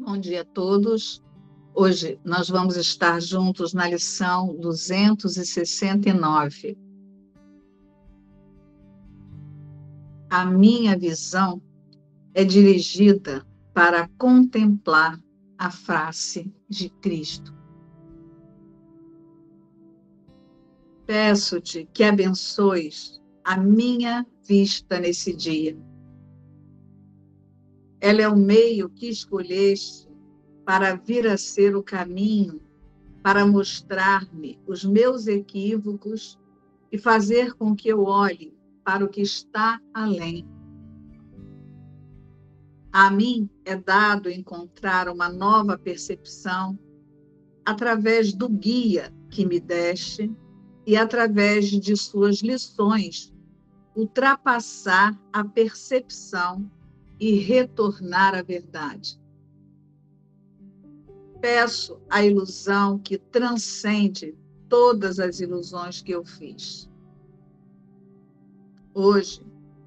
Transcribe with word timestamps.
Bom 0.00 0.16
dia 0.16 0.42
a 0.42 0.44
todos. 0.44 1.20
Hoje 1.74 2.20
nós 2.24 2.48
vamos 2.48 2.76
estar 2.76 3.20
juntos 3.20 3.74
na 3.74 3.88
lição 3.88 4.54
269. 4.56 6.78
A 10.30 10.46
minha 10.46 10.96
visão 10.96 11.60
é 12.32 12.44
dirigida 12.44 13.44
para 13.74 14.08
contemplar 14.16 15.20
a 15.58 15.68
face 15.68 16.54
de 16.68 16.90
Cristo. 16.90 17.52
Peço-te 21.06 21.88
que 21.92 22.04
abençoes 22.04 23.20
a 23.42 23.56
minha 23.56 24.24
vista 24.46 25.00
nesse 25.00 25.34
dia. 25.34 25.76
Ela 28.00 28.22
é 28.22 28.28
o 28.28 28.36
meio 28.36 28.88
que 28.88 29.08
escolheste 29.08 30.08
para 30.64 30.94
vir 30.94 31.26
a 31.26 31.36
ser 31.36 31.74
o 31.74 31.82
caminho 31.82 32.60
para 33.22 33.46
mostrar-me 33.46 34.58
os 34.66 34.84
meus 34.84 35.26
equívocos 35.26 36.38
e 36.92 36.98
fazer 36.98 37.54
com 37.54 37.74
que 37.74 37.88
eu 37.88 38.04
olhe 38.04 38.56
para 38.84 39.04
o 39.04 39.08
que 39.08 39.20
está 39.20 39.80
além. 39.92 40.46
A 42.92 43.10
mim 43.10 43.50
é 43.64 43.76
dado 43.76 44.30
encontrar 44.30 45.08
uma 45.08 45.28
nova 45.28 45.76
percepção 45.76 46.78
através 47.64 48.32
do 48.32 48.48
guia 48.48 49.12
que 49.30 49.44
me 49.44 49.60
deste 49.60 50.34
e 50.86 50.96
através 50.96 51.68
de 51.68 51.94
suas 51.96 52.38
lições 52.38 53.30
ultrapassar 53.94 55.20
a 55.32 55.44
percepção 55.44 56.70
e 57.18 57.34
retornar 57.38 58.34
à 58.34 58.42
verdade. 58.42 59.20
Peço 61.40 62.00
a 62.08 62.24
ilusão 62.24 62.98
que 62.98 63.18
transcende 63.18 64.36
todas 64.68 65.18
as 65.18 65.40
ilusões 65.40 66.02
que 66.02 66.12
eu 66.12 66.24
fiz. 66.24 66.88
Hoje, 68.94 69.42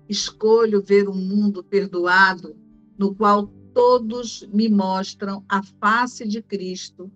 escolho 0.08 0.82
ver 0.82 1.10
um 1.10 1.16
mundo 1.16 1.64
perdoado 1.64 2.56
no 2.98 3.14
qual 3.14 3.48
todos 3.74 4.48
me 4.52 4.70
mostram 4.70 5.44
a 5.48 5.64
face 5.64 6.28
de 6.28 6.42
Cristo 6.42 7.12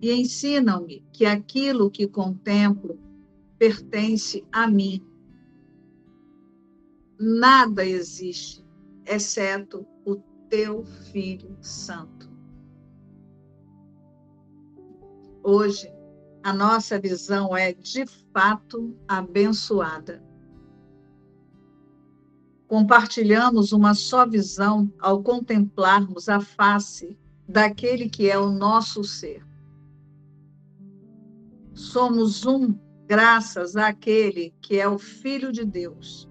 e 0.00 0.12
ensinam-me 0.12 1.04
que 1.12 1.24
aquilo 1.24 1.90
que 1.90 2.06
contemplo 2.06 2.98
pertence 3.58 4.44
a 4.50 4.66
mim. 4.66 5.04
Nada 7.18 7.86
existe 7.86 8.64
exceto 9.06 9.86
o 10.04 10.16
teu 10.48 10.84
Filho 10.84 11.56
Santo. 11.60 12.30
Hoje, 15.42 15.92
a 16.42 16.52
nossa 16.52 16.98
visão 16.98 17.56
é 17.56 17.72
de 17.72 18.04
fato 18.06 18.96
abençoada. 19.08 20.22
Compartilhamos 22.68 23.72
uma 23.72 23.94
só 23.94 24.26
visão 24.26 24.92
ao 24.98 25.22
contemplarmos 25.22 26.28
a 26.28 26.40
face 26.40 27.18
daquele 27.48 28.08
que 28.08 28.30
é 28.30 28.38
o 28.38 28.50
nosso 28.50 29.04
ser. 29.04 29.46
Somos 31.74 32.46
um 32.46 32.78
graças 33.06 33.76
àquele 33.76 34.54
que 34.60 34.78
é 34.78 34.88
o 34.88 34.98
Filho 34.98 35.52
de 35.52 35.64
Deus, 35.64 36.28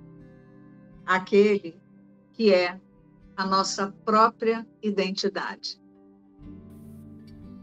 aquele 1.05 1.80
que 2.33 2.53
é 2.53 2.79
a 3.35 3.45
nossa 3.45 3.91
própria 4.05 4.65
identidade. 4.81 5.81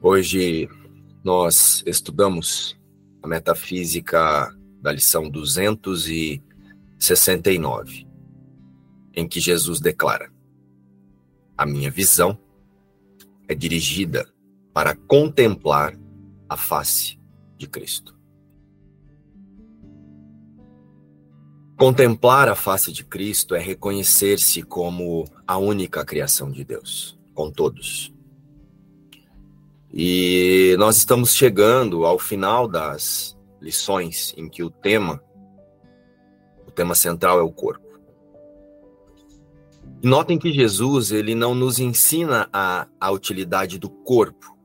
Hoje 0.01 0.69
nós 1.25 1.83
estudamos 1.87 2.79
a 3.23 3.29
metafísica 3.29 4.55
da 4.81 4.93
lição 4.93 5.29
269, 5.29 8.06
em 9.15 9.29
que 9.29 9.41
Jesus 9.41 9.81
declara: 9.81 10.33
A 11.56 11.67
minha 11.67 11.91
visão 11.91 12.39
é 13.49 13.55
dirigida 13.55 14.33
para 14.73 14.95
contemplar 14.95 15.99
a 16.49 16.56
face 16.56 17.19
de 17.56 17.67
Cristo. 17.67 18.17
Contemplar 21.78 22.49
a 22.49 22.56
face 22.56 22.91
de 22.91 23.05
Cristo 23.05 23.55
é 23.55 23.61
reconhecer-se 23.61 24.62
como 24.65 25.25
a 25.47 25.56
única 25.59 26.05
criação 26.05 26.50
de 26.50 26.65
Deus, 26.65 27.16
com 27.33 27.53
todos. 27.53 28.12
E 29.94 30.75
nós 30.77 30.97
estamos 30.97 31.33
chegando 31.33 32.05
ao 32.05 32.19
final 32.19 32.67
das 32.67 33.38
lições 33.61 34.34
em 34.37 34.49
que 34.49 34.65
o 34.65 34.71
tema, 34.71 35.22
o 36.67 36.72
tema 36.72 36.97
central 36.97 37.38
é 37.38 37.43
o 37.43 37.53
corpo. 37.53 38.00
Notem 40.03 40.37
que 40.37 40.53
Jesus, 40.53 41.12
ele 41.12 41.33
não 41.33 41.55
nos 41.55 41.78
ensina 41.78 42.49
a, 42.53 42.88
a 43.00 43.11
utilidade 43.12 43.78
do 43.78 43.88
corpo. 43.88 44.59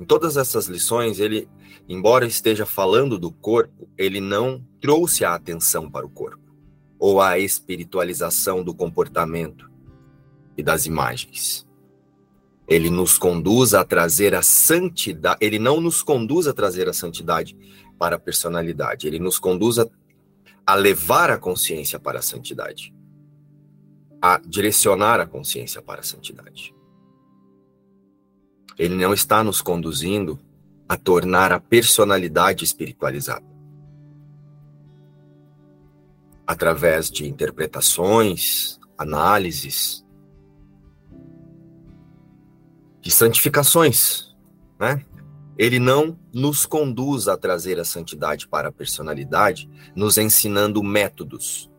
Em 0.00 0.04
todas 0.04 0.36
essas 0.36 0.66
lições, 0.66 1.20
ele, 1.20 1.48
embora 1.88 2.26
esteja 2.26 2.66
falando 2.66 3.18
do 3.18 3.30
corpo, 3.30 3.88
ele 3.96 4.20
não 4.20 4.64
trouxe 4.80 5.24
a 5.24 5.34
atenção 5.34 5.90
para 5.90 6.06
o 6.06 6.10
corpo, 6.10 6.42
ou 6.98 7.20
a 7.20 7.38
espiritualização 7.38 8.62
do 8.62 8.74
comportamento 8.74 9.70
e 10.56 10.62
das 10.62 10.86
imagens. 10.86 11.66
Ele 12.68 12.90
nos 12.90 13.16
conduz 13.16 13.74
a 13.74 13.84
trazer 13.84 14.34
a 14.34 14.42
santidade, 14.42 15.38
ele 15.40 15.58
não 15.58 15.80
nos 15.80 16.02
conduz 16.02 16.48
a 16.48 16.52
trazer 16.52 16.88
a 16.88 16.92
santidade 16.92 17.56
para 17.98 18.16
a 18.16 18.18
personalidade, 18.18 19.06
ele 19.06 19.20
nos 19.20 19.38
conduz 19.38 19.78
a, 19.78 19.86
a 20.66 20.74
levar 20.74 21.30
a 21.30 21.38
consciência 21.38 21.98
para 21.98 22.18
a 22.18 22.22
santidade, 22.22 22.92
a 24.20 24.38
direcionar 24.38 25.20
a 25.20 25.26
consciência 25.26 25.80
para 25.80 26.00
a 26.00 26.04
santidade. 26.04 26.74
Ele 28.76 28.94
não 28.94 29.14
está 29.14 29.44
nos 29.44 29.62
conduzindo 29.62 30.38
a 30.88 30.96
tornar 30.96 31.52
a 31.52 31.60
personalidade 31.60 32.64
espiritualizada. 32.64 33.44
Através 36.46 37.10
de 37.10 37.26
interpretações, 37.26 38.78
análises, 38.96 40.04
de 43.00 43.10
santificações, 43.10 44.34
né? 44.78 45.04
Ele 45.58 45.78
não 45.78 46.18
nos 46.32 46.66
conduz 46.66 47.28
a 47.28 47.36
trazer 47.36 47.80
a 47.80 47.84
santidade 47.84 48.46
para 48.46 48.68
a 48.68 48.72
personalidade, 48.72 49.70
nos 49.94 50.18
ensinando 50.18 50.82
métodos 50.82 51.70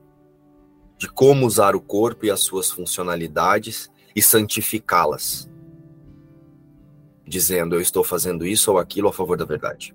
de 0.98 1.08
como 1.08 1.46
usar 1.46 1.76
o 1.76 1.82
corpo 1.82 2.26
e 2.26 2.32
as 2.32 2.40
suas 2.40 2.72
funcionalidades 2.72 3.92
e 4.16 4.22
santificá-las, 4.22 5.48
dizendo 7.28 7.76
eu 7.76 7.82
estou 7.82 8.04
fazendo 8.04 8.46
isso 8.46 8.72
ou 8.72 8.78
aquilo 8.78 9.10
a 9.10 9.14
favor 9.14 9.38
da 9.38 9.46
verdade. 9.46 9.94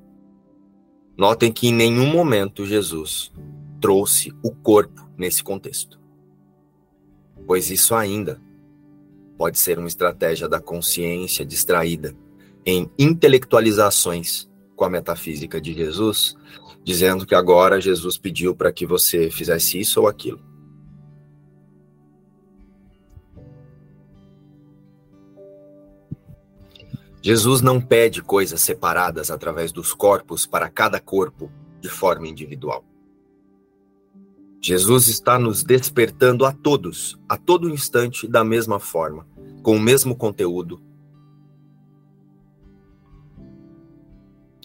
Notem 1.16 1.52
que 1.52 1.68
em 1.68 1.72
nenhum 1.72 2.06
momento 2.06 2.66
Jesus 2.66 3.32
trouxe 3.80 4.32
o 4.42 4.50
corpo 4.50 5.08
nesse 5.16 5.42
contexto, 5.42 6.00
pois 7.46 7.70
isso 7.70 7.94
ainda 7.94 8.40
pode 9.36 9.58
ser 9.58 9.78
uma 9.78 9.88
estratégia 9.88 10.48
da 10.48 10.60
consciência 10.60 11.44
distraída 11.44 12.14
em 12.64 12.90
intelectualizações 12.98 14.48
com 14.76 14.84
a 14.84 14.90
metafísica 14.90 15.60
de 15.60 15.72
Jesus, 15.72 16.36
dizendo 16.84 17.26
que 17.26 17.34
agora 17.34 17.80
Jesus 17.80 18.16
pediu 18.16 18.54
para 18.54 18.72
que 18.72 18.86
você 18.86 19.30
fizesse 19.30 19.80
isso 19.80 20.00
ou 20.00 20.06
aquilo. 20.06 20.51
Jesus 27.22 27.62
não 27.62 27.80
pede 27.80 28.20
coisas 28.20 28.60
separadas 28.60 29.30
através 29.30 29.70
dos 29.70 29.94
corpos 29.94 30.44
para 30.44 30.68
cada 30.68 30.98
corpo 30.98 31.52
de 31.80 31.88
forma 31.88 32.26
individual. 32.26 32.84
Jesus 34.60 35.06
está 35.06 35.38
nos 35.38 35.62
despertando 35.62 36.44
a 36.44 36.52
todos, 36.52 37.16
a 37.28 37.36
todo 37.36 37.70
instante, 37.70 38.26
da 38.26 38.42
mesma 38.42 38.80
forma, 38.80 39.24
com 39.62 39.76
o 39.76 39.80
mesmo 39.80 40.16
conteúdo, 40.16 40.82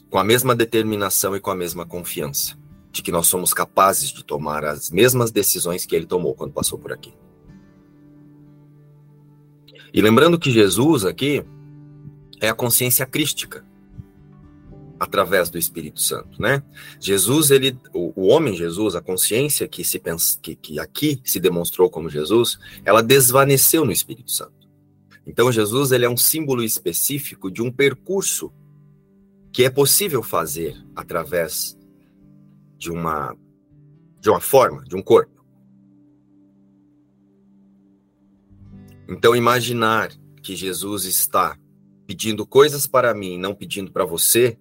com 0.10 0.18
a 0.18 0.24
mesma 0.24 0.56
determinação 0.56 1.36
e 1.36 1.40
com 1.40 1.52
a 1.52 1.56
mesma 1.56 1.86
confiança 1.86 2.58
de 2.92 3.04
que 3.04 3.12
nós 3.12 3.28
somos 3.28 3.54
capazes 3.54 4.10
de 4.10 4.24
tomar 4.24 4.66
as 4.66 4.90
mesmas 4.90 5.30
decisões 5.30 5.86
que 5.86 5.96
ele 5.96 6.08
tomou 6.08 6.34
quando 6.34 6.54
passou 6.54 6.80
por 6.80 6.92
aqui. 6.92 7.14
E 9.94 10.02
lembrando 10.02 10.40
que 10.40 10.50
Jesus 10.50 11.06
aqui 11.06 11.46
é 12.40 12.50
a 12.50 12.54
consciência 12.54 13.06
crística 13.06 13.66
através 15.00 15.50
do 15.50 15.58
Espírito 15.58 16.02
Santo, 16.02 16.42
né? 16.42 16.64
Jesus, 17.00 17.52
ele, 17.52 17.78
o, 17.94 18.14
o 18.16 18.28
homem 18.28 18.56
Jesus, 18.56 18.96
a 18.96 19.02
consciência 19.02 19.68
que 19.68 19.84
se 19.84 20.00
pensa, 20.00 20.40
que, 20.42 20.56
que 20.56 20.80
aqui 20.80 21.22
se 21.24 21.40
demonstrou 21.40 21.90
como 21.90 22.10
Jesus, 22.10 22.58
ela 22.84 23.04
desvaneceu 23.04 23.86
no 23.86 23.92
Espírito 23.92 24.32
Santo. 24.32 24.68
Então 25.26 25.52
Jesus 25.52 25.92
ele 25.92 26.06
é 26.06 26.10
um 26.10 26.18
símbolo 26.18 26.64
específico 26.64 27.52
de 27.52 27.62
um 27.62 27.72
percurso 27.72 28.52
que 29.52 29.66
é 29.66 29.70
possível 29.70 30.24
fazer 30.24 30.76
através 30.96 31.78
de 32.78 32.90
uma 32.90 33.36
de 34.20 34.30
uma 34.30 34.40
forma, 34.40 34.84
de 34.84 34.96
um 34.96 35.02
corpo. 35.02 35.46
Então 39.08 39.36
imaginar 39.36 40.12
que 40.42 40.56
Jesus 40.56 41.06
está 41.06 41.58
pedindo 42.08 42.48
coisas 42.48 42.88
para 42.88 43.14
mim, 43.14 43.38
não 43.38 43.54
pedindo 43.54 43.92
para 43.92 44.06
você, 44.06 44.58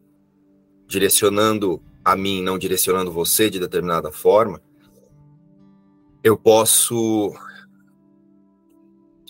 direcionando 0.89 1.81
a 2.05 2.17
mim, 2.17 2.43
não 2.43 2.59
direcionando 2.59 3.13
você 3.13 3.49
de 3.49 3.61
determinada 3.61 4.11
forma, 4.11 4.61
eu 6.25 6.37
posso 6.37 7.33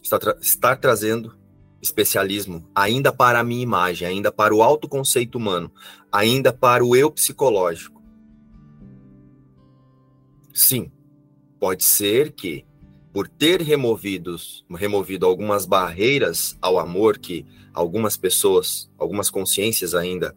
estar, 0.03 0.19
tra 0.19 0.37
estar 0.41 0.77
trazendo 0.77 1.37
especialismo 1.83 2.67
ainda 2.75 3.13
para 3.13 3.39
a 3.39 3.45
minha 3.45 3.63
imagem, 3.63 4.09
ainda 4.09 4.33
para 4.33 4.55
o 4.55 4.63
autoconceito 4.63 5.37
humano, 5.37 5.71
ainda 6.11 6.55
para 6.55 6.83
o 6.83 6.97
eu 6.97 7.11
psicológico. 7.11 8.03
Sim, 10.55 10.91
pode 11.61 11.85
ser 11.85 12.33
que 12.33 12.65
por 13.17 13.29
ter 13.29 13.63
removidos, 13.63 14.63
removido 14.69 15.25
algumas 15.25 15.65
barreiras 15.65 16.55
ao 16.61 16.79
amor 16.79 17.17
que 17.17 17.47
algumas 17.73 18.15
pessoas, 18.15 18.91
algumas 18.99 19.31
consciências 19.31 19.95
ainda 19.95 20.37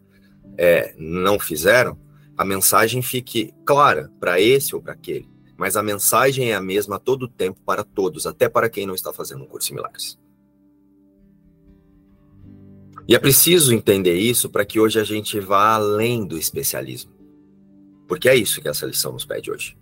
é, 0.57 0.95
não 0.97 1.37
fizeram, 1.37 1.99
a 2.37 2.45
mensagem 2.45 3.01
fique 3.01 3.53
clara 3.65 4.09
para 4.17 4.39
esse 4.39 4.73
ou 4.73 4.81
para 4.81 4.93
aquele. 4.93 5.27
Mas 5.57 5.75
a 5.75 5.83
mensagem 5.83 6.51
é 6.51 6.55
a 6.55 6.61
mesma 6.61 6.95
a 6.95 6.99
todo 6.99 7.27
tempo 7.27 7.59
para 7.65 7.83
todos, 7.83 8.25
até 8.25 8.47
para 8.47 8.69
quem 8.69 8.87
não 8.87 8.95
está 8.95 9.11
fazendo 9.11 9.43
um 9.43 9.47
curso 9.47 9.73
em 9.73 9.75
milagres. 9.75 10.17
E 13.09 13.13
é 13.13 13.19
preciso 13.19 13.73
entender 13.73 14.15
isso 14.15 14.49
para 14.49 14.63
que 14.63 14.79
hoje 14.79 15.01
a 15.01 15.03
gente 15.03 15.37
vá 15.37 15.73
além 15.73 16.25
do 16.25 16.37
especialismo. 16.37 17.11
Porque 18.07 18.29
é 18.29 18.37
isso 18.37 18.61
que 18.61 18.69
essa 18.69 18.85
lição 18.85 19.11
nos 19.11 19.25
pede 19.25 19.51
hoje. 19.51 19.77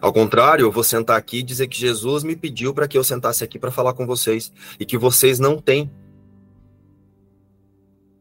Ao 0.00 0.12
contrário, 0.12 0.64
eu 0.64 0.72
vou 0.72 0.84
sentar 0.84 1.16
aqui 1.16 1.38
e 1.38 1.42
dizer 1.42 1.66
que 1.66 1.78
Jesus 1.78 2.22
me 2.22 2.36
pediu 2.36 2.72
para 2.72 2.86
que 2.86 2.96
eu 2.96 3.04
sentasse 3.04 3.42
aqui 3.42 3.58
para 3.58 3.70
falar 3.70 3.94
com 3.94 4.06
vocês 4.06 4.52
e 4.78 4.86
que 4.86 4.96
vocês 4.96 5.38
não 5.38 5.58
têm 5.60 5.90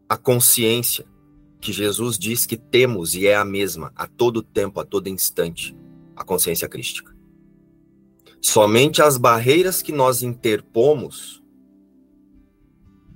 a 0.09 0.18
consciência 0.18 1.06
que 1.59 1.71
Jesus 1.71 2.18
diz 2.18 2.45
que 2.45 2.57
temos 2.57 3.15
e 3.15 3.27
é 3.27 3.35
a 3.35 3.45
mesma 3.45 3.91
a 3.95 4.07
todo 4.07 4.41
tempo, 4.41 4.79
a 4.79 4.85
todo 4.85 5.07
instante, 5.07 5.75
a 6.15 6.24
consciência 6.24 6.68
crística. 6.68 7.15
Somente 8.41 9.01
as 9.01 9.18
barreiras 9.18 9.81
que 9.81 9.91
nós 9.91 10.23
interpomos, 10.23 11.44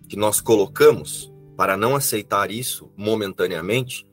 que 0.10 0.18
nós 0.18 0.42
colocamos 0.42 1.32
para 1.56 1.78
não 1.78 1.96
aceitar 1.96 2.52
isso 2.52 2.92
momentaneamente, 2.98 4.06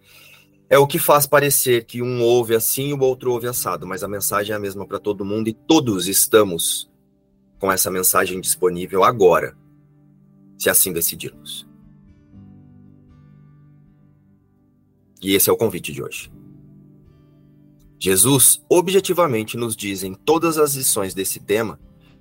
é 0.71 0.79
o 0.79 0.87
que 0.87 0.99
faz 0.99 1.27
parecer 1.27 1.85
que 1.85 2.03
um 2.03 2.23
ouve 2.23 2.55
assim 2.55 2.89
e 2.89 2.93
o 2.93 3.01
outro 3.01 3.33
ouve 3.33 3.47
assado, 3.47 3.87
mas 3.87 4.05
a 4.05 4.09
mensagem 4.09 4.53
é 4.53 4.57
a 4.57 4.61
mesma 4.61 4.87
para 4.87 4.99
todo 4.99 5.25
mundo 5.25 5.49
e 5.49 5.55
todos 5.55 6.07
estamos 6.07 6.91
com 7.59 7.73
essa 7.73 7.91
mensagem 7.91 8.41
disponível 8.41 9.03
agora, 9.03 9.57
se 10.59 10.69
assim 10.69 10.93
decidirmos. 10.93 11.67
E 15.21 15.35
esse 15.35 15.49
é 15.49 15.53
o 15.53 15.57
convite 15.57 15.93
de 15.93 16.03
hoje. 16.03 16.31
Jesus 17.99 18.63
objetivamente 18.69 19.57
nos 19.57 19.75
diz 19.75 20.05
em 20.05 20.15
todas 20.15 20.59
as 20.59 20.75
lições 20.75 21.15
desse 21.15 21.41
tema 21.41 21.81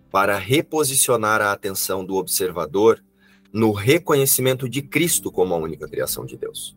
para 0.10 0.38
reposicionar 0.38 1.42
a 1.42 1.52
atenção 1.52 2.04
do 2.04 2.16
observador 2.16 3.04
no 3.52 3.72
reconhecimento 3.72 4.68
de 4.68 4.82
Cristo 4.82 5.32
como 5.32 5.54
a 5.54 5.58
única 5.58 5.88
criação 5.88 6.26
de 6.26 6.38
Deus. 6.38 6.77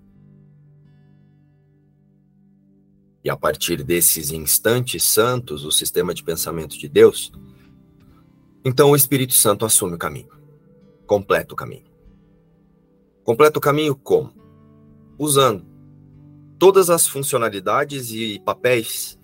E 3.22 3.28
a 3.28 3.37
partir 3.37 3.82
desses 3.82 4.31
instantes 4.31 5.02
santos, 5.05 5.64
o 5.64 5.70
sistema 5.70 6.14
de 6.14 6.25
pensamento 6.25 6.78
de 6.78 6.88
Deus, 6.88 7.31
então 8.64 8.90
o 8.90 8.96
Espírito 8.96 9.34
Santo 9.34 9.64
assume 9.64 9.94
o 9.94 9.99
caminho, 9.99 10.28
completa 11.06 11.52
o 11.52 11.56
caminho. 11.56 11.84
Completa 13.25 13.58
o 13.58 13.62
caminho 13.62 13.94
como? 13.94 14.32
Usando 15.19 15.64
todas 16.58 16.90
as 16.90 17.06
funcionalidades 17.06 18.11
e 18.11 18.40
papéis 18.44 19.19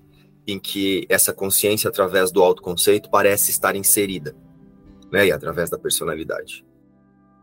em 0.46 0.58
que 0.58 1.04
essa 1.08 1.32
consciência, 1.32 1.88
através 1.88 2.30
do 2.30 2.42
autoconceito, 2.42 3.10
parece 3.10 3.50
estar 3.50 3.74
inserida, 3.74 4.36
né? 5.10 5.26
E 5.26 5.32
através 5.32 5.68
da 5.68 5.78
personalidade. 5.78 6.64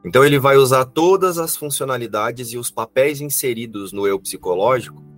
Então 0.06 0.24
ele 0.24 0.40
vai 0.40 0.58
usar 0.58 0.86
todas 0.86 1.38
as 1.38 1.56
funcionalidades 1.56 2.54
e 2.54 2.58
os 2.58 2.72
papéis 2.72 3.22
inseridos 3.22 3.92
no 3.92 4.08
eu 4.08 4.20
psicológico 4.20 5.13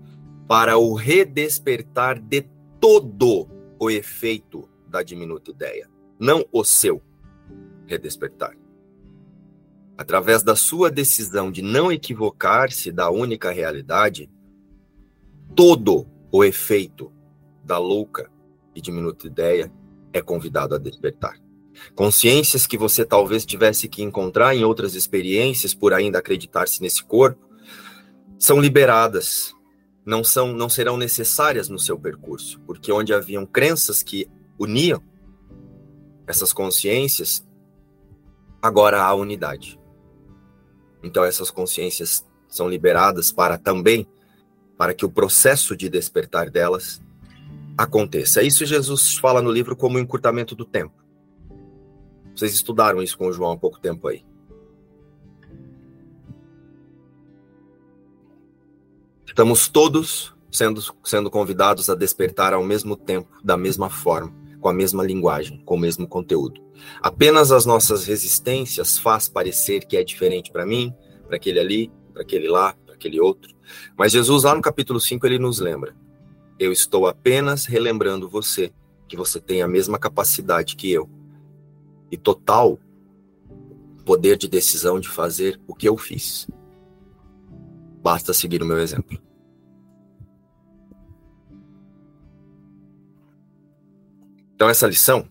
para 0.48 0.78
o 0.78 0.94
redespertar 0.94 2.20
de 2.20 2.46
todo 2.80 3.48
o 3.80 3.90
efeito 3.90 4.70
da 4.88 5.02
diminuta 5.02 5.52
ideia, 5.52 5.90
não 6.20 6.46
o 6.52 6.64
seu 6.64 7.02
redespertar. 7.88 8.56
Através 9.98 10.44
da 10.44 10.56
sua 10.56 10.92
decisão 10.92 11.52
de 11.52 11.62
não 11.62 11.92
equivocar-se 11.92 12.92
da 12.92 13.10
única 13.10 13.52
realidade, 13.52 14.30
todo 15.56 16.08
o 16.32 16.44
efeito 16.44 17.12
da 17.64 17.78
louca 17.78 18.30
e 18.76 18.82
diminuta 18.82 19.26
ideia 19.26 19.72
é 20.12 20.22
convidado 20.22 20.76
a 20.76 20.78
despertar. 20.78 21.40
Consciências 21.94 22.68
que 22.68 22.78
você 22.78 23.06
talvez 23.06 23.46
tivesse 23.46 23.88
que 23.88 24.04
encontrar 24.04 24.56
em 24.56 24.64
outras 24.64 24.96
experiências 24.96 25.74
por 25.74 25.94
ainda 25.94 26.20
acreditar-se 26.20 26.82
nesse 26.82 27.04
corpo 27.04 27.46
são 28.38 28.60
liberadas 28.60 29.55
não 30.06 30.24
são 30.24 30.54
não 30.54 30.69
serão 30.69 30.98
necessárias 30.98 31.68
no 31.68 31.80
seu 31.80 31.98
percurso, 31.98 32.60
porque 32.62 32.92
onde 32.92 33.13
haviam 33.13 33.46
crenças 33.46 34.04
que 34.04 34.30
uniam 34.57 35.02
essas 36.28 36.54
consciências, 36.54 37.46
agora 38.62 39.02
há 39.02 39.13
unidade. 39.13 39.80
Então 41.03 41.24
essas 41.24 41.51
consciências 41.51 42.25
são 42.48 42.70
liberadas 42.70 43.32
para 43.32 43.58
também 43.58 44.08
para 44.77 44.94
que 44.94 45.06
o 45.06 45.12
processo 45.12 45.75
de 45.75 45.89
despertar 45.89 46.50
delas 46.50 47.01
aconteça. 47.77 48.41
Isso 48.44 48.65
Jesus 48.65 49.18
fala 49.18 49.41
no 49.41 49.51
livro 49.51 49.75
como 49.75 50.00
encurtamento 50.00 50.56
do 50.56 50.65
tempo. 50.65 51.03
Vocês 52.36 52.53
estudaram 52.53 53.01
isso 53.01 53.18
com 53.18 53.27
o 53.27 53.34
João 53.34 53.51
há 53.51 53.58
pouco 53.58 53.80
tempo 53.80 54.08
aí. 54.08 54.25
Estamos 59.36 59.68
todos 59.68 60.34
sendo, 60.50 60.82
sendo 61.04 61.30
convidados 61.30 61.89
a 61.89 61.94
despertar 61.94 62.54
ao 62.54 62.63
mesmo 62.63 62.96
tempo, 62.96 63.27
da 63.44 63.58
mesma 63.58 63.89
forma, 63.89 64.34
com 64.62 64.70
a 64.70 64.74
mesma 64.74 65.04
linguagem, 65.04 65.62
com 65.65 65.75
o 65.75 65.77
mesmo 65.77 66.08
conteúdo. 66.08 66.63
Apenas 67.01 67.51
as 67.51 67.65
nossas 67.65 68.06
resistências 68.06 68.98
faz 68.98 69.27
parecer 69.27 69.86
que 69.86 69.98
é 69.98 70.06
diferente 70.06 70.54
para 70.54 70.65
mim, 70.65 70.96
para 71.27 71.36
aquele 71.36 71.60
ali, 71.60 71.92
para 72.13 72.22
aquele 72.22 72.48
lá, 72.48 72.77
para 72.86 72.96
aquele 72.96 73.20
outro. 73.20 73.54
Mas 73.98 74.13
Jesus, 74.13 74.46
lá 74.46 74.56
no 74.56 74.62
capítulo 74.62 75.01
5, 75.01 75.27
ele 75.27 75.38
nos 75.38 75.60
lembra: 75.60 75.94
Eu 76.58 76.72
estou 76.72 77.06
apenas 77.06 77.65
relembrando 77.65 78.30
você 78.30 78.72
que 79.06 79.18
você 79.18 79.38
tem 79.38 79.62
a 79.62 79.68
mesma 79.68 80.00
capacidade 80.00 80.77
que 80.77 80.89
eu 80.89 81.10
e 82.10 82.15
total 82.15 82.80
poder 84.06 84.38
de 84.38 84.48
decisão 84.48 84.98
de 84.98 85.10
fazer 85.10 85.60
o 85.68 85.75
que 85.75 85.89
eu 85.89 85.98
fiz. 85.98 86.48
Basta 88.06 88.36
seguir 88.36 88.62
o 88.62 88.68
meu 88.68 88.78
exemplo. 88.78 89.20
Então, 94.54 94.70
essa 94.70 94.86
lição 94.86 95.28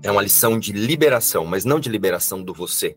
é 0.00 0.08
uma 0.08 0.22
lição 0.22 0.56
de 0.56 0.70
liberação, 0.70 1.44
mas 1.44 1.64
não 1.64 1.80
de 1.80 1.88
liberação 1.88 2.44
do 2.44 2.54
você. 2.54 2.96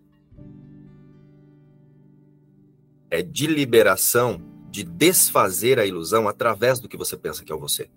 É 3.10 3.24
de 3.24 3.48
liberação 3.48 4.40
de 4.70 4.84
desfazer 4.84 5.80
a 5.80 5.88
ilusão 5.88 6.28
através 6.28 6.80
do 6.80 6.88
que 6.88 6.96
você 6.96 7.18
pensa 7.18 7.44
que 7.44 7.52
é 7.52 7.56
o 7.56 7.60
você. 7.60 7.90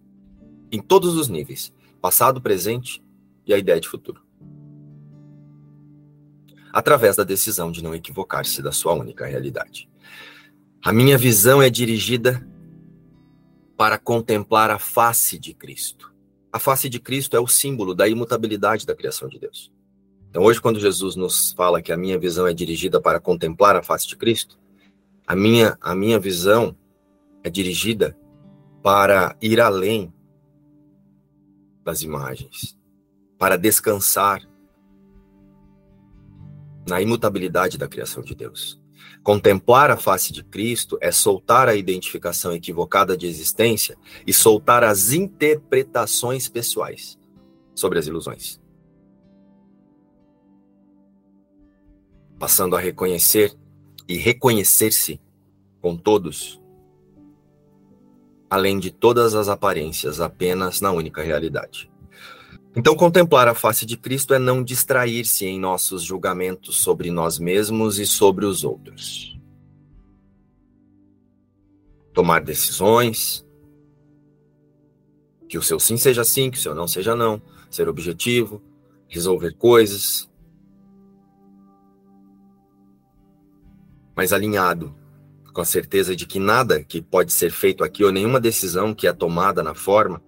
Em 0.72 0.80
todos 0.80 1.14
os 1.14 1.28
níveis: 1.28 1.74
passado, 2.00 2.40
presente 2.40 3.04
e 3.44 3.52
a 3.52 3.58
ideia 3.58 3.78
de 3.78 3.86
futuro. 3.86 4.22
Através 6.72 7.16
da 7.16 7.22
decisão 7.22 7.70
de 7.70 7.84
não 7.84 7.94
equivocar-se 7.94 8.62
da 8.62 8.72
sua 8.72 8.94
única 8.94 9.26
realidade. 9.26 9.90
A 10.86 10.92
minha 10.92 11.18
visão 11.18 11.60
é 11.60 11.68
dirigida 11.68 12.46
para 13.76 13.98
contemplar 13.98 14.70
a 14.70 14.78
face 14.78 15.38
de 15.38 15.52
Cristo 15.52 16.16
a 16.56 16.58
face 16.58 16.88
de 16.88 16.98
Cristo 16.98 17.36
é 17.36 17.40
o 17.40 17.46
símbolo 17.46 17.94
da 17.94 18.08
imutabilidade 18.08 18.86
da 18.86 18.94
criação 18.94 19.28
de 19.28 19.38
Deus. 19.38 19.70
Então, 20.30 20.42
hoje, 20.42 20.58
quando 20.58 20.80
Jesus 20.80 21.14
nos 21.14 21.52
fala 21.52 21.82
que 21.82 21.92
a 21.92 21.98
minha 21.98 22.18
visão 22.18 22.46
é 22.46 22.54
dirigida 22.54 22.98
para 22.98 23.20
contemplar 23.20 23.76
a 23.76 23.82
face 23.82 24.08
de 24.08 24.16
Cristo, 24.16 24.58
a 25.26 25.36
minha, 25.36 25.76
a 25.82 25.94
minha 25.94 26.18
visão 26.18 26.74
é 27.44 27.50
dirigida 27.50 28.16
para 28.82 29.36
ir 29.42 29.60
além 29.60 30.10
das 31.84 32.00
imagens, 32.00 32.74
para 33.36 33.58
descansar 33.58 34.40
na 36.88 37.02
imutabilidade 37.02 37.76
da 37.76 37.86
criação 37.86 38.22
de 38.22 38.34
Deus. 38.34 38.80
Contemplar 39.26 39.90
a 39.90 39.96
face 39.96 40.32
de 40.32 40.44
Cristo 40.44 40.96
é 41.00 41.10
soltar 41.10 41.68
a 41.68 41.74
identificação 41.74 42.52
equivocada 42.52 43.16
de 43.16 43.26
existência 43.26 43.98
e 44.24 44.32
soltar 44.32 44.84
as 44.84 45.10
interpretações 45.10 46.48
pessoais 46.48 47.18
sobre 47.74 47.98
as 47.98 48.06
ilusões. 48.06 48.60
Passando 52.38 52.76
a 52.76 52.78
reconhecer 52.78 53.52
e 54.06 54.16
reconhecer-se 54.16 55.20
com 55.82 55.96
todos, 55.96 56.62
além 58.48 58.78
de 58.78 58.92
todas 58.92 59.34
as 59.34 59.48
aparências, 59.48 60.20
apenas 60.20 60.80
na 60.80 60.92
única 60.92 61.20
realidade. 61.20 61.90
Então, 62.78 62.94
contemplar 62.94 63.48
a 63.48 63.54
face 63.54 63.86
de 63.86 63.96
Cristo 63.96 64.34
é 64.34 64.38
não 64.38 64.62
distrair-se 64.62 65.46
em 65.46 65.58
nossos 65.58 66.02
julgamentos 66.02 66.76
sobre 66.76 67.10
nós 67.10 67.38
mesmos 67.38 67.98
e 67.98 68.06
sobre 68.06 68.44
os 68.44 68.64
outros. 68.64 69.34
Tomar 72.12 72.44
decisões, 72.44 73.46
que 75.48 75.56
o 75.56 75.62
seu 75.62 75.80
sim 75.80 75.96
seja 75.96 76.22
sim, 76.22 76.50
que 76.50 76.58
o 76.58 76.60
seu 76.60 76.74
não 76.74 76.86
seja 76.86 77.16
não, 77.16 77.40
ser 77.70 77.88
objetivo, 77.88 78.62
resolver 79.08 79.54
coisas, 79.54 80.30
mas 84.14 84.34
alinhado 84.34 84.94
com 85.50 85.62
a 85.62 85.64
certeza 85.64 86.14
de 86.14 86.26
que 86.26 86.38
nada 86.38 86.84
que 86.84 87.00
pode 87.00 87.32
ser 87.32 87.50
feito 87.50 87.82
aqui 87.82 88.04
ou 88.04 88.12
nenhuma 88.12 88.38
decisão 88.38 88.94
que 88.94 89.06
é 89.06 89.12
tomada 89.14 89.62
na 89.62 89.74
forma 89.74 90.20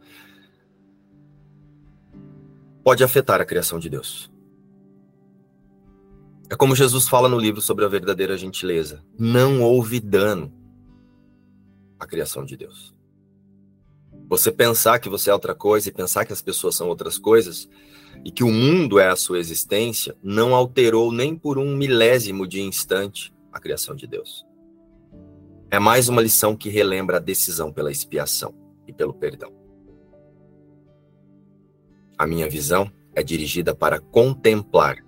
pode 2.88 3.04
afetar 3.04 3.38
a 3.38 3.44
criação 3.44 3.78
de 3.78 3.90
Deus. 3.90 4.32
É 6.48 6.56
como 6.56 6.74
Jesus 6.74 7.06
fala 7.06 7.28
no 7.28 7.38
livro 7.38 7.60
sobre 7.60 7.84
a 7.84 7.88
verdadeira 7.88 8.34
gentileza: 8.34 9.04
não 9.18 9.60
houve 9.60 10.00
dano 10.00 10.50
à 12.00 12.06
criação 12.06 12.46
de 12.46 12.56
Deus. 12.56 12.94
Você 14.26 14.50
pensar 14.50 15.00
que 15.00 15.08
você 15.10 15.28
é 15.28 15.34
outra 15.34 15.54
coisa 15.54 15.86
e 15.86 15.92
pensar 15.92 16.24
que 16.24 16.32
as 16.32 16.40
pessoas 16.40 16.76
são 16.76 16.88
outras 16.88 17.18
coisas 17.18 17.68
e 18.24 18.32
que 18.32 18.42
o 18.42 18.50
mundo 18.50 18.98
é 18.98 19.08
a 19.08 19.16
sua 19.16 19.38
existência 19.38 20.16
não 20.22 20.54
alterou 20.54 21.12
nem 21.12 21.36
por 21.36 21.58
um 21.58 21.76
milésimo 21.76 22.46
de 22.46 22.62
instante 22.62 23.34
a 23.52 23.60
criação 23.60 23.94
de 23.94 24.06
Deus. 24.06 24.46
É 25.70 25.78
mais 25.78 26.08
uma 26.08 26.22
lição 26.22 26.56
que 26.56 26.70
relembra 26.70 27.18
a 27.18 27.20
decisão 27.20 27.70
pela 27.70 27.92
expiação 27.92 28.54
e 28.86 28.94
pelo 28.94 29.12
perdão. 29.12 29.57
A 32.18 32.26
minha 32.26 32.50
visão 32.50 32.90
é 33.14 33.22
dirigida 33.22 33.74
para 33.74 34.00
contemplar 34.00 34.98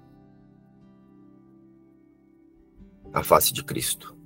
a 3.13 3.25
face 3.25 3.53
de 3.53 3.65
Cristo. 3.65 4.17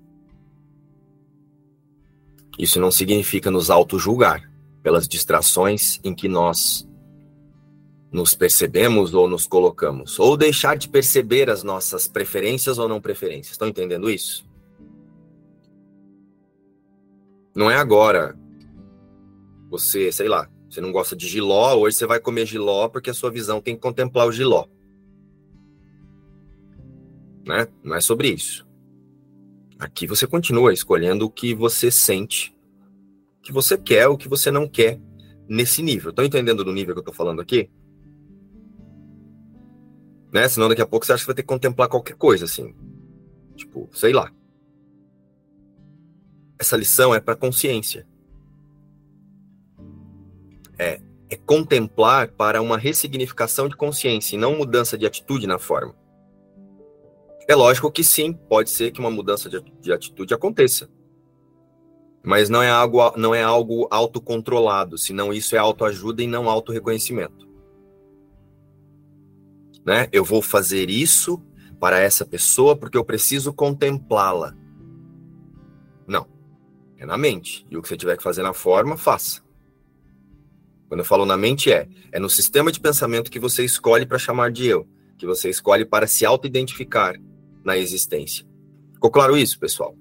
Isso 2.58 2.78
não 2.78 2.90
significa 2.90 3.50
nos 3.50 3.70
auto-julgar 3.70 4.50
pelas 4.82 5.08
distrações 5.08 5.98
em 6.04 6.14
que 6.14 6.28
nós 6.28 6.86
nos 8.12 8.34
percebemos 8.34 9.12
ou 9.12 9.28
nos 9.28 9.44
colocamos, 9.44 10.20
ou 10.20 10.36
deixar 10.36 10.76
de 10.76 10.88
perceber 10.88 11.50
as 11.50 11.64
nossas 11.64 12.06
preferências 12.06 12.78
ou 12.78 12.88
não 12.88 13.00
preferências. 13.00 13.52
Estão 13.52 13.66
entendendo 13.66 14.08
isso? 14.08 14.46
Não 17.54 17.70
é 17.70 17.76
agora 17.76 18.38
você, 19.68 20.12
sei 20.12 20.28
lá, 20.28 20.48
você 20.68 20.80
não 20.80 20.92
gosta 20.92 21.14
de 21.14 21.28
giló, 21.28 21.76
hoje 21.76 21.96
você 21.96 22.06
vai 22.06 22.18
comer 22.18 22.46
giló 22.46 22.88
porque 22.88 23.10
a 23.10 23.14
sua 23.14 23.30
visão 23.30 23.60
tem 23.60 23.74
que 23.74 23.80
contemplar 23.80 24.26
o 24.26 24.32
giló. 24.32 24.66
Né? 27.46 27.68
Não 27.82 27.94
é 27.94 28.00
sobre 28.00 28.28
isso. 28.28 28.66
Aqui 29.78 30.06
você 30.06 30.26
continua 30.26 30.72
escolhendo 30.72 31.26
o 31.26 31.30
que 31.30 31.54
você 31.54 31.90
sente, 31.90 32.56
o 33.38 33.42
que 33.42 33.52
você 33.52 33.76
quer, 33.76 34.08
o 34.08 34.16
que 34.16 34.28
você 34.28 34.50
não 34.50 34.68
quer 34.68 35.00
nesse 35.48 35.82
nível. 35.82 36.10
Estão 36.10 36.24
entendendo 36.24 36.64
do 36.64 36.72
nível 36.72 36.94
que 36.94 36.98
eu 36.98 37.02
estou 37.02 37.14
falando 37.14 37.40
aqui? 37.40 37.70
Né? 40.32 40.48
Senão 40.48 40.68
daqui 40.68 40.82
a 40.82 40.86
pouco 40.86 41.04
você 41.04 41.12
acha 41.12 41.22
que 41.22 41.26
vai 41.26 41.34
ter 41.36 41.42
que 41.42 41.48
contemplar 41.48 41.88
qualquer 41.88 42.16
coisa, 42.16 42.46
assim. 42.46 42.74
Tipo, 43.54 43.88
sei 43.92 44.12
lá. 44.12 44.32
Essa 46.58 46.76
lição 46.76 47.14
é 47.14 47.20
para 47.20 47.36
consciência 47.36 48.06
é, 50.78 51.00
é 51.28 51.36
contemplar 51.36 52.28
para 52.32 52.60
uma 52.62 52.78
ressignificação 52.78 53.68
de 53.68 53.76
consciência 53.76 54.36
e 54.36 54.38
não 54.38 54.56
mudança 54.56 54.96
de 54.96 55.06
atitude 55.06 55.46
na 55.46 55.58
forma. 55.58 55.94
É 57.46 57.54
lógico 57.54 57.90
que 57.90 58.02
sim, 58.02 58.32
pode 58.32 58.70
ser 58.70 58.90
que 58.90 59.00
uma 59.00 59.10
mudança 59.10 59.48
de, 59.48 59.60
de 59.60 59.92
atitude 59.92 60.32
aconteça. 60.32 60.88
Mas 62.22 62.48
não 62.48 62.62
é 62.62 62.70
algo, 62.70 63.12
não 63.18 63.34
é 63.34 63.42
algo 63.42 63.86
autocontrolado, 63.90 64.96
senão 64.96 65.32
isso 65.32 65.54
é 65.54 65.58
autoajuda 65.58 66.22
e 66.22 66.26
não 66.26 66.48
autorreconhecimento. 66.48 67.46
Né? 69.84 70.08
Eu 70.10 70.24
vou 70.24 70.40
fazer 70.40 70.88
isso 70.88 71.42
para 71.78 72.00
essa 72.00 72.24
pessoa 72.24 72.74
porque 72.74 72.96
eu 72.96 73.04
preciso 73.04 73.52
contemplá-la. 73.52 74.54
Não. 76.06 76.26
É 76.96 77.04
na 77.04 77.18
mente. 77.18 77.66
E 77.70 77.76
o 77.76 77.82
que 77.82 77.88
você 77.88 77.96
tiver 77.96 78.16
que 78.16 78.22
fazer 78.22 78.42
na 78.42 78.54
forma, 78.54 78.96
faça. 78.96 79.43
Quando 80.88 81.00
eu 81.00 81.04
falo 81.04 81.24
na 81.26 81.36
mente, 81.36 81.72
é, 81.72 81.88
é 82.12 82.18
no 82.18 82.28
sistema 82.30 82.70
de 82.70 82.80
pensamento 82.80 83.30
que 83.30 83.40
você 83.40 83.64
escolhe 83.64 84.06
para 84.06 84.18
chamar 84.18 84.50
de 84.50 84.66
eu, 84.66 84.86
que 85.16 85.26
você 85.26 85.48
escolhe 85.48 85.84
para 85.84 86.06
se 86.06 86.24
auto-identificar 86.24 87.14
na 87.64 87.76
existência. 87.76 88.46
Ficou 88.92 89.10
claro 89.10 89.36
isso, 89.36 89.58
pessoal? 89.58 89.96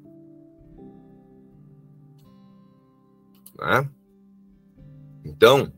Né? 3.60 3.90
Então, 5.24 5.72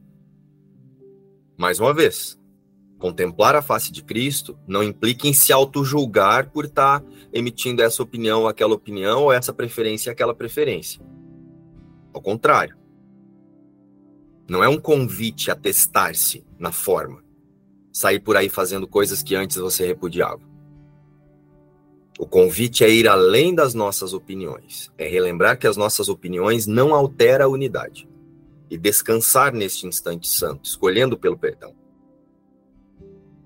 mais 1.58 1.80
uma 1.80 1.94
vez, 1.94 2.40
contemplar 2.98 3.56
a 3.56 3.62
face 3.62 3.92
de 3.92 4.04
Cristo 4.04 4.58
não 4.68 4.82
implica 4.82 5.28
em 5.28 5.34
se 5.34 5.54
auto-julgar 5.54 6.50
por 6.50 6.66
estar 6.66 7.02
tá 7.02 7.06
emitindo 7.32 7.84
essa 7.84 8.02
opinião, 8.02 8.48
aquela 8.48 8.74
opinião, 8.74 9.24
ou 9.24 9.34
essa 9.34 9.54
preferência, 9.54 10.12
aquela 10.12 10.34
preferência. 10.34 11.02
Ao 12.14 12.22
contrário. 12.22 12.85
Não 14.48 14.64
é 14.64 14.70
um 14.70 14.80
convite 14.80 15.50
a 15.50 15.56
testar-se 15.56 16.46
na 16.60 16.72
forma. 16.72 17.24
Sair 17.92 18.20
por 18.20 18.38
aí 18.38 18.50
fazendo 18.50 18.88
coisas 18.88 19.24
que 19.24 19.36
antes 19.36 19.58
você 19.58 19.86
repudiava. 19.86 20.42
O 22.18 22.26
convite 22.26 22.84
é 22.84 22.90
ir 22.90 23.08
além 23.08 23.54
das 23.54 23.74
nossas 23.74 24.14
opiniões, 24.14 24.92
é 24.98 25.08
relembrar 25.08 25.60
que 25.60 25.68
as 25.68 25.76
nossas 25.76 26.08
opiniões 26.08 26.66
não 26.66 26.94
alteram 26.94 27.46
a 27.46 27.50
unidade 27.50 28.08
e 28.70 28.78
descansar 28.78 29.54
neste 29.54 29.86
instante 29.86 30.28
santo, 30.28 30.66
escolhendo 30.66 31.18
pelo 31.18 31.38
perdão. 31.38 31.76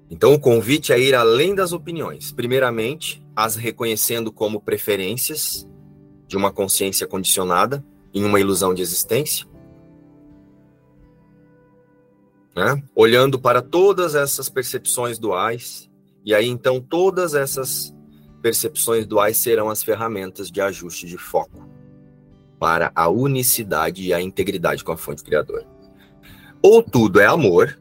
Então, 0.09 0.33
o 0.33 0.39
convite 0.39 0.91
é 0.91 0.99
ir 0.99 1.15
além 1.15 1.55
das 1.55 1.71
opiniões, 1.71 2.31
primeiramente, 2.31 3.23
as 3.35 3.55
reconhecendo 3.55 4.31
como 4.31 4.61
preferências 4.61 5.67
de 6.27 6.37
uma 6.37 6.51
consciência 6.51 7.07
condicionada 7.07 7.83
em 8.13 8.23
uma 8.23 8.39
ilusão 8.39 8.73
de 8.73 8.81
existência, 8.81 9.47
né? 12.59 12.83
olhando 12.93 13.39
para 13.39 13.61
todas 13.61 14.15
essas 14.15 14.49
percepções 14.49 15.17
duais, 15.17 15.89
e 16.25 16.35
aí 16.35 16.45
então 16.45 16.81
todas 16.81 17.33
essas 17.33 17.95
percepções 18.41 19.07
duais 19.07 19.37
serão 19.37 19.69
as 19.69 19.81
ferramentas 19.81 20.51
de 20.51 20.59
ajuste 20.59 21.07
de 21.07 21.17
foco 21.17 21.69
para 22.59 22.91
a 22.93 23.07
unicidade 23.07 24.03
e 24.03 24.13
a 24.13 24.21
integridade 24.21 24.83
com 24.83 24.91
a 24.91 24.97
fonte 24.97 25.23
criadora. 25.23 25.65
Ou 26.61 26.83
tudo 26.83 27.21
é 27.21 27.25
amor, 27.25 27.79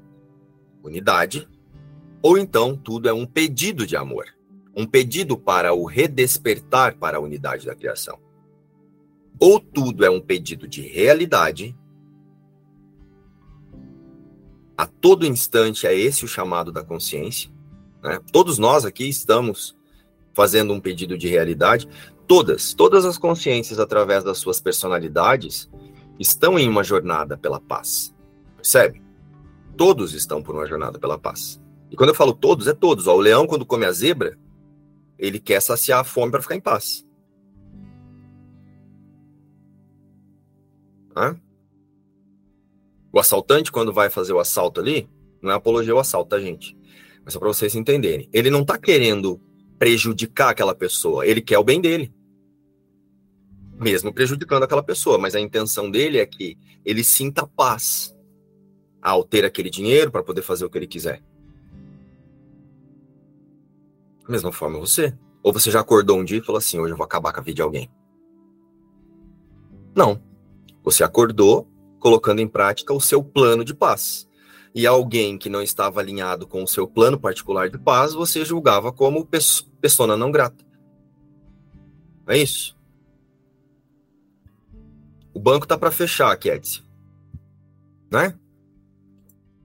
unidade, 0.80 1.48
ou 2.22 2.38
então 2.38 2.76
tudo 2.76 3.08
é 3.08 3.12
um 3.12 3.26
pedido 3.26 3.84
de 3.84 3.96
amor, 3.96 4.26
um 4.76 4.86
pedido 4.86 5.36
para 5.36 5.74
o 5.74 5.84
redespertar 5.84 6.96
para 6.96 7.18
a 7.18 7.20
unidade 7.20 7.66
da 7.66 7.74
criação. 7.74 8.16
Ou 9.40 9.58
tudo 9.58 10.04
é 10.04 10.10
um 10.10 10.20
pedido 10.20 10.68
de 10.68 10.82
realidade, 10.82 11.76
a 14.78 14.86
todo 14.86 15.26
instante 15.26 15.88
é 15.88 15.94
esse 15.94 16.24
o 16.24 16.28
chamado 16.28 16.70
da 16.70 16.84
consciência. 16.84 17.50
Né? 18.00 18.20
Todos 18.32 18.58
nós 18.58 18.84
aqui 18.84 19.08
estamos 19.08 19.76
fazendo 20.32 20.72
um 20.72 20.78
pedido 20.78 21.18
de 21.18 21.26
realidade. 21.26 21.88
Todas, 22.28 22.74
todas 22.74 23.04
as 23.04 23.18
consciências, 23.18 23.80
através 23.80 24.22
das 24.22 24.38
suas 24.38 24.60
personalidades, 24.60 25.68
estão 26.16 26.56
em 26.56 26.68
uma 26.68 26.84
jornada 26.84 27.36
pela 27.36 27.58
paz. 27.58 28.14
Percebe? 28.54 29.02
Todos 29.76 30.14
estão 30.14 30.40
por 30.40 30.54
uma 30.54 30.66
jornada 30.66 30.96
pela 30.96 31.18
paz. 31.18 31.60
E 31.90 31.96
quando 31.96 32.10
eu 32.10 32.14
falo 32.14 32.32
todos, 32.32 32.68
é 32.68 32.72
todos. 32.72 33.08
Ó, 33.08 33.16
o 33.16 33.20
leão, 33.20 33.48
quando 33.48 33.66
come 33.66 33.84
a 33.84 33.90
zebra, 33.90 34.38
ele 35.18 35.40
quer 35.40 35.60
saciar 35.60 35.98
a 35.98 36.04
fome 36.04 36.30
para 36.30 36.42
ficar 36.42 36.54
em 36.54 36.60
paz. 36.60 37.04
Hã? 41.16 41.36
O 43.12 43.18
assaltante, 43.18 43.72
quando 43.72 43.92
vai 43.92 44.10
fazer 44.10 44.32
o 44.32 44.40
assalto 44.40 44.80
ali, 44.80 45.08
não 45.42 45.50
é 45.50 45.54
apologia 45.54 45.92
ao 45.92 45.98
assalto, 45.98 46.30
tá, 46.30 46.40
gente? 46.40 46.76
Mas 47.24 47.32
só 47.32 47.38
para 47.38 47.48
vocês 47.48 47.74
entenderem. 47.74 48.28
Ele 48.32 48.50
não 48.50 48.64
tá 48.64 48.78
querendo 48.78 49.40
prejudicar 49.78 50.50
aquela 50.50 50.74
pessoa, 50.74 51.26
ele 51.26 51.40
quer 51.40 51.58
o 51.58 51.64
bem 51.64 51.80
dele. 51.80 52.12
Mesmo 53.78 54.12
prejudicando 54.12 54.64
aquela 54.64 54.82
pessoa, 54.82 55.18
mas 55.18 55.34
a 55.34 55.40
intenção 55.40 55.90
dele 55.90 56.18
é 56.18 56.26
que 56.26 56.58
ele 56.84 57.04
sinta 57.04 57.46
paz 57.46 58.14
ao 59.00 59.22
ter 59.22 59.44
aquele 59.44 59.70
dinheiro 59.70 60.10
para 60.10 60.22
poder 60.22 60.42
fazer 60.42 60.64
o 60.64 60.70
que 60.70 60.76
ele 60.76 60.86
quiser. 60.86 61.22
Da 64.24 64.32
mesma 64.32 64.52
forma 64.52 64.78
você. 64.78 65.16
Ou 65.42 65.52
você 65.52 65.70
já 65.70 65.80
acordou 65.80 66.18
um 66.18 66.24
dia 66.24 66.38
e 66.38 66.44
falou 66.44 66.58
assim: 66.58 66.78
hoje 66.78 66.92
eu 66.92 66.96
vou 66.96 67.04
acabar 67.04 67.32
com 67.32 67.40
a 67.40 67.42
vida 67.42 67.56
de 67.56 67.62
alguém. 67.62 67.90
Não. 69.94 70.20
Você 70.82 71.04
acordou 71.04 71.68
colocando 71.98 72.40
em 72.40 72.48
prática 72.48 72.92
o 72.92 73.00
seu 73.00 73.22
plano 73.22 73.64
de 73.64 73.74
paz. 73.74 74.28
E 74.74 74.86
alguém 74.86 75.38
que 75.38 75.48
não 75.48 75.62
estava 75.62 76.00
alinhado 76.00 76.46
com 76.46 76.62
o 76.62 76.68
seu 76.68 76.86
plano 76.86 77.18
particular 77.18 77.68
de 77.68 77.78
paz, 77.78 78.14
você 78.14 78.44
julgava 78.44 78.92
como 78.92 79.26
pessoa 79.80 80.16
não 80.16 80.30
grata. 80.30 80.64
É 82.26 82.36
isso. 82.36 82.76
O 85.32 85.40
banco 85.40 85.66
tá 85.66 85.78
para 85.78 85.90
fechar, 85.90 86.36
Kédice. 86.36 86.82
Né? 88.10 88.38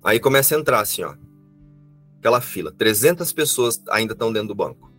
Aí 0.04 0.20
começa 0.20 0.56
a 0.56 0.60
entrar 0.60 0.80
assim, 0.80 1.04
ó. 1.04 1.16
Aquela 2.20 2.40
fila. 2.40 2.72
300 2.72 3.32
pessoas 3.34 3.82
ainda 3.90 4.14
estão 4.14 4.32
dentro 4.32 4.50
do 4.50 4.56
banco. 4.56 4.92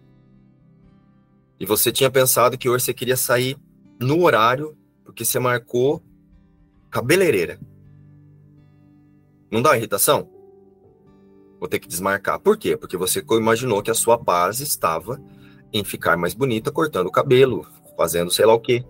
E 1.58 1.64
você 1.64 1.90
tinha 1.90 2.10
pensado 2.10 2.58
que 2.58 2.68
hoje 2.68 2.84
você 2.84 2.94
queria 2.94 3.16
sair 3.16 3.56
no 3.98 4.22
horário, 4.24 4.76
porque 5.04 5.24
você 5.24 5.38
marcou 5.38 6.02
cabeleireira. 6.94 7.58
Não 9.50 9.60
dá 9.60 9.76
irritação? 9.76 10.30
Vou 11.58 11.68
ter 11.68 11.80
que 11.80 11.88
desmarcar. 11.88 12.38
Por 12.38 12.56
quê? 12.56 12.76
Porque 12.76 12.96
você 12.96 13.24
imaginou 13.32 13.82
que 13.82 13.90
a 13.90 13.94
sua 13.94 14.16
paz 14.16 14.60
estava 14.60 15.20
em 15.72 15.82
ficar 15.82 16.16
mais 16.16 16.34
bonita, 16.34 16.70
cortando 16.70 17.08
o 17.08 17.10
cabelo, 17.10 17.66
fazendo 17.96 18.30
sei 18.30 18.46
lá 18.46 18.54
o 18.54 18.60
quê. 18.60 18.84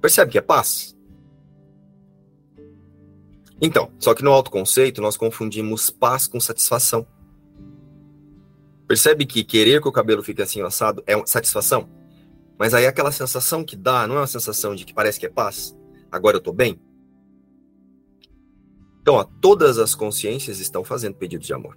Percebe 0.00 0.30
que 0.30 0.38
é 0.38 0.40
paz? 0.40 0.96
Então, 3.60 3.90
só 3.98 4.14
que 4.14 4.22
no 4.22 4.30
autoconceito 4.30 5.02
nós 5.02 5.16
confundimos 5.16 5.90
paz 5.90 6.28
com 6.28 6.38
satisfação. 6.38 7.04
Percebe 8.86 9.26
que 9.26 9.42
querer 9.42 9.82
que 9.82 9.88
o 9.88 9.92
cabelo 9.92 10.22
fique 10.22 10.42
assim 10.42 10.62
assado 10.62 11.02
é 11.08 11.20
satisfação? 11.26 11.88
Mas 12.56 12.72
aí 12.72 12.86
aquela 12.86 13.10
sensação 13.10 13.64
que 13.64 13.74
dá, 13.74 14.06
não 14.06 14.16
é 14.16 14.20
uma 14.20 14.26
sensação 14.28 14.76
de 14.76 14.84
que 14.84 14.94
parece 14.94 15.18
que 15.18 15.26
é 15.26 15.30
paz? 15.30 15.76
Agora 16.10 16.36
eu 16.36 16.40
tô 16.40 16.52
bem? 16.52 16.80
Então, 19.02 19.14
ó, 19.14 19.24
todas 19.24 19.78
as 19.78 19.96
consciências 19.96 20.60
estão 20.60 20.84
fazendo 20.84 21.16
pedidos 21.16 21.46
de 21.46 21.52
amor. 21.52 21.76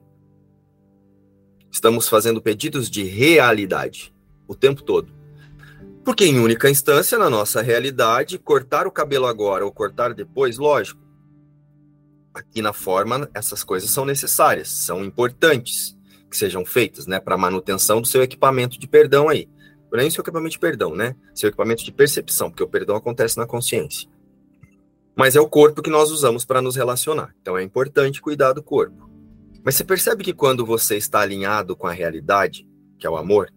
Estamos 1.72 2.08
fazendo 2.08 2.39
pedidos 2.39 2.89
de 2.89 3.03
realidade 3.03 4.13
o 4.48 4.53
tempo 4.53 4.84
todo. 4.84 5.12
Porque, 6.03 6.24
em 6.24 6.39
única 6.39 6.70
instância, 6.70 7.17
na 7.17 7.27
nossa 7.27 7.63
realidade, 7.63 8.38
cortar 8.38 8.86
o 8.86 8.91
cabelo 8.91 9.25
agora 9.25 9.65
ou 9.65 9.72
cortar 9.72 10.13
depois, 10.13 10.60
lógico. 10.60 11.01
Aqui 12.32 12.62
na 12.62 12.72
forma, 12.72 13.27
essas 13.34 13.63
coisas 13.63 13.89
são 13.89 14.05
necessárias, 14.05 14.70
são 14.70 15.03
importantes 15.03 15.98
que 16.29 16.38
sejam 16.38 16.63
feitas, 16.63 17.08
né, 17.08 17.20
para 17.20 17.38
manutenção 17.38 18.01
do 18.01 18.08
seu 18.08 18.22
equipamento 18.22 18.77
de 18.77 18.88
perdão 18.88 19.29
aí. 19.29 19.50
Nem 19.91 20.12
seu 20.12 20.22
equipamento 20.22 20.51
de 20.51 20.60
perdão, 20.60 20.94
né? 20.94 21.15
Seu 21.34 21.48
equipamento 21.48 21.84
de 21.84 21.91
percepção, 21.91 22.49
porque 22.49 22.62
o 22.62 22.67
perdão 22.67 22.97
acontece 22.97 23.38
na 23.38 23.47
consciência 23.47 24.10
mas 25.15 25.36
é 25.36 25.39
o 25.39 25.47
corpo 25.47 25.82
que 25.82 25.89
nós 25.89 26.12
usamos 26.12 26.43
para 26.43 26.62
nos 26.62 26.75
relacionar. 26.75 27.34
Então 27.41 27.58
é 27.58 27.63
importante 27.63 28.21
cuidar 28.21 28.54
do 28.54 28.62
corpo. 28.62 29.10
Mas 29.63 29.75
você 29.75 29.84
percebe 29.84 30.23
que 30.23 30.34
quando 30.34 30.65
você 30.65 30.97
está 30.97 31.21
alinhado 31.21 31.75
com 31.75 31.88
a 31.88 31.91
realidade, 31.91 32.67
que 32.99 33.08
é 33.08 33.10
o 33.10 33.17
amor, 33.17 33.51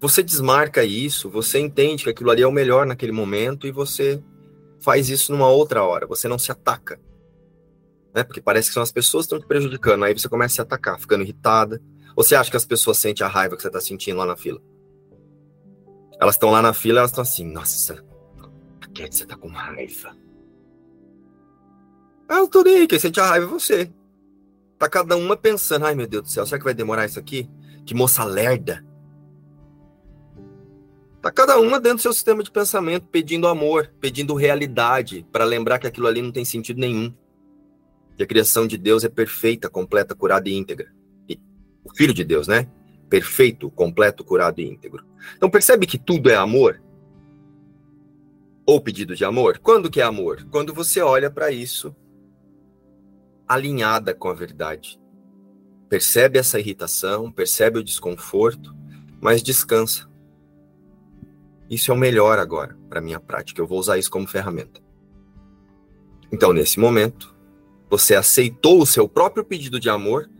você 0.00 0.22
desmarca 0.22 0.84
isso, 0.84 1.30
você 1.30 1.58
entende 1.58 2.04
que 2.04 2.10
aquilo 2.10 2.30
ali 2.30 2.42
é 2.42 2.46
o 2.46 2.52
melhor 2.52 2.84
naquele 2.86 3.12
momento 3.12 3.66
e 3.66 3.72
você 3.72 4.22
faz 4.80 5.08
isso 5.08 5.32
numa 5.32 5.48
outra 5.48 5.84
hora, 5.84 6.06
você 6.06 6.28
não 6.28 6.38
se 6.38 6.52
ataca. 6.52 7.00
Né? 8.14 8.22
Porque 8.22 8.40
parece 8.40 8.68
que 8.68 8.74
são 8.74 8.82
as 8.82 8.92
pessoas 8.92 9.24
que 9.24 9.34
estão 9.34 9.40
te 9.40 9.46
prejudicando, 9.46 10.04
aí 10.04 10.12
você 10.12 10.28
começa 10.28 10.54
a 10.54 10.56
se 10.56 10.60
atacar, 10.60 11.00
ficando 11.00 11.22
irritada. 11.22 11.80
Você 12.14 12.34
acha 12.34 12.50
que 12.50 12.56
as 12.56 12.66
pessoas 12.66 12.98
sentem 12.98 13.24
a 13.24 13.28
raiva 13.28 13.56
que 13.56 13.62
você 13.62 13.68
está 13.68 13.80
sentindo 13.80 14.18
lá 14.18 14.26
na 14.26 14.36
fila? 14.36 14.60
Elas 16.20 16.34
estão 16.34 16.50
lá 16.50 16.60
na 16.60 16.74
fila, 16.74 16.98
elas 16.98 17.10
estão 17.10 17.22
assim, 17.22 17.44
nossa, 17.44 18.04
Cat, 18.92 19.14
você 19.14 19.26
tá 19.26 19.36
com 19.36 19.48
raiva. 19.48 20.16
Ah, 22.28 22.38
eu 22.38 22.48
tô 22.48 22.62
nem 22.62 22.76
aí, 22.76 22.86
quem 22.86 22.98
sente 22.98 23.20
a 23.20 23.26
raiva 23.26 23.46
é 23.46 23.48
você. 23.48 23.92
Tá 24.78 24.88
cada 24.88 25.16
uma 25.16 25.36
pensando, 25.36 25.86
ai 25.86 25.94
meu 25.94 26.06
Deus 26.06 26.24
do 26.24 26.28
céu, 26.28 26.46
será 26.46 26.58
que 26.58 26.64
vai 26.64 26.74
demorar 26.74 27.06
isso 27.06 27.18
aqui? 27.18 27.48
Que 27.84 27.94
moça 27.94 28.24
lerda. 28.24 28.84
Tá 31.20 31.30
cada 31.30 31.58
uma 31.60 31.78
dentro 31.78 31.98
do 31.98 32.02
seu 32.02 32.12
sistema 32.12 32.42
de 32.42 32.50
pensamento, 32.50 33.06
pedindo 33.06 33.46
amor, 33.46 33.92
pedindo 34.00 34.34
realidade, 34.34 35.24
para 35.30 35.44
lembrar 35.44 35.78
que 35.78 35.86
aquilo 35.86 36.08
ali 36.08 36.20
não 36.20 36.32
tem 36.32 36.44
sentido 36.44 36.80
nenhum. 36.80 37.14
Que 38.16 38.24
a 38.24 38.26
criação 38.26 38.66
de 38.66 38.76
Deus 38.76 39.04
é 39.04 39.08
perfeita, 39.08 39.70
completa, 39.70 40.16
curada 40.16 40.48
e 40.48 40.54
íntegra. 40.54 40.92
E 41.28 41.38
o 41.84 41.94
Filho 41.94 42.12
de 42.12 42.24
Deus, 42.24 42.48
né? 42.48 42.68
Perfeito, 43.08 43.70
completo, 43.70 44.24
curado 44.24 44.60
e 44.60 44.68
íntegro. 44.68 45.06
Então 45.36 45.48
percebe 45.48 45.86
que 45.86 45.96
tudo 45.96 46.28
é 46.28 46.34
amor? 46.34 46.82
Ou 48.66 48.80
pedido 48.80 49.14
de 49.14 49.24
amor? 49.24 49.58
Quando 49.58 49.90
que 49.90 50.00
é 50.00 50.04
amor? 50.04 50.46
Quando 50.50 50.72
você 50.72 51.00
olha 51.00 51.30
para 51.30 51.50
isso 51.50 51.94
alinhada 53.52 54.14
com 54.14 54.28
a 54.28 54.34
verdade. 54.34 54.98
Percebe 55.88 56.38
essa 56.38 56.58
irritação, 56.58 57.30
percebe 57.30 57.78
o 57.78 57.84
desconforto, 57.84 58.74
mas 59.20 59.42
descansa. 59.42 60.08
Isso 61.68 61.90
é 61.90 61.94
o 61.94 61.98
melhor 61.98 62.38
agora 62.38 62.76
para 62.88 63.00
minha 63.00 63.20
prática. 63.20 63.60
Eu 63.60 63.66
vou 63.66 63.78
usar 63.78 63.98
isso 63.98 64.10
como 64.10 64.26
ferramenta. 64.26 64.80
Então, 66.30 66.52
nesse 66.52 66.80
momento, 66.80 67.34
você 67.90 68.14
aceitou 68.14 68.80
o 68.80 68.86
seu 68.86 69.06
próprio 69.06 69.44
pedido 69.44 69.78
de 69.78 69.90
amor 69.90 70.30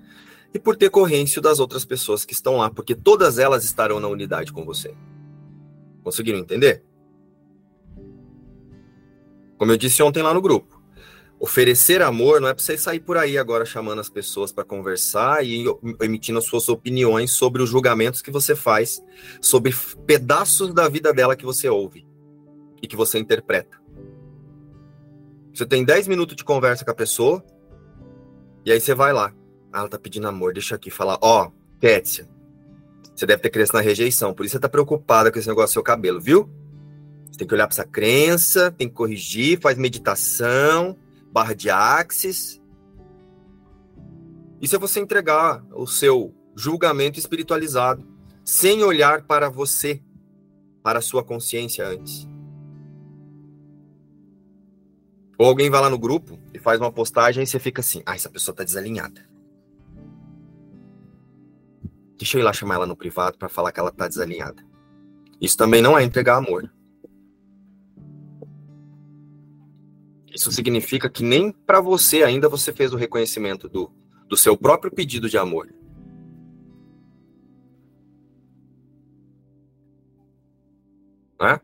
e 0.55 0.59
por 0.59 0.77
decorrência 0.77 1.41
das 1.41 1.61
outras 1.61 1.85
pessoas 1.85 2.25
que 2.25 2.33
estão 2.33 2.57
lá, 2.57 2.71
porque 2.71 2.95
todas 2.95 3.39
elas 3.39 3.65
estarão 3.65 4.01
na 4.01 4.09
unidade 4.09 4.53
com 4.53 4.65
você. 4.65 4.95
Conseguiram 6.03 6.39
entender? 6.39 6.83
Como 9.63 9.71
eu 9.71 9.77
disse 9.77 10.03
ontem 10.03 10.25
lá 10.25 10.35
no 10.35 10.43
grupo, 10.43 10.83
oferecer 11.39 12.03
amor 12.03 12.41
não 12.41 12.49
é 12.49 12.53
para 12.53 12.61
você 12.61 12.77
sair 12.77 12.99
por 12.99 13.17
aí 13.17 13.39
agora 13.39 13.65
chamando 13.65 14.01
as 14.01 14.09
pessoas 14.09 14.51
para 14.51 14.65
conversar 14.65 15.47
e 15.47 15.65
emitindo 16.01 16.41
as 16.41 16.47
suas 16.47 16.69
opiniões 16.69 17.31
sobre 17.31 17.63
os 17.63 17.71
julgamentos 17.71 18.21
que 18.21 18.33
você 18.33 18.57
faz, 18.57 19.01
sobre 19.41 19.73
pedaços 20.05 20.75
da 20.75 20.89
vida 20.89 21.13
dela 21.13 21.37
que 21.37 21.45
você 21.45 21.69
ouve 21.69 22.05
e 22.83 22.89
que 22.89 22.97
você 22.97 23.21
interpreta. 23.21 23.81
Você 25.55 25.65
tem 25.65 25.85
10 25.85 26.09
minutos 26.09 26.35
de 26.35 26.43
conversa 26.43 26.85
com 26.85 26.91
a 26.91 26.95
pessoa 26.95 27.41
e 28.67 28.73
aí 28.73 28.81
você 28.81 28.97
vai 28.97 29.13
lá. 29.13 29.33
Ah, 29.73 29.79
ela 29.79 29.89
tá 29.89 29.97
pedindo 29.97 30.27
amor, 30.27 30.53
deixa 30.53 30.75
aqui 30.75 30.91
falar, 30.91 31.19
ó, 31.23 31.45
oh, 31.45 31.79
Kétia, 31.79 32.29
você 33.15 33.25
deve 33.25 33.41
ter 33.41 33.51
crescido 33.51 33.79
na 33.79 33.85
rejeição, 33.85 34.35
por 34.35 34.45
isso 34.45 34.55
você 34.55 34.59
tá 34.59 34.69
preocupada 34.69 35.31
com 35.31 35.39
esse 35.39 35.47
negócio 35.47 35.71
do 35.71 35.75
seu 35.75 35.85
cabelo, 35.85 36.21
viu? 36.21 36.51
Você 37.33 37.39
tem 37.39 37.49
que 37.49 37.55
olhar 37.55 37.67
para 37.67 37.75
essa 37.75 37.87
crença, 37.87 38.71
tem 38.71 38.87
que 38.87 38.95
corrigir, 38.95 39.59
faz 39.59 39.79
meditação, 39.79 40.99
barra 41.33 41.55
de 41.55 41.71
axis. 41.71 42.61
Isso 44.61 44.77
é 44.77 44.79
você 44.79 45.01
entregar 45.01 45.65
o 45.73 45.87
seu 45.87 46.35
julgamento 46.55 47.19
espiritualizado, 47.19 48.07
sem 48.45 48.85
olhar 48.85 49.23
para 49.23 49.49
você, 49.49 50.03
para 50.83 50.99
a 50.99 51.03
sua 51.03 51.25
consciência 51.25 51.89
antes. 51.89 52.29
Ou 55.39 55.47
alguém 55.47 55.71
vai 55.71 55.81
lá 55.81 55.89
no 55.89 55.99
grupo 55.99 56.39
e 56.53 56.59
faz 56.59 56.79
uma 56.79 56.93
postagem 56.93 57.45
e 57.45 57.47
você 57.47 57.59
fica 57.59 57.81
assim: 57.81 58.03
ah, 58.05 58.15
essa 58.15 58.29
pessoa 58.29 58.55
tá 58.55 58.63
desalinhada. 58.63 59.27
Deixa 62.19 62.37
eu 62.37 62.43
ir 62.43 62.45
lá 62.45 62.53
chamar 62.53 62.75
ela 62.75 62.87
no 62.87 62.95
privado 62.95 63.39
para 63.39 63.49
falar 63.49 63.73
que 63.73 63.81
ela 63.81 63.91
tá 63.91 64.07
desalinhada. 64.07 64.63
Isso 65.41 65.57
também 65.57 65.81
não 65.81 65.99
é 65.99 66.05
entregar 66.05 66.37
amor. 66.37 66.71
Isso 70.35 70.51
significa 70.51 71.11
que 71.11 71.23
nem 71.23 71.53
para 71.53 71.81
você 71.81 72.23
ainda 72.23 72.49
você 72.49 72.73
fez 72.73 72.93
o 72.93 72.97
reconhecimento 72.97 73.69
do, 73.69 73.93
do 74.27 74.37
seu 74.37 74.57
próprio 74.57 74.91
pedido 74.91 75.29
de 75.29 75.37
amor. 75.37 75.69
Né? 81.39 81.61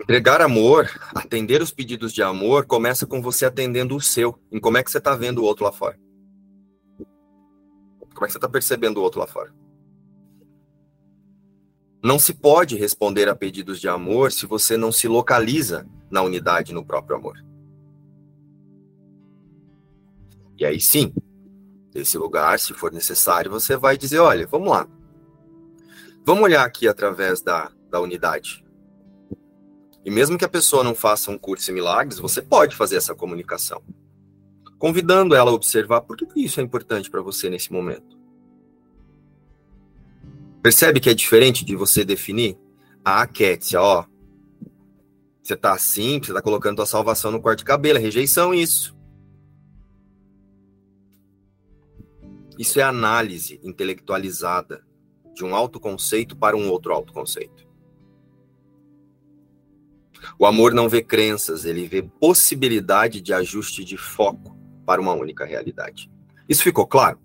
Entregar 0.00 0.40
amor, 0.40 0.90
atender 1.14 1.62
os 1.62 1.70
pedidos 1.70 2.12
de 2.12 2.22
amor, 2.22 2.66
começa 2.66 3.06
com 3.06 3.22
você 3.22 3.44
atendendo 3.44 3.94
o 3.94 4.00
seu, 4.00 4.40
em 4.50 4.58
como 4.58 4.78
é 4.78 4.82
que 4.82 4.90
você 4.90 4.98
está 4.98 5.14
vendo 5.14 5.38
o 5.38 5.44
outro 5.44 5.64
lá 5.64 5.72
fora. 5.72 5.98
Como 8.14 8.24
é 8.24 8.26
que 8.26 8.32
você 8.32 8.38
está 8.38 8.48
percebendo 8.48 8.98
o 8.98 9.02
outro 9.02 9.20
lá 9.20 9.28
fora? 9.28 9.54
Não 12.02 12.18
se 12.18 12.34
pode 12.34 12.76
responder 12.76 13.28
a 13.28 13.36
pedidos 13.36 13.80
de 13.80 13.88
amor 13.88 14.32
se 14.32 14.46
você 14.46 14.76
não 14.76 14.90
se 14.90 15.06
localiza 15.06 15.86
na 16.10 16.22
unidade, 16.22 16.72
no 16.72 16.84
próprio 16.84 17.16
amor. 17.16 17.44
E 20.58 20.64
aí 20.64 20.80
sim, 20.80 21.12
Esse 21.94 22.18
lugar, 22.18 22.58
se 22.60 22.74
for 22.74 22.92
necessário, 22.92 23.50
você 23.50 23.76
vai 23.76 23.96
dizer: 23.96 24.18
olha, 24.18 24.46
vamos 24.46 24.68
lá. 24.68 24.86
Vamos 26.24 26.44
olhar 26.44 26.64
aqui 26.64 26.86
através 26.86 27.40
da, 27.40 27.72
da 27.90 28.00
unidade. 28.00 28.64
E 30.04 30.10
mesmo 30.10 30.38
que 30.38 30.44
a 30.44 30.48
pessoa 30.48 30.84
não 30.84 30.94
faça 30.94 31.30
um 31.30 31.38
curso 31.38 31.70
em 31.70 31.74
milagres, 31.74 32.18
você 32.18 32.40
pode 32.40 32.76
fazer 32.76 32.96
essa 32.96 33.14
comunicação. 33.14 33.82
Convidando 34.78 35.34
ela 35.34 35.50
a 35.50 35.54
observar 35.54 36.02
por 36.02 36.16
que 36.16 36.26
isso 36.36 36.60
é 36.60 36.62
importante 36.62 37.10
para 37.10 37.20
você 37.20 37.50
nesse 37.50 37.72
momento. 37.72 38.16
Percebe 40.62 41.00
que 41.00 41.10
é 41.10 41.14
diferente 41.14 41.64
de 41.64 41.74
você 41.74 42.04
definir? 42.04 42.58
Ah, 43.04 43.26
Kétia, 43.26 43.80
ó. 43.80 44.04
Você 45.48 45.56
tá 45.56 45.72
assim, 45.72 46.20
você 46.22 46.30
tá 46.30 46.42
colocando 46.42 46.76
tua 46.76 46.84
salvação 46.84 47.30
no 47.30 47.40
corte 47.40 47.60
de 47.60 47.64
cabelo. 47.64 47.98
É 47.98 48.02
rejeição 48.02 48.52
isso. 48.52 48.94
Isso 52.58 52.78
é 52.78 52.82
análise 52.82 53.58
intelectualizada 53.64 54.84
de 55.34 55.46
um 55.46 55.54
autoconceito 55.54 56.36
para 56.36 56.54
um 56.54 56.68
outro 56.68 56.92
autoconceito. 56.92 57.66
O 60.38 60.44
amor 60.44 60.74
não 60.74 60.86
vê 60.86 61.02
crenças, 61.02 61.64
ele 61.64 61.88
vê 61.88 62.02
possibilidade 62.02 63.22
de 63.22 63.32
ajuste 63.32 63.82
de 63.82 63.96
foco 63.96 64.54
para 64.84 65.00
uma 65.00 65.14
única 65.14 65.46
realidade. 65.46 66.10
Isso 66.46 66.62
ficou 66.62 66.86
claro? 66.86 67.18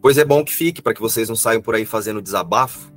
Pois 0.00 0.16
é 0.16 0.24
bom 0.24 0.42
que 0.42 0.54
fique, 0.54 0.80
para 0.80 0.94
que 0.94 1.00
vocês 1.02 1.28
não 1.28 1.36
saiam 1.36 1.60
por 1.60 1.74
aí 1.74 1.84
fazendo 1.84 2.22
desabafo. 2.22 2.89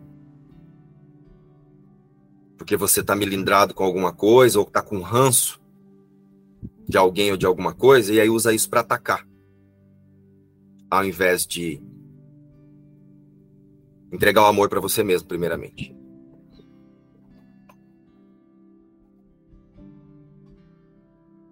Porque 2.58 2.78
você 2.78 3.02
está 3.02 3.16
melindrado 3.16 3.74
com 3.74 3.84
alguma 3.84 4.14
coisa, 4.14 4.60
ou 4.60 4.66
está 4.66 4.82
com 4.82 5.02
ranço 5.02 5.62
de 6.88 6.98
alguém 6.98 7.32
ou 7.32 7.38
de 7.38 7.46
alguma 7.46 7.74
coisa, 7.74 8.14
e 8.14 8.20
aí 8.20 8.30
usa 8.30 8.54
isso 8.54 8.70
para 8.70 8.82
atacar. 8.82 9.28
Ao 10.90 11.04
invés 11.04 11.48
de 11.48 11.82
entregar 14.12 14.44
o 14.44 14.48
amor 14.48 14.70
para 14.70 14.80
você 14.80 15.04
mesmo, 15.04 15.28
primeiramente. 15.28 15.96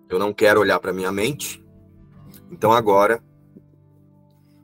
Eu 0.08 0.20
não 0.20 0.34
quero 0.34 0.60
olhar 0.60 0.80
para 0.80 0.94
minha 0.94 1.12
mente. 1.12 1.64
Então 2.52 2.72
agora 2.72 3.24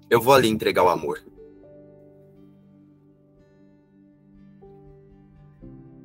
eu 0.09 0.21
vou 0.21 0.33
ali 0.33 0.49
entregar 0.49 0.83
o 0.83 0.89
amor. 0.89 1.23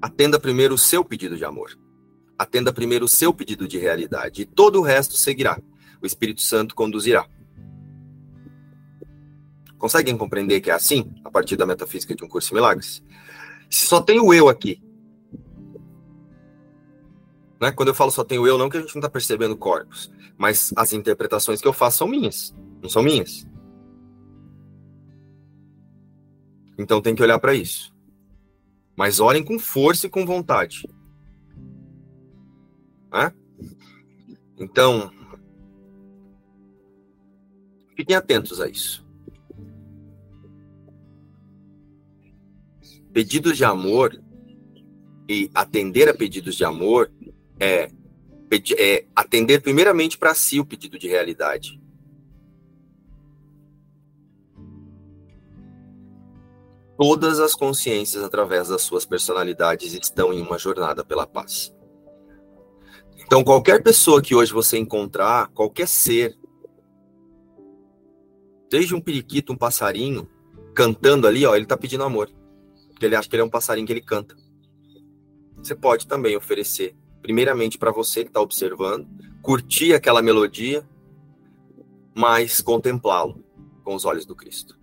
Atenda 0.03 0.41
primeiro 0.41 0.75
o 0.75 0.79
seu 0.79 1.05
pedido 1.05 1.37
de 1.37 1.45
amor. 1.45 1.79
Atenda 2.37 2.73
primeiro 2.73 3.05
o 3.05 3.09
seu 3.09 3.33
pedido 3.33 3.69
de 3.69 3.79
realidade. 3.79 4.43
E 4.43 4.45
todo 4.45 4.81
o 4.81 4.83
resto 4.83 5.15
seguirá. 5.15 5.59
O 6.03 6.07
Espírito 6.07 6.43
Santo 6.43 6.75
conduzirá. 6.75 7.25
Conseguem 9.79 10.19
compreender 10.19 10.61
que 10.61 10.71
é 10.71 10.75
assim, 10.75 11.15
a 11.25 11.31
partir 11.31 11.57
da 11.57 11.65
metafísica 11.65 12.15
de 12.15 12.25
um 12.25 12.29
curso 12.29 12.49
de 12.49 12.55
milagres? 12.55 13.03
Se 13.71 13.87
só 13.87 14.01
tem 14.01 14.21
o 14.21 14.35
eu 14.35 14.49
aqui, 14.49 14.83
né? 17.63 17.71
Quando 17.71 17.91
eu 17.91 17.95
falo 17.95 18.11
só 18.11 18.25
tenho 18.25 18.45
eu, 18.45 18.59
não 18.59 18.69
que 18.69 18.77
a 18.77 18.81
gente 18.81 18.93
não 18.97 18.99
está 18.99 19.09
percebendo 19.09 19.57
corpos, 19.57 20.13
mas 20.37 20.73
as 20.75 20.93
interpretações 20.93 21.61
que 21.61 21.69
eu 21.69 21.73
faço 21.73 21.99
são 21.99 22.09
minhas, 22.09 22.53
não 22.83 22.89
são 22.89 23.05
minhas. 23.05 23.47
Então 26.77 27.01
tem 27.01 27.15
que 27.15 27.23
olhar 27.23 27.39
para 27.39 27.55
isso. 27.55 27.92
Mas 28.97 29.21
olhem 29.21 29.43
com 29.43 29.59
força 29.59 30.07
e 30.07 30.11
com 30.11 30.25
vontade. 30.25 30.87
Então, 34.63 35.11
fiquem 37.97 38.15
atentos 38.15 38.61
a 38.61 38.69
isso. 38.69 39.05
Pedidos 43.13 43.57
de 43.57 43.65
amor 43.65 44.23
e 45.29 45.51
atender 45.53 46.09
a 46.09 46.15
pedidos 46.15 46.55
de 46.55 46.65
amor 46.65 47.13
é, 47.59 47.91
é 48.79 49.07
atender 49.17 49.61
primeiramente 49.61 50.17
para 50.17 50.33
si 50.33 50.61
o 50.61 50.65
pedido 50.65 50.97
de 50.97 51.09
realidade. 51.09 51.82
Todas 57.03 57.41
as 57.41 57.53
consciências, 57.53 58.23
através 58.23 58.69
das 58.69 58.83
suas 58.83 59.05
personalidades, 59.05 59.93
estão 59.93 60.33
em 60.33 60.41
uma 60.41 60.57
jornada 60.57 61.05
pela 61.05 61.27
paz. 61.27 61.75
Então, 63.27 63.43
qualquer 63.43 63.83
pessoa 63.83 64.23
que 64.23 64.37
hoje 64.37 64.53
você 64.53 64.79
encontrar, 64.79 65.49
qualquer 65.49 65.89
ser, 65.89 66.39
seja 68.71 68.95
um 68.95 69.01
periquito, 69.01 69.53
um 69.53 69.57
passarinho, 69.57 70.31
cantando 70.77 71.27
ali, 71.27 71.45
ó, 71.45 71.57
ele 71.57 71.65
está 71.65 71.77
pedindo 71.77 72.05
amor. 72.05 72.31
Porque 72.91 73.05
ele 73.05 73.17
acha 73.17 73.29
que 73.29 73.35
ele 73.35 73.43
é 73.43 73.47
um 73.47 73.51
passarinho 73.51 73.85
que 73.85 73.93
ele 73.93 74.01
canta. 74.01 74.37
Você 75.57 75.75
pode 75.75 76.07
também 76.07 76.37
oferecer 76.37 76.95
primeiramente 77.21 77.79
para 77.79 77.91
você 77.91 78.23
que 78.23 78.31
está 78.31 78.41
observando, 78.41 79.09
curtir 79.43 79.93
aquela 79.93 80.23
melodia, 80.23 80.89
mas 82.15 82.61
contemplá-lo 82.61 83.45
com 83.83 83.93
os 83.93 84.05
olhos 84.05 84.25
do 84.25 84.37
Cristo. 84.37 84.81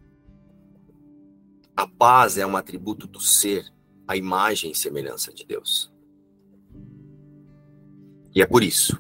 A 1.80 1.88
paz 1.88 2.38
é 2.38 2.46
um 2.46 2.58
atributo 2.58 3.08
do 3.08 3.22
ser, 3.22 3.72
a 4.06 4.18
imagem 4.18 4.72
e 4.72 4.76
semelhança 4.76 5.34
de 5.34 5.46
Deus. 5.46 5.89
E 8.36 8.42
é 8.42 8.46
por 8.46 8.63
isso. 8.63 9.00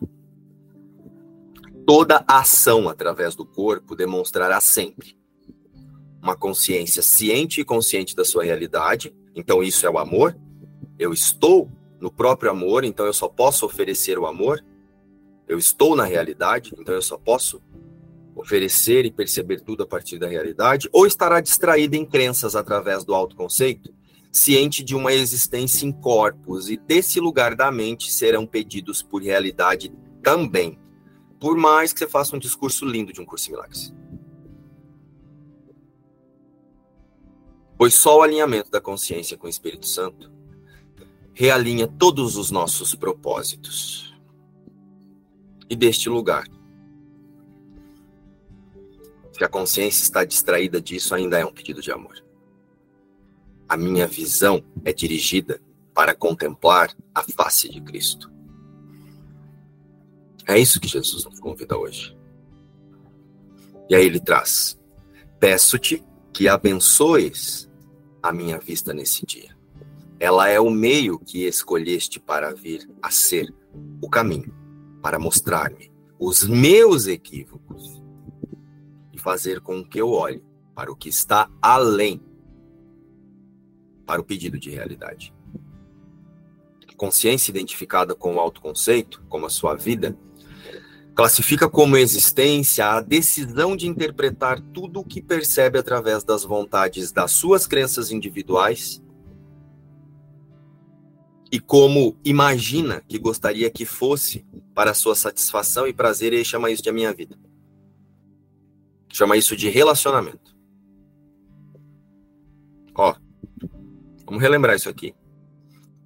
Toda 1.85 2.23
ação 2.25 2.87
através 2.87 3.35
do 3.35 3.45
corpo 3.45 3.97
demonstrará 3.97 4.61
sempre 4.61 5.19
uma 6.23 6.37
consciência 6.37 7.01
ciente 7.01 7.59
e 7.59 7.65
consciente 7.65 8.15
da 8.15 8.23
sua 8.23 8.45
realidade. 8.45 9.13
Então, 9.35 9.61
isso 9.61 9.85
é 9.85 9.89
o 9.89 9.99
amor. 9.99 10.39
Eu 10.97 11.11
estou 11.11 11.69
no 11.99 12.09
próprio 12.09 12.49
amor, 12.49 12.85
então 12.85 13.05
eu 13.05 13.13
só 13.13 13.27
posso 13.27 13.65
oferecer 13.65 14.17
o 14.17 14.25
amor. 14.25 14.63
Eu 15.49 15.59
estou 15.59 15.97
na 15.97 16.05
realidade, 16.05 16.73
então 16.79 16.95
eu 16.95 17.01
só 17.01 17.17
posso 17.17 17.61
oferecer 18.39 19.05
e 19.05 19.11
perceber 19.11 19.61
tudo 19.61 19.83
a 19.83 19.87
partir 19.87 20.17
da 20.17 20.27
realidade, 20.27 20.89
ou 20.91 21.05
estará 21.05 21.41
distraído 21.41 21.95
em 21.95 22.05
crenças 22.05 22.55
através 22.55 23.03
do 23.03 23.13
autoconceito, 23.13 23.93
ciente 24.31 24.83
de 24.83 24.95
uma 24.95 25.11
existência 25.13 25.85
em 25.85 25.91
corpos, 25.91 26.69
e 26.69 26.77
desse 26.77 27.19
lugar 27.19 27.55
da 27.55 27.71
mente 27.71 28.11
serão 28.11 28.45
pedidos 28.45 29.01
por 29.01 29.21
realidade 29.21 29.91
também, 30.23 30.79
por 31.39 31.57
mais 31.57 31.91
que 31.91 31.99
você 31.99 32.07
faça 32.07 32.35
um 32.35 32.39
discurso 32.39 32.85
lindo 32.85 33.11
de 33.11 33.21
um 33.21 33.25
curso 33.25 33.49
em 33.49 33.53
milagres. 33.53 33.93
Pois 37.77 37.93
só 37.93 38.19
o 38.19 38.21
alinhamento 38.21 38.69
da 38.69 38.81
consciência 38.81 39.37
com 39.37 39.47
o 39.47 39.49
Espírito 39.49 39.87
Santo 39.87 40.31
realinha 41.33 41.87
todos 41.87 42.35
os 42.35 42.51
nossos 42.51 42.93
propósitos. 42.93 44.13
E 45.69 45.75
deste 45.75 46.09
lugar, 46.09 46.45
se 49.39 49.45
a 49.45 49.47
consciência 49.47 50.03
está 50.03 50.25
distraída 50.25 50.81
disso, 50.81 51.15
ainda 51.15 51.39
é 51.39 51.45
um 51.45 51.53
pedido 51.53 51.81
de 51.81 51.93
amor. 51.93 52.21
A 53.69 53.77
minha 53.77 54.05
visão 54.05 54.61
é 54.83 54.91
dirigida 54.91 55.61
para 55.93 56.13
contemplar 56.13 56.93
a 57.15 57.23
face 57.23 57.69
de 57.69 57.79
Cristo. 57.79 58.29
É 60.45 60.59
isso 60.59 60.77
que 60.77 60.89
Jesus 60.89 61.23
nos 61.23 61.39
convida 61.39 61.77
hoje. 61.77 62.17
E 63.89 63.95
aí 63.95 64.05
ele 64.05 64.19
traz: 64.19 64.77
Peço-te 65.39 66.03
que 66.33 66.49
abençoes 66.49 67.69
a 68.21 68.33
minha 68.33 68.59
vista 68.59 68.93
nesse 68.93 69.25
dia. 69.25 69.55
Ela 70.19 70.49
é 70.49 70.59
o 70.59 70.69
meio 70.69 71.17
que 71.17 71.45
escolheste 71.47 72.19
para 72.19 72.53
vir 72.53 72.89
a 73.01 73.09
ser 73.09 73.55
o 74.01 74.09
caminho, 74.09 74.53
para 75.01 75.17
mostrar-me 75.17 75.89
os 76.19 76.43
meus 76.43 77.07
equívocos 77.07 77.98
e 79.19 79.21
fazer 79.21 79.59
com 79.59 79.83
que 79.83 79.99
eu 79.99 80.11
olhe 80.11 80.41
para 80.73 80.89
o 80.89 80.95
que 80.95 81.09
está 81.09 81.51
além, 81.61 82.21
para 84.05 84.21
o 84.21 84.23
pedido 84.23 84.57
de 84.57 84.69
realidade. 84.69 85.33
Consciência 86.95 87.51
identificada 87.51 88.15
com 88.15 88.35
o 88.35 88.39
autoconceito, 88.39 89.23
como 89.29 89.45
a 89.45 89.49
sua 89.49 89.75
vida, 89.75 90.17
classifica 91.13 91.69
como 91.69 91.97
existência 91.97 92.85
a 92.85 93.01
decisão 93.01 93.75
de 93.75 93.87
interpretar 93.87 94.59
tudo 94.59 95.01
o 95.01 95.05
que 95.05 95.21
percebe 95.21 95.77
através 95.77 96.23
das 96.23 96.43
vontades 96.43 97.11
das 97.11 97.31
suas 97.31 97.67
crenças 97.67 98.11
individuais 98.11 99.01
e 101.51 101.59
como 101.59 102.15
imagina 102.23 103.01
que 103.07 103.17
gostaria 103.17 103.69
que 103.69 103.85
fosse 103.85 104.45
para 104.73 104.93
sua 104.93 105.15
satisfação 105.15 105.87
e 105.87 105.93
prazer, 105.93 106.31
ele 106.31 106.45
chama 106.45 106.69
isso 106.69 106.83
de 106.83 106.89
a 106.89 106.93
minha 106.93 107.13
vida. 107.13 107.37
Chama 109.11 109.37
isso 109.37 109.55
de 109.55 109.69
relacionamento. 109.69 110.55
Ó, 112.95 113.15
vamos 114.25 114.41
relembrar 114.41 114.75
isso 114.75 114.89
aqui. 114.89 115.15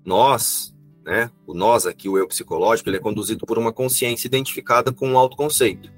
Nós, 0.05 0.75
né, 1.03 1.31
o 1.45 1.53
nós 1.53 1.85
aqui, 1.85 2.07
o 2.07 2.17
eu 2.17 2.27
psicológico, 2.27 2.89
ele 2.89 2.97
é 2.97 3.01
conduzido 3.01 3.45
por 3.45 3.57
uma 3.57 3.73
consciência 3.73 4.27
identificada 4.27 4.91
com 4.91 5.09
um 5.09 5.17
autoconceito. 5.17 5.91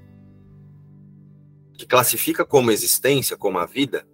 que 1.76 1.86
classifica 1.86 2.42
como 2.42 2.70
existência, 2.70 3.36
como 3.36 3.58
a 3.58 3.66
vida, 3.66 4.06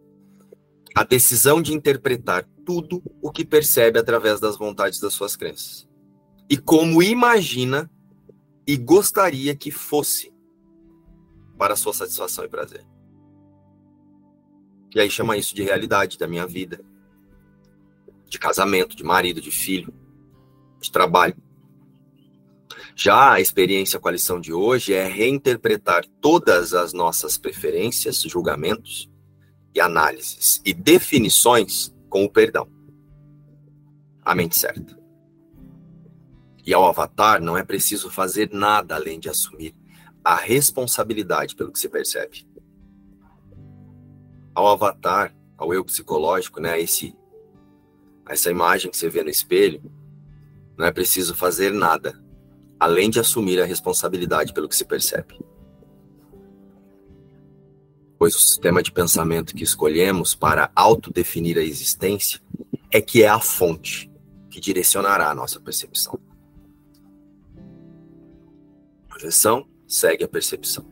a 0.97 1.05
decisão 1.05 1.63
de 1.63 1.73
interpretar 1.73 2.45
tudo 2.67 3.01
o 3.23 3.31
que 3.31 3.45
percebe 3.45 4.01
através 4.01 4.41
das 4.41 4.59
vontades 4.59 4.99
das 4.99 5.13
suas 5.13 5.37
crenças. 5.37 5.89
E 6.51 6.57
como 6.57 7.01
imagina 7.01 7.89
e 8.67 8.77
gostaria 8.77 9.55
que 9.55 9.71
fosse 9.71 10.32
para 11.63 11.77
sua 11.77 11.95
satisfação 11.95 12.45
e 12.45 12.49
prazer. 12.49 12.85
E 14.93 14.99
aí 14.99 15.09
chama 15.09 15.37
isso 15.37 15.55
de 15.55 15.63
realidade 15.63 16.19
da 16.19 16.27
minha 16.27 16.45
vida, 16.45 16.81
de 18.29 18.37
casamento, 18.37 18.97
de 18.97 19.05
marido, 19.05 19.41
de 19.41 19.53
filho, 19.53 19.95
de 20.81 20.91
trabalho. 20.91 21.37
Já 22.97 23.35
a 23.35 23.41
experiência 23.41 24.01
com 24.01 24.09
a 24.09 24.11
lição 24.11 24.41
de 24.41 24.53
hoje 24.53 24.93
é 24.93 25.07
reinterpretar 25.07 26.05
todas 26.21 26.75
as 26.75 26.93
nossas 26.93 27.39
preferências, 27.39 28.21
julgamentos 28.23 29.09
e 29.73 29.81
análises 29.81 30.61
e 30.65 30.75
definições 30.75 31.95
com 32.11 32.25
o 32.25 32.29
perdão. 32.29 32.69
A 34.25 34.35
mente 34.35 34.57
certa. 34.57 34.99
E 36.67 36.75
ao 36.75 36.89
avatar 36.89 37.41
não 37.41 37.57
é 37.57 37.65
preciso 37.65 38.11
fazer 38.11 38.51
nada 38.53 38.97
além 38.97 39.21
de 39.21 39.29
assumir 39.29 39.81
a 40.25 40.37
responsabilidade 40.37 41.57
pelo 41.57 41.73
que 41.73 41.79
se 41.79 41.89
percebe. 41.89 42.47
Ao 44.55 44.69
avatar, 44.69 45.35
ao 45.57 45.73
eu 45.73 45.85
psicológico, 45.85 46.61
né, 46.61 46.81
esse 46.81 47.15
essa 48.29 48.51
imagem 48.51 48.91
que 48.91 48.97
você 48.97 49.09
vê 49.09 49.23
no 49.23 49.31
espelho, 49.31 49.83
não 50.79 50.87
é 50.87 50.93
preciso 50.93 51.35
fazer 51.35 51.73
nada 51.73 52.23
além 52.79 53.11
de 53.11 53.21
assumir 53.21 53.61
a 53.61 53.65
responsabilidade 53.65 54.53
pelo 54.53 54.69
que 54.69 54.77
se 54.77 54.85
percebe. 54.85 55.39
Pois 58.19 58.35
o 58.35 58.41
sistema 58.41 58.83
de 58.83 58.91
pensamento 58.91 59.55
que 59.55 59.65
escolhemos 59.65 60.35
para 60.35 60.71
autodefinir 60.75 61.59
a 61.59 61.63
existência 61.63 62.41
é 62.91 63.01
que 63.01 63.23
é 63.23 63.29
a 63.29 63.41
fonte 63.41 64.11
que 64.51 64.61
direcionará 64.61 65.31
a 65.31 65.35
nossa 65.35 65.61
percepção. 65.61 66.19
Projeção 69.09 69.67
segue 69.93 70.25
a 70.25 70.29
percepção. 70.29 70.85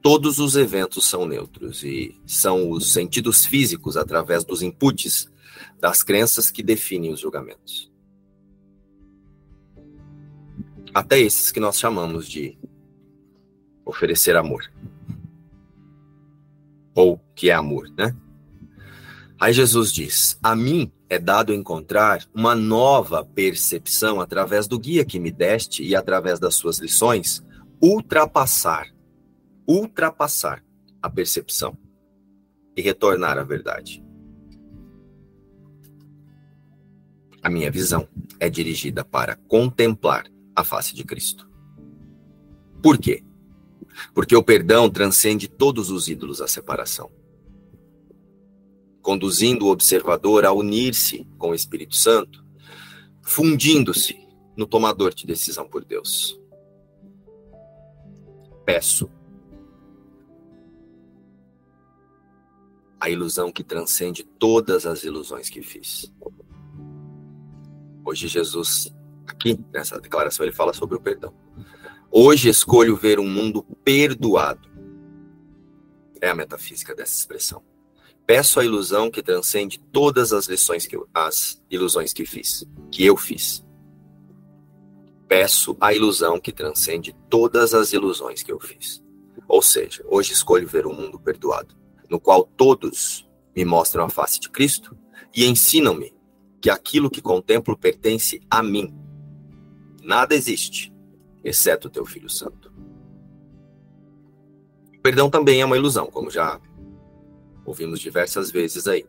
Todos 0.00 0.38
os 0.38 0.56
eventos 0.56 1.04
são 1.08 1.26
neutros 1.26 1.84
e 1.84 2.20
são 2.26 2.70
os 2.70 2.92
sentidos 2.92 3.46
físicos 3.46 3.96
através 3.96 4.44
dos 4.44 4.62
inputs 4.62 5.30
das 5.78 6.02
crenças 6.02 6.50
que 6.50 6.62
definem 6.62 7.12
os 7.12 7.20
julgamentos 7.20 7.92
até 10.94 11.18
esses 11.18 11.50
que 11.50 11.60
nós 11.60 11.78
chamamos 11.78 12.28
de 12.28 12.58
oferecer 13.84 14.36
amor. 14.36 14.70
Ou 16.94 17.18
que 17.34 17.50
é 17.50 17.54
amor, 17.54 17.88
né? 17.96 18.14
Aí 19.40 19.52
Jesus 19.52 19.92
diz: 19.92 20.38
A 20.42 20.54
mim 20.54 20.92
é 21.12 21.18
dado 21.18 21.52
encontrar 21.52 22.26
uma 22.32 22.54
nova 22.54 23.22
percepção 23.22 24.18
através 24.18 24.66
do 24.66 24.78
guia 24.78 25.04
que 25.04 25.20
me 25.20 25.30
deste 25.30 25.84
e 25.84 25.94
através 25.94 26.40
das 26.40 26.54
suas 26.54 26.78
lições, 26.78 27.44
ultrapassar, 27.82 28.86
ultrapassar 29.68 30.64
a 31.02 31.10
percepção 31.10 31.76
e 32.74 32.80
retornar 32.80 33.36
à 33.36 33.42
verdade. 33.42 34.02
A 37.42 37.50
minha 37.50 37.70
visão 37.70 38.08
é 38.40 38.48
dirigida 38.48 39.04
para 39.04 39.36
contemplar 39.36 40.24
a 40.56 40.64
face 40.64 40.94
de 40.94 41.04
Cristo. 41.04 41.46
Por 42.82 42.96
quê? 42.96 43.22
Porque 44.14 44.34
o 44.34 44.42
perdão 44.42 44.88
transcende 44.88 45.46
todos 45.46 45.90
os 45.90 46.08
ídolos 46.08 46.40
à 46.40 46.48
separação, 46.48 47.10
conduzindo 49.02 49.66
o 49.66 49.70
observador 49.70 50.46
a 50.46 50.52
unir-se 50.52 51.26
com 51.36 51.50
o 51.50 51.54
Espírito 51.54 51.96
Santo, 51.96 52.44
fundindo-se 53.20 54.16
no 54.56 54.66
tomador 54.66 55.12
de 55.12 55.26
decisão 55.26 55.68
por 55.68 55.84
Deus. 55.84 56.40
Peço 58.64 59.10
a 63.00 63.10
ilusão 63.10 63.50
que 63.50 63.64
transcende 63.64 64.22
todas 64.22 64.86
as 64.86 65.02
ilusões 65.02 65.50
que 65.50 65.60
fiz. 65.60 66.10
Hoje 68.04 68.28
Jesus 68.28 68.92
Aqui, 69.26 69.58
nessa 69.72 70.00
declaração, 70.00 70.44
ele 70.44 70.54
fala 70.54 70.72
sobre 70.72 70.96
o 70.96 71.00
perdão. 71.00 71.34
Hoje 72.10 72.48
escolho 72.48 72.96
ver 72.96 73.18
um 73.18 73.28
mundo 73.28 73.62
perdoado. 73.84 74.68
É 76.20 76.28
a 76.28 76.34
metafísica 76.34 76.94
dessa 76.94 77.14
expressão. 77.14 77.62
Peço 78.34 78.58
a 78.58 78.64
ilusão 78.64 79.10
que 79.10 79.22
transcende 79.22 79.78
todas 79.92 80.32
as 80.32 80.46
lições 80.46 80.86
que 80.86 80.96
eu, 80.96 81.06
as 81.12 81.62
ilusões 81.70 82.14
que 82.14 82.24
fiz, 82.24 82.66
que 82.90 83.04
eu 83.04 83.14
fiz. 83.14 83.62
Peço 85.28 85.76
a 85.78 85.92
ilusão 85.92 86.40
que 86.40 86.50
transcende 86.50 87.14
todas 87.28 87.74
as 87.74 87.92
ilusões 87.92 88.42
que 88.42 88.50
eu 88.50 88.58
fiz. 88.58 89.02
Ou 89.46 89.60
seja, 89.60 90.02
hoje 90.08 90.32
escolho 90.32 90.66
ver 90.66 90.86
um 90.86 90.94
mundo 90.94 91.20
perdoado, 91.20 91.76
no 92.08 92.18
qual 92.18 92.44
todos 92.44 93.28
me 93.54 93.66
mostram 93.66 94.06
a 94.06 94.08
face 94.08 94.40
de 94.40 94.48
Cristo 94.48 94.96
e 95.36 95.44
ensinam-me 95.44 96.14
que 96.58 96.70
aquilo 96.70 97.10
que 97.10 97.20
contemplo 97.20 97.76
pertence 97.76 98.40
a 98.50 98.62
mim 98.62 98.98
Nada 100.02 100.34
existe, 100.34 100.90
exceto 101.44 101.88
o 101.88 101.90
teu 101.90 102.06
Filho 102.06 102.30
Santo. 102.30 102.72
O 104.96 105.02
perdão 105.02 105.28
também 105.28 105.60
é 105.60 105.66
uma 105.66 105.76
ilusão, 105.76 106.06
como 106.06 106.30
já 106.30 106.58
ouvimos 107.64 108.00
diversas 108.00 108.50
vezes 108.50 108.86
aí. 108.86 109.06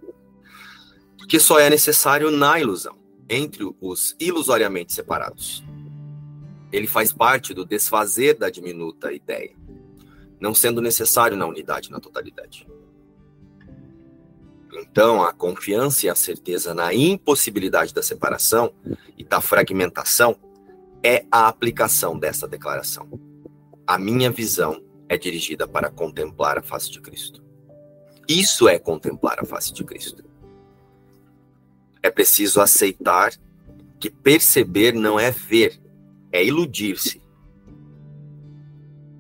Porque 1.18 1.40
só 1.40 1.60
é 1.60 1.70
necessário 1.70 2.30
na 2.32 2.60
ilusão, 2.60 2.98
entre 3.30 3.64
os 3.82 4.16
ilusoriamente 4.20 4.94
separados. 4.94 5.64
Ele 6.72 6.88
faz 6.88 7.14
parte 7.14 7.54
do 7.54 7.66
desfazer 7.66 8.38
da 8.38 8.50
diminuta 8.50 9.14
ideia, 9.14 9.56
não 10.40 10.54
sendo 10.54 10.82
necessário 10.82 11.38
na 11.38 11.46
unidade, 11.46 11.92
na 11.92 12.00
totalidade. 12.00 12.68
Então, 14.74 15.24
a 15.24 15.32
confiança 15.32 16.08
e 16.08 16.10
a 16.10 16.16
certeza 16.16 16.74
na 16.74 16.94
impossibilidade 16.94 17.94
da 17.94 18.02
separação 18.02 18.74
e 19.18 19.24
da 19.24 19.40
fragmentação 19.40 20.36
é 21.04 21.26
a 21.32 21.48
aplicação 21.48 22.18
dessa 22.18 22.48
declaração. 22.48 23.08
A 23.86 24.00
minha 24.00 24.32
visão 24.32 24.82
é 25.08 25.18
dirigida 25.18 25.68
para 25.68 25.92
contemplar 25.92 26.58
a 26.58 26.62
face 26.62 26.90
de 26.90 27.02
Cristo. 27.02 27.44
Isso 28.28 28.68
é 28.68 28.80
contemplar 28.80 29.40
a 29.40 29.46
face 29.46 29.74
de 29.74 29.84
Cristo. 29.84 30.24
É 32.02 32.10
preciso 32.10 32.62
aceitar 32.62 33.34
que 34.00 34.10
perceber 34.10 34.94
não 34.94 35.20
é 35.20 35.32
ver, 35.32 35.80
é 36.32 36.44
iludir-se. 36.44 37.22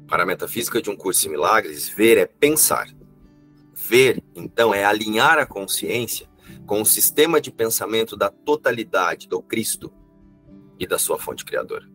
Para 0.08 0.24
a 0.24 0.26
metafísica 0.26 0.82
de 0.82 0.89
um 0.89 0.96
curso 0.96 1.28
em 1.28 1.32
milagres, 1.32 1.88
ver 1.88 2.18
é 2.18 2.26
pensar. 2.26 2.88
Ver, 3.74 4.22
então, 4.36 4.74
é 4.74 4.84
alinhar 4.84 5.38
a 5.38 5.46
consciência 5.46 6.28
com 6.66 6.82
o 6.82 6.86
sistema 6.86 7.42
de 7.42 7.52
pensamento 7.52 8.16
da 8.16 8.30
totalidade 8.30 9.28
do 9.28 9.42
Cristo, 9.42 9.92
e 10.80 10.88
da 10.88 10.98
sua 10.98 11.18
fonte 11.18 11.46
criadora. 11.46 11.88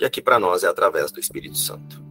E 0.00 0.04
aqui 0.04 0.20
para 0.22 0.38
nós 0.38 0.62
é 0.64 0.68
através 0.68 1.10
do 1.10 1.20
Espírito 1.20 1.56
Santo. 1.56 2.02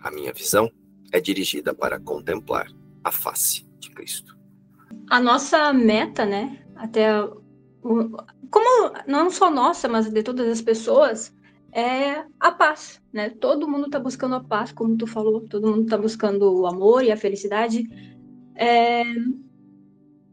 A 0.00 0.10
minha 0.10 0.32
visão 0.32 0.70
é 1.12 1.20
dirigida 1.20 1.74
para 1.74 1.98
contemplar 2.00 2.66
a 3.04 3.12
face 3.12 3.66
de 3.78 3.90
Cristo. 3.90 4.36
A 5.10 5.20
nossa 5.20 5.72
meta, 5.72 6.26
né, 6.26 6.64
até 6.74 7.08
como 8.50 8.92
não 9.06 9.30
só 9.30 9.50
nossa, 9.50 9.88
mas 9.88 10.10
de 10.10 10.22
todas 10.22 10.48
as 10.48 10.60
pessoas, 10.60 11.32
é 11.72 12.24
a 12.40 12.50
paz, 12.50 13.02
né? 13.12 13.30
Todo 13.30 13.68
mundo 13.68 13.86
está 13.86 13.98
buscando 13.98 14.34
a 14.34 14.42
paz, 14.42 14.72
como 14.72 14.96
tu 14.96 15.06
falou, 15.06 15.42
todo 15.42 15.68
mundo 15.68 15.84
está 15.84 15.98
buscando 15.98 16.60
o 16.60 16.66
amor 16.66 17.04
e 17.04 17.12
a 17.12 17.16
felicidade. 17.16 17.86
É... 18.54 19.04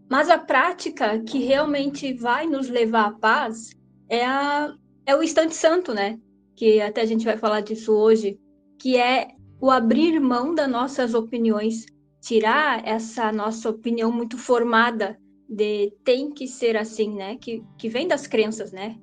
Mas 0.10 0.30
a 0.30 0.38
prática 0.38 1.20
que 1.20 1.40
realmente 1.40 2.14
vai 2.14 2.48
nos 2.48 2.70
levar 2.70 3.08
à 3.08 3.12
paz 3.12 3.72
é, 4.08 4.26
a, 4.26 4.74
é 5.06 5.16
o 5.16 5.24
instante 5.24 5.56
santo, 5.56 5.94
né? 5.94 6.20
Que 6.56 6.82
até 6.82 7.02
a 7.02 7.06
gente 7.06 7.26
vai 7.26 7.38
falar 7.38 7.62
disso 7.62 7.92
hoje, 7.94 8.40
que 8.80 8.98
é 8.98 9.30
o 9.64 9.72
abrir 9.72 10.20
mão 10.20 10.54
das 10.54 10.70
nossas 10.70 11.14
opiniões, 11.14 11.86
tirar 12.20 12.86
essa 12.86 13.32
nossa 13.32 13.70
opinião 13.70 14.12
muito 14.12 14.38
formada 14.38 15.18
de 15.48 15.90
tem 16.04 16.34
que 16.34 16.50
ser 16.50 16.76
assim, 16.76 17.16
né? 17.16 17.38
Que, 17.38 17.64
que 17.78 17.88
vem 17.88 18.06
das 18.06 18.28
crenças, 18.28 18.74
né? 18.74 19.00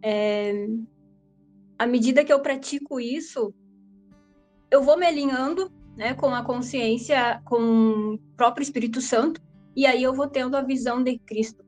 É, 0.00 0.68
à 1.76 1.84
medida 1.84 2.24
que 2.24 2.32
eu 2.32 2.38
pratico 2.38 3.00
isso, 3.00 3.52
eu 4.70 4.84
vou 4.84 4.96
me 4.96 5.04
alinhando 5.04 5.68
né, 5.96 6.14
com 6.14 6.28
a 6.28 6.44
consciência, 6.44 7.42
com 7.44 8.14
o 8.14 8.18
próprio 8.36 8.62
Espírito 8.62 9.00
Santo, 9.00 9.40
e 9.74 9.84
aí 9.84 10.00
eu 10.00 10.14
vou 10.14 10.28
tendo 10.28 10.56
a 10.56 10.62
visão 10.62 11.02
de 11.02 11.18
Cristo. 11.18 11.64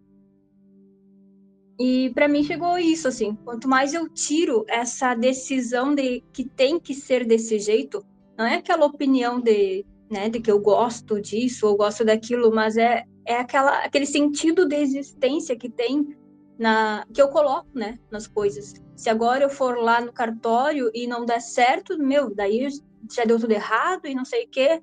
E 1.81 2.13
para 2.15 2.29
mim 2.29 2.45
chegou 2.45 2.79
isso 2.79 3.09
assim, 3.09 3.35
quanto 3.45 3.67
mais 3.67 3.93
eu 3.93 4.09
tiro 4.09 4.65
essa 4.69 5.17
decisão 5.17 5.97
de 5.97 6.21
que 6.33 6.45
tem 6.45 6.79
que 6.79 6.95
ser 6.95 7.27
desse 7.27 7.59
jeito, 7.59 8.07
não 8.37 8.45
é 8.45 8.57
aquela 8.57 8.87
opinião 8.87 9.41
de, 9.41 9.85
né, 10.11 10.29
de 10.29 10.41
que 10.41 10.51
eu 10.51 10.59
gosto 10.59 11.21
disso 11.21 11.67
ou 11.67 11.77
gosto 11.77 12.05
daquilo, 12.05 12.55
mas 12.55 12.77
é, 12.77 13.05
é 13.27 13.37
aquela, 13.37 13.79
aquele 13.85 14.07
sentido 14.07 14.67
de 14.67 14.77
existência 14.77 15.57
que 15.57 15.69
tem 15.69 16.17
na 16.59 17.05
que 17.13 17.21
eu 17.21 17.29
coloco, 17.29 17.69
né, 17.75 17.99
nas 18.11 18.27
coisas. 18.27 18.75
Se 18.95 19.11
agora 19.11 19.45
eu 19.45 19.51
for 19.51 19.79
lá 19.79 20.01
no 20.01 20.13
cartório 20.13 20.91
e 20.95 21.07
não 21.07 21.25
der 21.27 21.41
certo, 21.41 21.99
meu, 21.99 22.35
daí 22.35 22.69
já 23.13 23.25
deu 23.25 23.39
tudo 23.39 23.53
errado 23.53 24.07
e 24.07 24.15
não 24.15 24.25
sei 24.25 24.45
o 24.45 24.49
quê. 24.49 24.83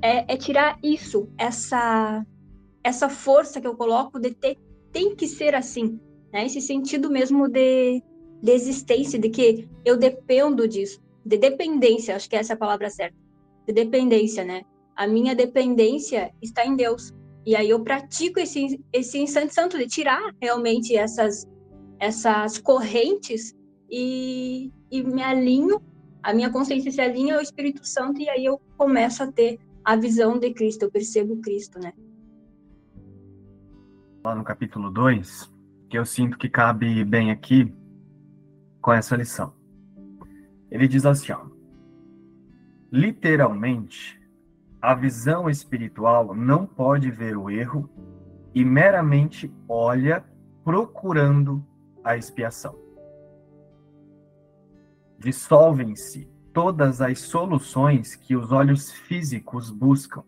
É, 0.00 0.34
é 0.34 0.36
tirar 0.36 0.78
isso, 0.82 1.28
essa 1.38 2.24
essa 2.84 3.08
força 3.08 3.60
que 3.60 3.66
eu 3.66 3.76
coloco 3.76 4.18
de 4.18 4.32
ter 4.32 4.58
tem 4.90 5.14
que 5.14 5.26
ser 5.26 5.54
assim, 5.54 5.98
né? 6.32 6.44
Esse 6.44 6.60
sentido 6.60 7.10
mesmo 7.10 7.48
de, 7.48 8.02
de 8.42 8.52
existência, 8.52 9.18
de 9.18 9.30
que 9.30 9.68
eu 9.84 9.96
dependo 9.96 10.66
disso, 10.68 11.01
de 11.24 11.38
dependência, 11.38 12.16
acho 12.16 12.28
que 12.28 12.36
essa 12.36 12.52
é 12.52 12.54
a 12.54 12.58
palavra 12.58 12.90
certa, 12.90 13.16
de 13.66 13.72
dependência, 13.72 14.44
né? 14.44 14.62
A 14.96 15.06
minha 15.06 15.34
dependência 15.34 16.32
está 16.42 16.66
em 16.66 16.76
Deus. 16.76 17.12
E 17.46 17.56
aí 17.56 17.70
eu 17.70 17.82
pratico 17.82 18.38
esse, 18.38 18.80
esse 18.92 19.18
instante 19.18 19.54
santo 19.54 19.78
de 19.78 19.86
tirar 19.86 20.34
realmente 20.40 20.96
essas, 20.96 21.48
essas 21.98 22.58
correntes 22.58 23.54
e, 23.90 24.70
e 24.90 25.02
me 25.02 25.22
alinho, 25.22 25.80
a 26.22 26.32
minha 26.32 26.50
consciência 26.50 26.90
se 26.90 27.00
alinha 27.00 27.36
ao 27.36 27.42
Espírito 27.42 27.86
Santo 27.86 28.20
e 28.20 28.28
aí 28.28 28.44
eu 28.44 28.60
começo 28.76 29.22
a 29.22 29.30
ter 29.30 29.58
a 29.84 29.96
visão 29.96 30.38
de 30.38 30.52
Cristo, 30.52 30.84
eu 30.84 30.90
percebo 30.90 31.40
Cristo, 31.40 31.80
né? 31.80 31.92
Lá 34.24 34.36
no 34.36 34.44
capítulo 34.44 34.88
2, 34.90 35.52
que 35.90 35.98
eu 35.98 36.06
sinto 36.06 36.38
que 36.38 36.48
cabe 36.48 37.04
bem 37.04 37.32
aqui 37.32 37.74
com 38.80 38.92
essa 38.92 39.16
lição. 39.16 39.52
Ele 40.72 40.88
diz 40.88 41.04
assim, 41.04 41.32
ó, 41.32 41.44
literalmente, 42.90 44.18
a 44.80 44.94
visão 44.94 45.50
espiritual 45.50 46.34
não 46.34 46.64
pode 46.64 47.10
ver 47.10 47.36
o 47.36 47.50
erro 47.50 47.90
e 48.54 48.64
meramente 48.64 49.54
olha 49.68 50.24
procurando 50.64 51.62
a 52.02 52.16
expiação. 52.16 52.74
Dissolvem-se 55.18 56.26
todas 56.54 57.02
as 57.02 57.18
soluções 57.18 58.16
que 58.16 58.34
os 58.34 58.50
olhos 58.50 58.90
físicos 58.90 59.70
buscam. 59.70 60.24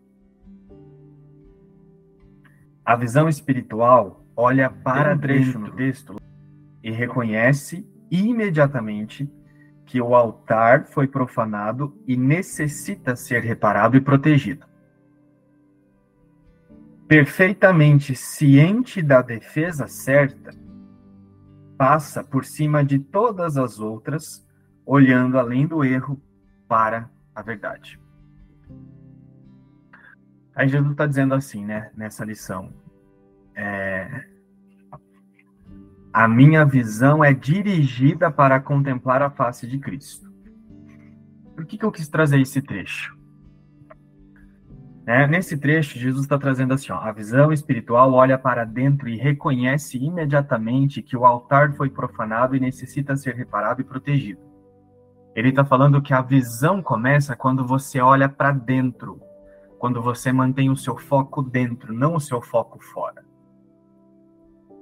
A 2.85 2.95
visão 2.95 3.27
espiritual 3.27 4.23
olha 4.37 4.69
para 4.69 5.17
trecho 5.17 5.57
no 5.57 5.71
texto 5.71 6.15
e 6.83 6.91
reconhece 6.91 7.89
imediatamente 8.11 9.27
que 9.85 10.01
o 10.01 10.15
altar 10.15 10.85
foi 10.85 11.07
profanado 11.07 11.95
e 12.07 12.17
necessita 12.17 13.15
ser 13.15 13.43
reparado 13.43 13.95
e 13.95 14.01
protegido. 14.01 14.65
Perfeitamente 17.07 18.15
ciente 18.15 19.01
da 19.01 19.21
defesa 19.21 19.87
certa, 19.87 20.51
passa 21.77 22.23
por 22.23 22.43
cima 22.45 22.83
de 22.83 22.97
todas 22.97 23.57
as 23.57 23.79
outras, 23.79 24.45
olhando 24.85 25.37
além 25.37 25.67
do 25.67 25.83
erro 25.83 26.19
para 26.67 27.09
a 27.33 27.41
verdade. 27.41 27.99
Aí 30.55 30.67
Jesus 30.67 30.91
está 30.91 31.05
dizendo 31.05 31.35
assim, 31.35 31.65
né, 31.65 31.91
nessa 31.95 32.23
lição. 32.23 32.73
É, 33.53 34.25
a 36.15 36.29
minha 36.29 36.63
visão 36.63 37.21
é 37.21 37.33
dirigida 37.33 38.31
para 38.31 38.57
contemplar 38.61 39.21
a 39.21 39.29
face 39.29 39.67
de 39.67 39.77
Cristo. 39.77 40.31
Por 41.53 41.65
que, 41.65 41.77
que 41.77 41.83
eu 41.83 41.91
quis 41.91 42.07
trazer 42.07 42.39
esse 42.39 42.61
trecho? 42.61 43.13
É, 45.05 45.27
nesse 45.27 45.57
trecho, 45.57 45.99
Jesus 45.99 46.23
está 46.23 46.39
trazendo 46.39 46.73
assim: 46.73 46.93
ó, 46.93 46.99
a 46.99 47.11
visão 47.11 47.51
espiritual 47.51 48.13
olha 48.13 48.37
para 48.37 48.63
dentro 48.63 49.09
e 49.09 49.17
reconhece 49.17 49.97
imediatamente 49.97 51.01
que 51.01 51.17
o 51.17 51.25
altar 51.25 51.73
foi 51.73 51.89
profanado 51.89 52.55
e 52.55 52.61
necessita 52.61 53.17
ser 53.17 53.35
reparado 53.35 53.81
e 53.81 53.83
protegido. 53.83 54.39
Ele 55.35 55.49
está 55.49 55.65
falando 55.65 56.01
que 56.01 56.13
a 56.13 56.21
visão 56.21 56.81
começa 56.81 57.35
quando 57.35 57.67
você 57.67 57.99
olha 57.99 58.29
para 58.29 58.53
dentro, 58.53 59.19
quando 59.77 60.01
você 60.01 60.31
mantém 60.31 60.69
o 60.69 60.77
seu 60.77 60.95
foco 60.95 61.41
dentro, 61.41 61.93
não 61.93 62.15
o 62.15 62.21
seu 62.21 62.41
foco 62.41 62.81
fora. 62.81 63.24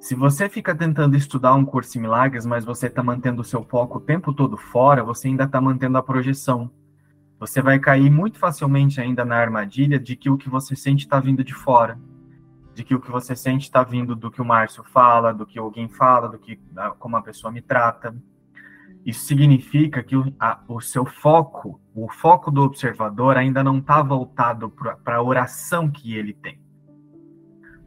Se 0.03 0.15
você 0.15 0.49
fica 0.49 0.75
tentando 0.75 1.15
estudar 1.15 1.55
um 1.55 1.63
curso 1.63 1.97
em 1.97 2.01
milagres, 2.01 2.45
mas 2.45 2.65
você 2.65 2.87
está 2.87 3.01
mantendo 3.01 3.41
o 3.41 3.45
seu 3.45 3.63
foco 3.63 3.99
o 3.99 4.01
tempo 4.01 4.33
todo 4.33 4.57
fora, 4.57 5.01
você 5.01 5.29
ainda 5.29 5.45
está 5.45 5.61
mantendo 5.61 5.97
a 5.97 6.03
projeção. 6.03 6.69
Você 7.39 7.61
vai 7.61 7.79
cair 7.79 8.11
muito 8.11 8.37
facilmente 8.37 8.99
ainda 8.99 9.23
na 9.23 9.37
armadilha 9.37 9.97
de 9.97 10.17
que 10.17 10.29
o 10.29 10.35
que 10.35 10.49
você 10.49 10.75
sente 10.75 11.05
está 11.05 11.21
vindo 11.21 11.41
de 11.41 11.53
fora, 11.53 11.97
de 12.75 12.83
que 12.83 12.93
o 12.93 12.99
que 12.99 13.09
você 13.09 13.33
sente 13.33 13.61
está 13.61 13.81
vindo 13.81 14.13
do 14.13 14.29
que 14.29 14.41
o 14.41 14.45
Márcio 14.45 14.83
fala, 14.83 15.33
do 15.33 15.45
que 15.45 15.57
alguém 15.57 15.87
fala, 15.87 16.27
do 16.27 16.37
que 16.37 16.59
como 16.99 17.15
a 17.15 17.21
pessoa 17.21 17.49
me 17.49 17.61
trata. 17.61 18.13
Isso 19.05 19.25
significa 19.25 20.03
que 20.03 20.17
o, 20.17 20.35
a, 20.37 20.59
o 20.67 20.81
seu 20.81 21.05
foco, 21.05 21.79
o 21.95 22.09
foco 22.09 22.51
do 22.51 22.61
observador 22.61 23.37
ainda 23.37 23.63
não 23.63 23.77
está 23.77 24.03
voltado 24.03 24.69
para 24.69 25.15
a 25.15 25.23
oração 25.23 25.89
que 25.89 26.13
ele 26.13 26.33
tem. 26.33 26.59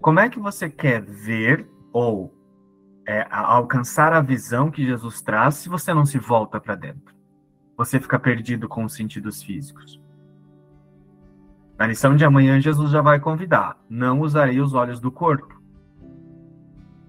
Como 0.00 0.18
é 0.18 0.30
que 0.30 0.38
você 0.38 0.70
quer 0.70 1.02
ver 1.02 1.75
ou 1.96 2.30
é, 3.06 3.26
alcançar 3.30 4.12
a 4.12 4.20
visão 4.20 4.70
que 4.70 4.84
Jesus 4.84 5.22
traz 5.22 5.54
se 5.54 5.68
você 5.70 5.94
não 5.94 6.04
se 6.04 6.18
volta 6.18 6.60
para 6.60 6.74
dentro. 6.74 7.14
Você 7.74 7.98
fica 7.98 8.18
perdido 8.18 8.68
com 8.68 8.84
os 8.84 8.92
sentidos 8.92 9.42
físicos. 9.42 9.98
Na 11.78 11.86
lição 11.86 12.14
de 12.14 12.22
amanhã, 12.22 12.60
Jesus 12.60 12.90
já 12.90 13.00
vai 13.00 13.18
convidar: 13.18 13.78
não 13.88 14.20
usarei 14.20 14.60
os 14.60 14.74
olhos 14.74 15.00
do 15.00 15.10
corpo. 15.10 15.58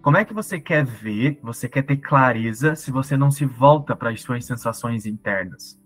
Como 0.02 0.16
é 0.16 0.24
que 0.24 0.34
você 0.34 0.58
quer 0.58 0.86
ver, 0.86 1.38
você 1.44 1.68
quer 1.68 1.82
ter 1.82 1.98
clareza 1.98 2.74
se 2.74 2.90
você 2.90 3.18
não 3.18 3.30
se 3.30 3.44
volta 3.44 3.94
para 3.94 4.12
as 4.12 4.22
suas 4.22 4.46
sensações 4.46 5.06
internas? 5.06 5.78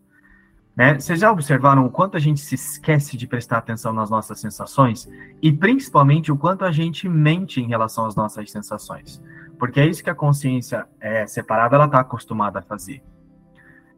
Né? 0.76 1.00
Vocês 1.00 1.20
já 1.20 1.32
observaram 1.32 1.86
o 1.86 1.90
quanto 1.90 2.16
a 2.16 2.20
gente 2.20 2.40
se 2.40 2.56
esquece 2.56 3.18
de 3.18 3.28
prestar 3.28 3.58
atenção 3.58 3.92
nas 3.92 4.10
nossas 4.10 4.40
sensações? 4.40 5.10
E 5.42 5.52
principalmente 5.52 6.32
o 6.32 6.38
quanto 6.38 6.64
a 6.64 6.72
gente 6.72 7.10
mente 7.10 7.60
em 7.60 7.68
relação 7.68 8.06
às 8.06 8.16
nossas 8.16 8.50
sensações? 8.50 9.22
Porque 9.60 9.80
é 9.80 9.86
isso 9.86 10.04
que 10.04 10.10
a 10.10 10.16
consciência 10.16 10.88
é, 11.00 11.28
separada 11.28 11.76
ela 11.76 11.86
está 11.86 12.00
acostumada 12.00 12.60
a 12.60 12.64
fazer. 12.64 13.04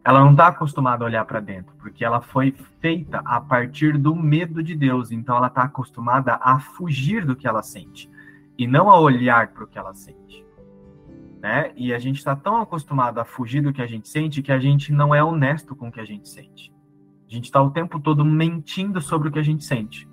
Ela 0.04 0.20
não 0.20 0.32
está 0.32 0.48
acostumada 0.48 1.06
a 1.06 1.08
olhar 1.08 1.24
para 1.24 1.40
dentro, 1.40 1.74
porque 1.80 2.04
ela 2.04 2.20
foi 2.20 2.54
feita 2.82 3.22
a 3.24 3.40
partir 3.40 3.98
do 3.98 4.14
medo 4.14 4.62
de 4.62 4.76
Deus. 4.76 5.12
Então 5.12 5.38
ela 5.38 5.48
está 5.48 5.64
acostumada 5.64 6.38
a 6.42 6.60
fugir 6.60 7.24
do 7.24 7.36
que 7.36 7.48
ela 7.48 7.64
sente 7.64 8.12
e 8.58 8.68
não 8.68 8.90
a 8.90 9.00
olhar 9.00 9.50
para 9.50 9.64
o 9.64 9.68
que 9.68 9.78
ela 9.78 9.94
sente. 9.94 10.43
Né? 11.44 11.74
E 11.76 11.94
a 11.94 12.00
gente 12.00 12.20
está 12.20 12.38
tão 12.38 12.56
acostumado 12.56 13.20
a 13.20 13.26
fugir 13.26 13.62
do 13.62 13.74
que 13.74 13.82
a 13.82 13.86
gente 13.86 14.08
sente 14.08 14.42
que 14.42 14.52
a 14.52 14.60
gente 14.60 14.94
não 14.94 15.14
é 15.14 15.22
honesto 15.22 15.76
com 15.76 15.90
o 15.90 15.92
que 15.92 16.00
a 16.00 16.06
gente 16.06 16.30
sente. 16.30 16.74
A 17.28 17.34
gente 17.34 17.46
está 17.46 17.62
o 17.62 17.70
tempo 17.70 18.00
todo 18.00 18.24
mentindo 18.24 19.02
sobre 19.02 19.28
o 19.28 19.32
que 19.32 19.40
a 19.40 19.44
gente 19.44 19.66
sente. 19.66 20.08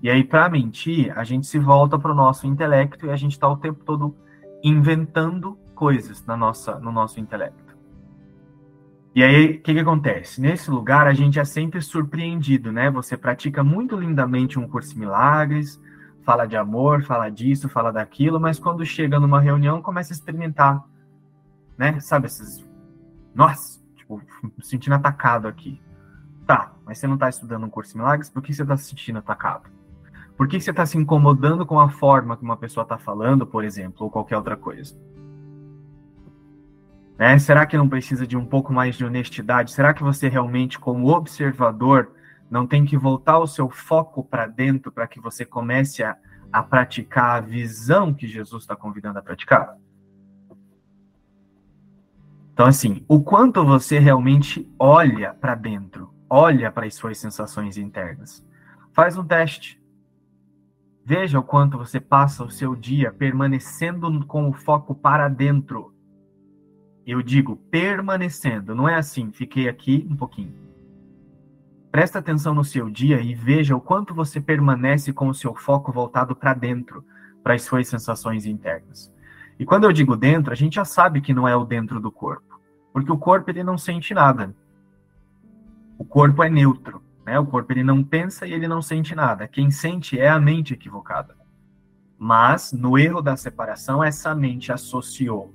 E 0.00 0.08
aí, 0.08 0.22
para 0.22 0.48
mentir, 0.48 1.12
a 1.18 1.24
gente 1.24 1.48
se 1.48 1.58
volta 1.58 1.98
para 1.98 2.12
o 2.12 2.14
nosso 2.14 2.46
intelecto 2.46 3.06
e 3.06 3.10
a 3.10 3.16
gente 3.16 3.32
está 3.32 3.48
o 3.48 3.56
tempo 3.56 3.84
todo 3.84 4.14
inventando 4.62 5.58
coisas 5.74 6.24
na 6.24 6.36
nossa, 6.36 6.78
no 6.78 6.92
nosso 6.92 7.18
intelecto. 7.18 7.76
E 9.16 9.24
aí, 9.24 9.56
o 9.56 9.60
que, 9.60 9.74
que 9.74 9.80
acontece? 9.80 10.40
Nesse 10.40 10.70
lugar, 10.70 11.08
a 11.08 11.12
gente 11.12 11.40
é 11.40 11.44
sempre 11.44 11.82
surpreendido, 11.82 12.70
né? 12.70 12.88
Você 12.92 13.16
pratica 13.16 13.64
muito 13.64 13.96
lindamente 13.96 14.60
um 14.60 14.68
curso 14.68 14.94
de 14.94 15.00
milagres, 15.00 15.80
fala 16.28 16.44
de 16.44 16.58
amor, 16.58 17.02
fala 17.04 17.30
disso, 17.30 17.70
fala 17.70 17.90
daquilo, 17.90 18.38
mas 18.38 18.58
quando 18.58 18.84
chega 18.84 19.18
numa 19.18 19.40
reunião 19.40 19.80
começa 19.80 20.12
a 20.12 20.14
experimentar, 20.14 20.84
né? 21.78 21.98
Sabe 22.00 22.26
esses. 22.26 22.68
Nossa, 23.34 23.80
tipo, 23.96 24.20
me 24.42 24.62
sentindo 24.62 24.94
atacado 24.94 25.48
aqui. 25.48 25.80
Tá, 26.46 26.74
mas 26.84 26.98
você 26.98 27.06
não 27.06 27.14
está 27.14 27.30
estudando 27.30 27.64
um 27.64 27.70
curso 27.70 27.92
de 27.92 27.98
milagres, 27.98 28.28
por 28.28 28.42
que 28.42 28.52
você 28.52 28.60
está 28.60 28.76
se 28.76 28.84
sentindo 28.90 29.20
atacado? 29.20 29.70
Por 30.36 30.46
que 30.46 30.60
você 30.60 30.70
está 30.70 30.84
se 30.84 30.98
incomodando 30.98 31.64
com 31.64 31.80
a 31.80 31.88
forma 31.88 32.36
que 32.36 32.44
uma 32.44 32.58
pessoa 32.58 32.82
está 32.82 32.98
falando, 32.98 33.46
por 33.46 33.64
exemplo, 33.64 34.04
ou 34.04 34.10
qualquer 34.10 34.36
outra 34.36 34.54
coisa? 34.54 35.00
Né? 37.18 37.38
Será 37.38 37.64
que 37.64 37.78
não 37.78 37.88
precisa 37.88 38.26
de 38.26 38.36
um 38.36 38.44
pouco 38.44 38.70
mais 38.70 38.96
de 38.96 39.04
honestidade? 39.06 39.72
Será 39.72 39.94
que 39.94 40.02
você 40.02 40.28
realmente, 40.28 40.78
como 40.78 41.08
observador, 41.08 42.12
não 42.50 42.66
tem 42.66 42.84
que 42.84 42.96
voltar 42.96 43.38
o 43.38 43.46
seu 43.46 43.68
foco 43.68 44.24
para 44.24 44.46
dentro 44.46 44.90
para 44.90 45.06
que 45.06 45.20
você 45.20 45.44
comece 45.44 46.02
a, 46.02 46.16
a 46.52 46.62
praticar 46.62 47.36
a 47.36 47.40
visão 47.40 48.14
que 48.14 48.26
Jesus 48.26 48.62
está 48.62 48.74
convidando 48.74 49.18
a 49.18 49.22
praticar? 49.22 49.76
Então, 52.52 52.66
assim, 52.66 53.04
o 53.06 53.22
quanto 53.22 53.64
você 53.64 53.98
realmente 53.98 54.68
olha 54.78 55.32
para 55.32 55.54
dentro, 55.54 56.12
olha 56.28 56.72
para 56.72 56.86
as 56.86 56.94
suas 56.94 57.18
sensações 57.18 57.76
internas. 57.76 58.44
Faz 58.92 59.16
um 59.16 59.24
teste. 59.24 59.80
Veja 61.04 61.38
o 61.38 61.42
quanto 61.42 61.78
você 61.78 62.00
passa 62.00 62.44
o 62.44 62.50
seu 62.50 62.74
dia 62.74 63.12
permanecendo 63.12 64.26
com 64.26 64.48
o 64.48 64.52
foco 64.52 64.94
para 64.94 65.28
dentro. 65.28 65.94
Eu 67.06 67.22
digo 67.22 67.56
permanecendo, 67.70 68.74
não 68.74 68.88
é 68.88 68.96
assim, 68.96 69.30
fiquei 69.32 69.68
aqui 69.68 70.06
um 70.10 70.16
pouquinho 70.16 70.67
Presta 71.90 72.18
atenção 72.18 72.54
no 72.54 72.64
seu 72.64 72.90
dia 72.90 73.20
e 73.20 73.34
veja 73.34 73.74
o 73.74 73.80
quanto 73.80 74.14
você 74.14 74.40
permanece 74.40 75.12
com 75.12 75.28
o 75.28 75.34
seu 75.34 75.54
foco 75.54 75.90
voltado 75.90 76.36
para 76.36 76.52
dentro, 76.52 77.04
para 77.42 77.54
as 77.54 77.62
suas 77.62 77.88
sensações 77.88 78.44
internas. 78.44 79.12
E 79.58 79.64
quando 79.64 79.84
eu 79.84 79.92
digo 79.92 80.16
dentro, 80.16 80.52
a 80.52 80.56
gente 80.56 80.74
já 80.74 80.84
sabe 80.84 81.20
que 81.20 81.32
não 81.32 81.48
é 81.48 81.56
o 81.56 81.64
dentro 81.64 81.98
do 81.98 82.12
corpo, 82.12 82.60
porque 82.92 83.10
o 83.10 83.18
corpo 83.18 83.50
ele 83.50 83.64
não 83.64 83.78
sente 83.78 84.12
nada. 84.12 84.54
O 85.98 86.04
corpo 86.04 86.42
é 86.42 86.50
neutro, 86.50 87.02
né? 87.24 87.38
O 87.38 87.46
corpo 87.46 87.72
ele 87.72 87.82
não 87.82 88.04
pensa 88.04 88.46
e 88.46 88.52
ele 88.52 88.68
não 88.68 88.82
sente 88.82 89.14
nada. 89.14 89.48
Quem 89.48 89.70
sente 89.70 90.20
é 90.20 90.28
a 90.28 90.38
mente 90.38 90.74
equivocada. 90.74 91.36
Mas 92.18 92.72
no 92.72 92.98
erro 92.98 93.22
da 93.22 93.36
separação, 93.36 94.04
essa 94.04 94.34
mente 94.34 94.70
associou 94.70 95.54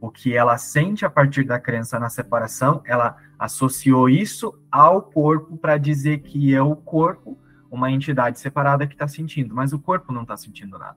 o 0.00 0.10
que 0.10 0.34
ela 0.34 0.56
sente 0.56 1.04
a 1.04 1.10
partir 1.10 1.44
da 1.44 1.58
crença 1.58 1.98
na 1.98 2.08
separação, 2.08 2.80
ela 2.84 3.16
associou 3.38 4.08
isso 4.08 4.58
ao 4.70 5.02
corpo 5.02 5.56
para 5.56 5.76
dizer 5.76 6.18
que 6.18 6.54
é 6.54 6.62
o 6.62 6.76
corpo, 6.76 7.38
uma 7.70 7.90
entidade 7.90 8.38
separada 8.38 8.86
que 8.86 8.94
está 8.94 9.08
sentindo, 9.08 9.54
mas 9.54 9.72
o 9.72 9.78
corpo 9.78 10.12
não 10.12 10.22
está 10.22 10.36
sentindo 10.36 10.78
nada. 10.78 10.96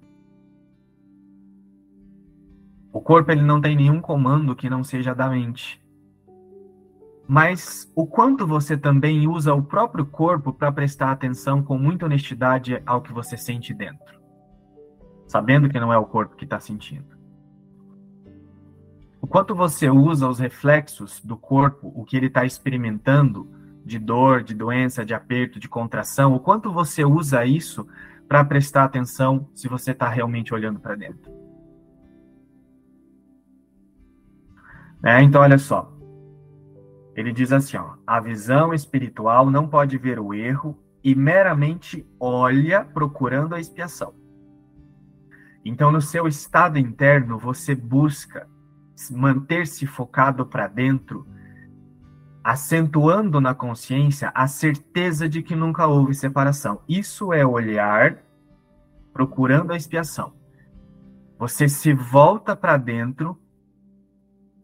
O 2.94 3.02
corpo 3.02 3.32
ele 3.32 3.42
não 3.42 3.62
tem 3.62 3.76
nenhum 3.76 4.02
comando 4.02 4.56
que 4.56 4.70
não 4.70 4.84
seja 4.84 5.16
da 5.16 5.30
mente. 5.30 5.82
Mas 7.28 7.90
o 7.96 8.06
quanto 8.06 8.46
você 8.46 8.78
também 8.78 9.28
usa 9.28 9.54
o 9.54 9.64
próprio 9.64 10.06
corpo 10.06 10.52
para 10.52 10.72
prestar 10.72 11.12
atenção 11.12 11.64
com 11.64 11.78
muita 11.78 12.06
honestidade 12.06 12.82
ao 12.86 13.02
que 13.02 13.14
você 13.14 13.38
sente 13.38 13.74
dentro, 13.74 14.20
sabendo 15.26 15.70
que 15.70 15.80
não 15.80 15.94
é 15.94 15.98
o 15.98 16.06
corpo 16.06 16.36
que 16.36 16.44
está 16.44 16.60
sentindo. 16.60 17.21
O 19.22 19.28
quanto 19.28 19.54
você 19.54 19.88
usa 19.88 20.28
os 20.28 20.40
reflexos 20.40 21.22
do 21.24 21.38
corpo, 21.38 21.92
o 21.96 22.04
que 22.04 22.18
ele 22.18 22.26
está 22.26 22.44
experimentando 22.44 23.48
de 23.86 24.00
dor, 24.00 24.42
de 24.42 24.56
doença, 24.56 25.06
de 25.06 25.14
aperto, 25.14 25.60
de 25.60 25.70
contração, 25.70 26.34
o 26.34 26.40
quanto 26.40 26.72
você 26.72 27.06
usa 27.06 27.46
isso 27.46 27.88
para 28.28 28.44
prestar 28.44 28.84
atenção 28.84 29.48
se 29.54 29.68
você 29.68 29.92
está 29.92 30.10
realmente 30.10 30.54
olhando 30.54 30.80
para 30.80 30.96
dentro. 30.96 31.32
É, 35.04 35.22
então, 35.22 35.42
olha 35.42 35.58
só. 35.58 35.92
Ele 37.16 37.32
diz 37.32 37.52
assim: 37.52 37.78
ó, 37.78 37.96
a 38.06 38.20
visão 38.20 38.74
espiritual 38.74 39.52
não 39.52 39.68
pode 39.68 39.98
ver 39.98 40.20
o 40.20 40.34
erro 40.34 40.78
e 41.04 41.14
meramente 41.14 42.08
olha 42.20 42.86
procurando 42.86 43.54
a 43.54 43.60
expiação. 43.60 44.14
Então, 45.64 45.92
no 45.92 46.02
seu 46.02 46.28
estado 46.28 46.80
interno, 46.80 47.38
você 47.38 47.76
busca 47.76 48.48
manter-se 49.10 49.88
focado 49.88 50.46
para 50.46 50.68
dentro, 50.68 51.26
acentuando 52.44 53.40
na 53.40 53.56
consciência 53.56 54.32
a 54.36 54.48
certeza 54.48 55.30
de 55.30 55.42
que 55.42 55.56
nunca 55.56 55.88
houve 55.88 56.14
separação. 56.14 56.82
Isso 56.88 57.34
é 57.34 57.46
olhar 57.46 58.18
procurando 59.14 59.72
a 59.72 59.78
expiação. 59.78 60.34
Você 61.38 61.68
se 61.68 61.94
volta 61.94 62.56
para 62.56 62.78
dentro 62.78 63.40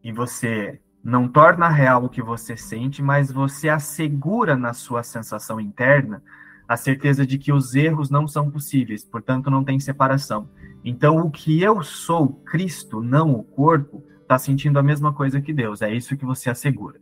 e 0.04 0.12
você 0.12 0.80
não 1.04 1.28
torna 1.28 1.70
real 1.70 2.06
o 2.06 2.10
que 2.10 2.22
você 2.22 2.58
sente, 2.58 3.02
mas 3.02 3.32
você 3.32 3.70
assegura 3.70 4.56
na 4.56 4.74
sua 4.74 5.04
sensação 5.04 5.60
interna 5.60 6.22
a 6.68 6.76
certeza 6.76 7.26
de 7.26 7.38
que 7.38 7.54
os 7.54 7.76
erros 7.76 8.10
não 8.10 8.28
são 8.28 8.52
possíveis, 8.52 9.06
portanto 9.06 9.50
não 9.50 9.64
tem 9.64 9.80
separação. 9.80 10.50
Então 10.84 11.18
o 11.18 11.32
que 11.32 11.62
eu 11.62 11.82
sou, 11.82 12.34
Cristo, 12.46 13.02
não 13.02 13.32
o 13.32 13.44
corpo, 13.44 14.04
está 14.28 14.38
sentindo 14.38 14.78
a 14.78 14.84
mesma 14.84 15.14
coisa 15.14 15.40
que 15.40 15.54
Deus. 15.54 15.82
É 15.82 15.92
isso 15.92 16.18
que 16.18 16.26
você 16.26 16.50
assegura. 16.50 17.00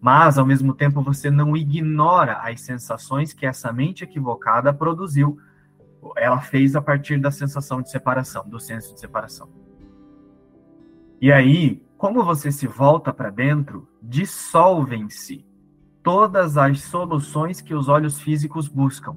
Mas, 0.00 0.38
ao 0.38 0.46
mesmo 0.46 0.72
tempo, 0.72 1.02
você 1.02 1.30
não 1.30 1.56
ignora 1.56 2.38
as 2.38 2.60
sensações 2.60 3.34
que 3.34 3.44
essa 3.44 3.72
mente 3.72 4.04
equivocada 4.04 4.72
produziu. 4.72 5.36
Ela 6.16 6.40
fez 6.40 6.76
a 6.76 6.80
partir 6.80 7.18
da 7.18 7.30
sensação 7.30 7.82
de 7.82 7.90
separação, 7.90 8.48
do 8.48 8.58
senso 8.58 8.94
de 8.94 9.00
separação. 9.00 9.50
E 11.20 11.30
aí, 11.30 11.82
como 11.98 12.24
você 12.24 12.50
se 12.50 12.66
volta 12.66 13.12
para 13.12 13.28
dentro, 13.28 13.86
dissolvem-se 14.00 15.44
todas 16.02 16.56
as 16.56 16.80
soluções 16.82 17.60
que 17.60 17.74
os 17.74 17.88
olhos 17.88 18.18
físicos 18.20 18.68
buscam. 18.68 19.16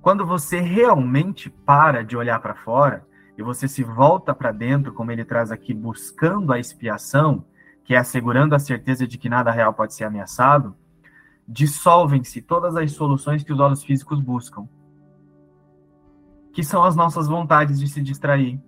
Quando 0.00 0.24
você 0.24 0.60
realmente 0.60 1.50
para 1.50 2.02
de 2.02 2.16
olhar 2.16 2.40
para 2.40 2.54
fora 2.54 3.04
e 3.36 3.42
você 3.42 3.68
se 3.68 3.84
volta 3.84 4.34
para 4.34 4.50
dentro, 4.50 4.92
como 4.92 5.12
ele 5.12 5.24
traz 5.24 5.52
aqui, 5.52 5.74
buscando 5.74 6.52
a 6.52 6.58
expiação, 6.58 7.44
que 7.84 7.94
é 7.94 7.98
assegurando 7.98 8.54
a 8.54 8.58
certeza 8.58 9.06
de 9.06 9.18
que 9.18 9.28
nada 9.28 9.50
real 9.50 9.74
pode 9.74 9.94
ser 9.94 10.04
ameaçado, 10.04 10.74
dissolvem-se 11.46 12.42
todas 12.42 12.76
as 12.76 12.92
soluções 12.92 13.44
que 13.44 13.52
os 13.52 13.60
olhos 13.60 13.84
físicos 13.84 14.20
buscam, 14.20 14.66
que 16.52 16.64
são 16.64 16.82
as 16.82 16.96
nossas 16.96 17.28
vontades 17.28 17.78
de 17.78 17.86
se 17.86 18.02
distrair, 18.02 18.60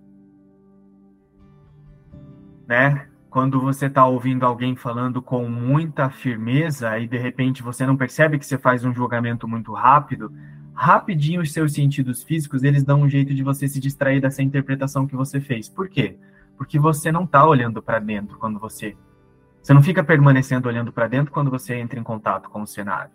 né? 2.67 3.09
Quando 3.31 3.61
você 3.61 3.87
está 3.87 4.07
ouvindo 4.07 4.45
alguém 4.45 4.77
falando 4.77 5.21
com 5.21 5.49
muita 5.49 6.11
firmeza 6.11 6.99
e 6.99 7.07
de 7.07 7.19
repente 7.19 7.63
você 7.63 7.87
não 7.87 7.97
percebe 7.97 8.39
que 8.39 8.47
você 8.47 8.57
faz 8.57 8.85
um 8.85 8.93
julgamento 8.93 9.49
muito 9.49 9.73
rápido, 9.73 10.33
rapidinho 10.79 11.43
os 11.43 11.53
seus 11.53 11.73
sentidos 11.73 12.23
físicos 12.23 12.63
eles 12.63 12.85
dão 12.85 13.01
um 13.03 13.09
jeito 13.09 13.35
de 13.35 13.43
você 13.43 13.67
se 13.67 13.81
distrair 13.81 14.21
dessa 14.21 14.45
interpretação 14.45 15.09
que 15.09 15.17
você 15.17 15.41
fez. 15.41 15.69
Por 15.69 15.89
quê? 15.89 16.17
Porque 16.57 16.79
você 16.79 17.11
não 17.11 17.25
está 17.25 17.45
olhando 17.45 17.83
para 17.83 17.99
dentro 17.99 18.39
quando 18.39 18.61
você 18.61 18.97
você 19.61 19.75
não 19.75 19.83
fica 19.83 20.05
permanecendo 20.05 20.69
olhando 20.69 20.93
para 20.93 21.09
dentro 21.09 21.33
quando 21.33 21.51
você 21.51 21.75
entra 21.75 21.99
em 21.99 22.03
contato 22.05 22.49
com 22.49 22.63
o 22.63 22.67
cenário. 22.67 23.11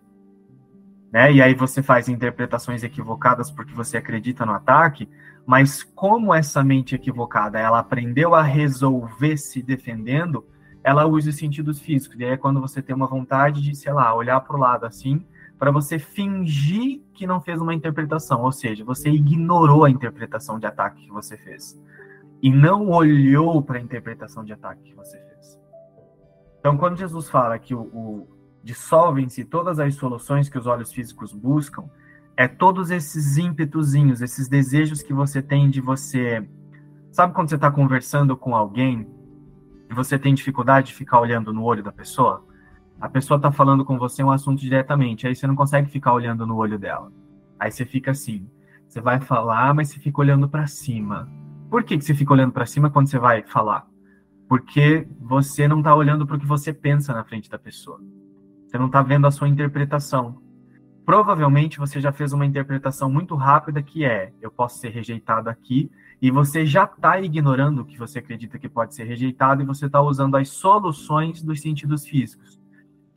Né? 1.10 1.32
E 1.32 1.42
aí 1.42 1.54
você 1.54 1.82
faz 1.82 2.10
interpretações 2.10 2.84
equivocadas 2.84 3.50
porque 3.50 3.74
você 3.74 3.96
acredita 3.96 4.46
no 4.46 4.52
ataque, 4.52 5.08
mas 5.46 5.84
como 5.84 6.34
essa 6.34 6.64
mente 6.64 6.96
equivocada, 6.96 7.58
ela 7.58 7.80
aprendeu 7.80 8.36
a 8.36 8.42
resolver 8.42 9.38
se 9.38 9.64
defendendo, 9.64 10.46
ela 10.84 11.06
usa 11.06 11.30
os 11.30 11.38
sentidos 11.38 11.80
físicos. 11.80 12.20
E 12.20 12.26
aí 12.26 12.32
é 12.32 12.38
quando 12.38 12.60
você 12.60 12.82
tem 12.82 12.94
uma 12.94 13.08
vontade 13.08 13.62
de, 13.62 13.74
sei 13.74 13.94
lá, 13.94 14.14
olhar 14.14 14.42
para 14.42 14.56
o 14.56 14.60
lado 14.60 14.86
assim, 14.86 15.26
para 15.64 15.72
você 15.72 15.98
fingir 15.98 17.00
que 17.14 17.26
não 17.26 17.40
fez 17.40 17.62
uma 17.62 17.74
interpretação, 17.74 18.42
ou 18.42 18.52
seja, 18.52 18.84
você 18.84 19.10
ignorou 19.10 19.86
a 19.86 19.90
interpretação 19.90 20.60
de 20.60 20.66
ataque 20.66 21.06
que 21.06 21.10
você 21.10 21.38
fez 21.38 21.82
e 22.42 22.52
não 22.52 22.90
olhou 22.90 23.62
para 23.62 23.78
a 23.78 23.82
interpretação 23.82 24.44
de 24.44 24.52
ataque 24.52 24.84
que 24.84 24.94
você 24.94 25.18
fez. 25.18 25.58
Então, 26.60 26.76
quando 26.76 26.98
Jesus 26.98 27.30
fala 27.30 27.58
que 27.58 27.74
o, 27.74 27.80
o 27.80 28.28
dissolvem-se 28.62 29.46
todas 29.46 29.80
as 29.80 29.96
soluções 29.96 30.50
que 30.50 30.58
os 30.58 30.68
olhos 30.68 30.92
físicos 30.92 31.32
buscam, 31.32 31.86
é 32.36 32.46
todos 32.46 32.92
esses 32.92 33.38
ímpetuzinhos, 33.38 34.22
esses 34.22 34.50
desejos 34.50 35.02
que 35.02 35.14
você 35.14 35.42
tem 35.42 35.70
de 35.70 35.80
você. 35.80 36.46
Sabe 37.10 37.34
quando 37.34 37.48
você 37.48 37.56
está 37.56 37.72
conversando 37.72 38.36
com 38.36 38.54
alguém 38.54 39.08
e 39.90 39.94
você 39.94 40.20
tem 40.20 40.34
dificuldade 40.34 40.88
de 40.88 40.94
ficar 40.94 41.22
olhando 41.22 41.54
no 41.54 41.64
olho 41.64 41.82
da 41.82 41.94
pessoa? 41.94 42.46
A 43.04 43.10
pessoa 43.10 43.36
está 43.36 43.52
falando 43.52 43.84
com 43.84 43.98
você 43.98 44.24
um 44.24 44.32
assunto 44.32 44.62
diretamente, 44.62 45.28
aí 45.28 45.36
você 45.36 45.46
não 45.46 45.58
consegue 45.58 45.90
ficar 45.90 46.14
olhando 46.14 46.48
no 46.48 46.56
olho 46.56 46.80
dela. 46.80 47.12
Aí 47.60 47.70
você 47.70 47.84
fica 47.84 48.12
assim. 48.12 48.50
Você 48.88 49.02
vai 49.02 49.20
falar, 49.20 49.74
mas 49.74 49.90
você 49.90 50.00
fica 50.00 50.22
olhando 50.22 50.48
para 50.48 50.66
cima. 50.68 51.30
Por 51.70 51.84
que, 51.84 51.98
que 51.98 52.06
você 52.06 52.14
fica 52.14 52.32
olhando 52.32 52.54
para 52.54 52.66
cima 52.66 52.90
quando 52.90 53.10
você 53.10 53.20
vai 53.20 53.44
falar? 53.44 53.86
Porque 54.48 55.06
você 55.20 55.68
não 55.68 55.80
está 55.80 55.94
olhando 55.94 56.26
para 56.26 56.38
o 56.38 56.40
que 56.40 56.46
você 56.46 56.72
pensa 56.72 57.12
na 57.12 57.26
frente 57.26 57.50
da 57.50 57.60
pessoa. 57.60 58.00
Você 58.66 58.78
não 58.78 58.86
está 58.86 59.02
vendo 59.02 59.28
a 59.28 59.32
sua 59.32 59.50
interpretação 59.50 60.42
provavelmente 61.06 61.80
você 61.80 62.00
já 62.00 62.12
fez 62.12 62.34
uma 62.34 62.46
interpretação 62.46 63.10
muito 63.10 63.36
rápida 63.36 63.82
que 63.82 64.06
é: 64.06 64.32
eu 64.42 64.52
posso 64.52 64.80
ser 64.80 64.90
rejeitado 64.90 65.50
aqui, 65.50 65.92
e 66.22 66.32
você 66.32 66.66
já 66.66 66.86
está 66.86 67.20
ignorando 67.20 67.82
o 67.82 67.86
que 67.86 67.98
você 67.98 68.20
acredita 68.20 68.58
que 68.58 68.70
pode 68.70 68.96
ser 68.96 69.04
rejeitado 69.04 69.62
e 69.62 69.66
você 69.66 69.86
está 69.86 70.02
usando 70.02 70.36
as 70.36 70.50
soluções 70.50 71.42
dos 71.42 71.62
sentidos 71.62 72.06
físicos, 72.06 72.60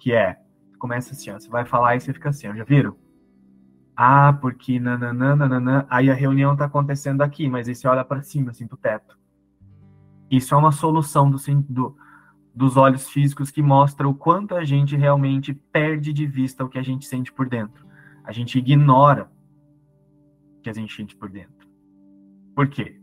que 0.07 0.13
é 0.13 0.39
começa 0.79 1.15
assim, 1.15 1.31
ó, 1.31 1.35
você 1.35 1.49
vai 1.49 1.65
falar 1.65 1.97
e 1.97 2.01
você 2.01 2.13
fica 2.13 2.29
assim, 2.29 2.47
ó, 2.47 2.55
já 2.55 2.63
viram? 2.63 2.97
Ah, 3.97 4.33
porque 4.33 4.79
nananana, 4.79 5.85
aí 5.91 6.09
a 6.09 6.15
reunião 6.15 6.53
está 6.53 6.67
acontecendo 6.67 7.23
aqui, 7.23 7.49
mas 7.49 7.67
aí 7.67 7.75
você 7.75 7.89
olha 7.89 8.05
para 8.05 8.23
cima, 8.23 8.53
assim, 8.53 8.69
pro 8.69 8.77
teto. 8.77 9.19
Isso 10.31 10.55
é 10.55 10.57
uma 10.57 10.71
solução 10.71 11.29
do, 11.29 11.39
do, 11.69 11.97
dos 12.55 12.77
olhos 12.77 13.09
físicos 13.09 13.51
que 13.51 13.61
mostra 13.61 14.09
o 14.09 14.15
quanto 14.15 14.55
a 14.55 14.65
gente 14.65 14.95
realmente 14.95 15.53
perde 15.53 16.13
de 16.13 16.25
vista 16.25 16.65
o 16.65 16.69
que 16.69 16.79
a 16.79 16.85
gente 16.85 17.05
sente 17.05 17.33
por 17.33 17.49
dentro. 17.49 17.85
A 18.23 18.31
gente 18.31 18.59
ignora 18.59 19.29
o 20.59 20.61
que 20.61 20.71
a 20.71 20.73
gente 20.73 20.95
sente 20.95 21.17
por 21.17 21.29
dentro. 21.29 21.67
Por 22.55 22.69
quê? 22.69 23.01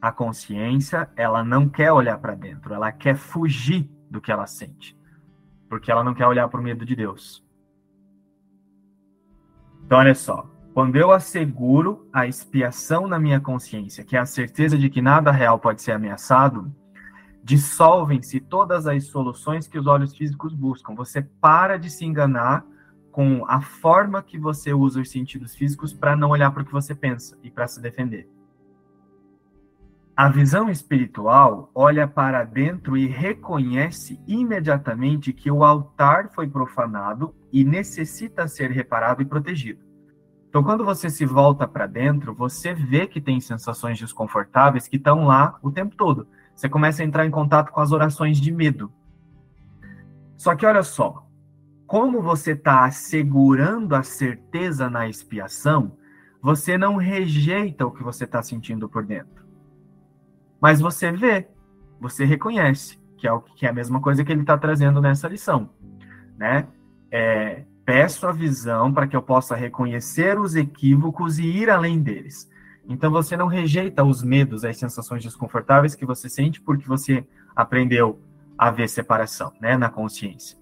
A 0.00 0.10
consciência, 0.10 1.10
ela 1.16 1.44
não 1.44 1.68
quer 1.68 1.92
olhar 1.92 2.16
para 2.16 2.34
dentro, 2.34 2.72
ela 2.72 2.90
quer 2.90 3.14
fugir 3.14 3.90
do 4.10 4.22
que 4.22 4.32
ela 4.32 4.46
sente. 4.46 4.97
Porque 5.68 5.90
ela 5.90 6.04
não 6.04 6.14
quer 6.14 6.26
olhar 6.26 6.48
para 6.48 6.60
o 6.60 6.62
medo 6.62 6.84
de 6.84 6.96
Deus. 6.96 7.44
Então, 9.84 9.98
olha 9.98 10.14
só. 10.14 10.48
Quando 10.74 10.96
eu 10.96 11.10
asseguro 11.10 12.08
a 12.12 12.26
expiação 12.26 13.08
na 13.08 13.18
minha 13.18 13.40
consciência, 13.40 14.04
que 14.04 14.16
é 14.16 14.20
a 14.20 14.26
certeza 14.26 14.78
de 14.78 14.88
que 14.88 15.02
nada 15.02 15.32
real 15.32 15.58
pode 15.58 15.82
ser 15.82 15.92
ameaçado, 15.92 16.72
dissolvem-se 17.42 18.40
todas 18.40 18.86
as 18.86 19.04
soluções 19.06 19.66
que 19.66 19.78
os 19.78 19.86
olhos 19.86 20.14
físicos 20.14 20.54
buscam. 20.54 20.94
Você 20.94 21.22
para 21.22 21.78
de 21.78 21.90
se 21.90 22.04
enganar 22.04 22.64
com 23.10 23.44
a 23.48 23.60
forma 23.60 24.22
que 24.22 24.38
você 24.38 24.72
usa 24.72 25.00
os 25.00 25.10
sentidos 25.10 25.54
físicos 25.54 25.92
para 25.92 26.14
não 26.14 26.30
olhar 26.30 26.52
para 26.52 26.62
o 26.62 26.66
que 26.66 26.72
você 26.72 26.94
pensa 26.94 27.36
e 27.42 27.50
para 27.50 27.66
se 27.66 27.80
defender. 27.80 28.28
A 30.18 30.28
visão 30.28 30.68
espiritual 30.68 31.70
olha 31.72 32.08
para 32.08 32.42
dentro 32.42 32.96
e 32.96 33.06
reconhece 33.06 34.20
imediatamente 34.26 35.32
que 35.32 35.48
o 35.48 35.62
altar 35.62 36.30
foi 36.34 36.48
profanado 36.48 37.32
e 37.52 37.64
necessita 37.64 38.48
ser 38.48 38.72
reparado 38.72 39.22
e 39.22 39.24
protegido. 39.24 39.78
Então, 40.48 40.64
quando 40.64 40.84
você 40.84 41.08
se 41.08 41.24
volta 41.24 41.68
para 41.68 41.86
dentro, 41.86 42.34
você 42.34 42.74
vê 42.74 43.06
que 43.06 43.20
tem 43.20 43.40
sensações 43.40 43.96
desconfortáveis 43.96 44.88
que 44.88 44.96
estão 44.96 45.24
lá 45.24 45.56
o 45.62 45.70
tempo 45.70 45.94
todo. 45.94 46.26
Você 46.52 46.68
começa 46.68 47.00
a 47.00 47.06
entrar 47.06 47.24
em 47.24 47.30
contato 47.30 47.70
com 47.70 47.80
as 47.80 47.92
orações 47.92 48.40
de 48.40 48.50
medo. 48.50 48.92
Só 50.36 50.56
que 50.56 50.66
olha 50.66 50.82
só, 50.82 51.28
como 51.86 52.20
você 52.20 52.54
está 52.54 52.84
assegurando 52.84 53.94
a 53.94 54.02
certeza 54.02 54.90
na 54.90 55.08
expiação, 55.08 55.96
você 56.42 56.76
não 56.76 56.96
rejeita 56.96 57.86
o 57.86 57.92
que 57.92 58.02
você 58.02 58.24
está 58.24 58.42
sentindo 58.42 58.88
por 58.88 59.06
dentro. 59.06 59.46
Mas 60.60 60.80
você 60.80 61.12
vê, 61.12 61.48
você 62.00 62.24
reconhece, 62.24 62.98
que 63.16 63.26
é, 63.26 63.32
o, 63.32 63.40
que 63.40 63.66
é 63.66 63.68
a 63.68 63.72
mesma 63.72 64.00
coisa 64.00 64.24
que 64.24 64.32
ele 64.32 64.42
está 64.42 64.56
trazendo 64.56 65.00
nessa 65.00 65.28
lição. 65.28 65.70
Né? 66.36 66.66
É, 67.10 67.64
peço 67.84 68.26
a 68.26 68.32
visão 68.32 68.92
para 68.92 69.06
que 69.06 69.16
eu 69.16 69.22
possa 69.22 69.56
reconhecer 69.56 70.38
os 70.38 70.54
equívocos 70.54 71.38
e 71.38 71.46
ir 71.46 71.70
além 71.70 72.00
deles. 72.00 72.48
Então 72.88 73.10
você 73.10 73.36
não 73.36 73.46
rejeita 73.46 74.02
os 74.02 74.22
medos, 74.22 74.64
as 74.64 74.78
sensações 74.78 75.22
desconfortáveis 75.22 75.94
que 75.94 76.06
você 76.06 76.28
sente 76.28 76.60
porque 76.60 76.86
você 76.86 77.24
aprendeu 77.54 78.20
a 78.56 78.70
ver 78.70 78.88
separação, 78.88 79.52
né, 79.60 79.76
na 79.76 79.88
consciência. 79.88 80.58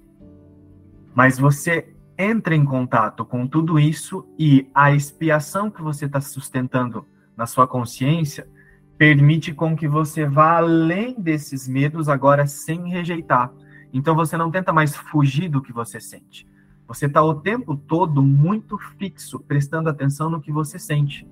Mas 1.15 1.39
você 1.39 1.95
entra 2.19 2.55
em 2.55 2.65
contato 2.65 3.25
com 3.25 3.47
tudo 3.47 3.79
isso 3.79 4.27
e 4.39 4.69
a 4.75 4.93
expiação 4.93 5.71
que 5.71 5.83
você 5.83 6.07
está 6.07 6.21
sustentando 6.21 7.07
na 7.37 7.47
sua 7.47 7.67
consciência 7.67 8.49
permite 8.99 9.53
com 9.53 9.77
que 9.77 9.87
você 9.87 10.25
vá 10.25 10.57
além 10.57 11.15
desses 11.21 11.69
medos 11.69 12.09
agora 12.09 12.47
sem 12.47 12.89
rejeitar. 12.89 13.53
Então 13.93 14.15
você 14.15 14.37
não 14.37 14.51
tenta 14.51 14.73
mais 14.73 14.97
fugir 14.97 15.49
do 15.49 15.63
que 15.63 15.73
você 15.73 16.01
sente. 16.01 16.49
Você 16.87 17.07
está 17.07 17.23
o 17.23 17.35
tempo 17.35 17.77
todo 17.77 18.23
muito 18.23 18.79
fixo, 18.99 19.41
prestando 19.41 19.89
atenção 19.89 20.31
no 20.31 20.41
que 20.41 20.53
você 20.53 20.79
sente. 20.79 21.29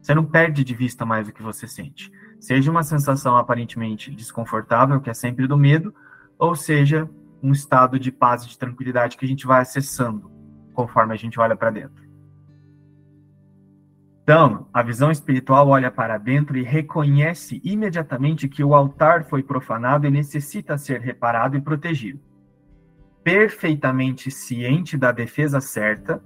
Você 0.00 0.14
não 0.14 0.24
perde 0.24 0.64
de 0.64 0.74
vista 0.74 1.04
mais 1.04 1.28
o 1.28 1.32
que 1.32 1.42
você 1.42 1.66
sente. 1.66 2.10
Seja 2.40 2.70
uma 2.70 2.82
sensação 2.82 3.36
aparentemente 3.36 4.10
desconfortável, 4.10 5.00
que 5.00 5.10
é 5.10 5.14
sempre 5.14 5.46
do 5.46 5.56
medo, 5.56 5.94
ou 6.38 6.56
seja 6.56 7.08
um 7.42 7.52
estado 7.52 7.98
de 7.98 8.10
paz 8.10 8.44
e 8.44 8.48
de 8.48 8.58
tranquilidade 8.58 9.16
que 9.16 9.24
a 9.24 9.28
gente 9.28 9.46
vai 9.46 9.62
acessando 9.62 10.30
conforme 10.72 11.12
a 11.12 11.16
gente 11.16 11.38
olha 11.38 11.56
para 11.56 11.70
dentro. 11.70 12.01
Então, 14.22 14.68
a 14.72 14.82
visão 14.82 15.10
espiritual 15.10 15.68
olha 15.68 15.90
para 15.90 16.16
dentro 16.16 16.56
e 16.56 16.62
reconhece 16.62 17.60
imediatamente 17.64 18.48
que 18.48 18.62
o 18.62 18.74
altar 18.74 19.24
foi 19.24 19.42
profanado 19.42 20.06
e 20.06 20.10
necessita 20.10 20.78
ser 20.78 21.00
reparado 21.00 21.56
e 21.56 21.60
protegido. 21.60 22.20
Perfeitamente 23.24 24.30
ciente 24.30 24.96
da 24.96 25.10
defesa 25.10 25.60
certa, 25.60 26.22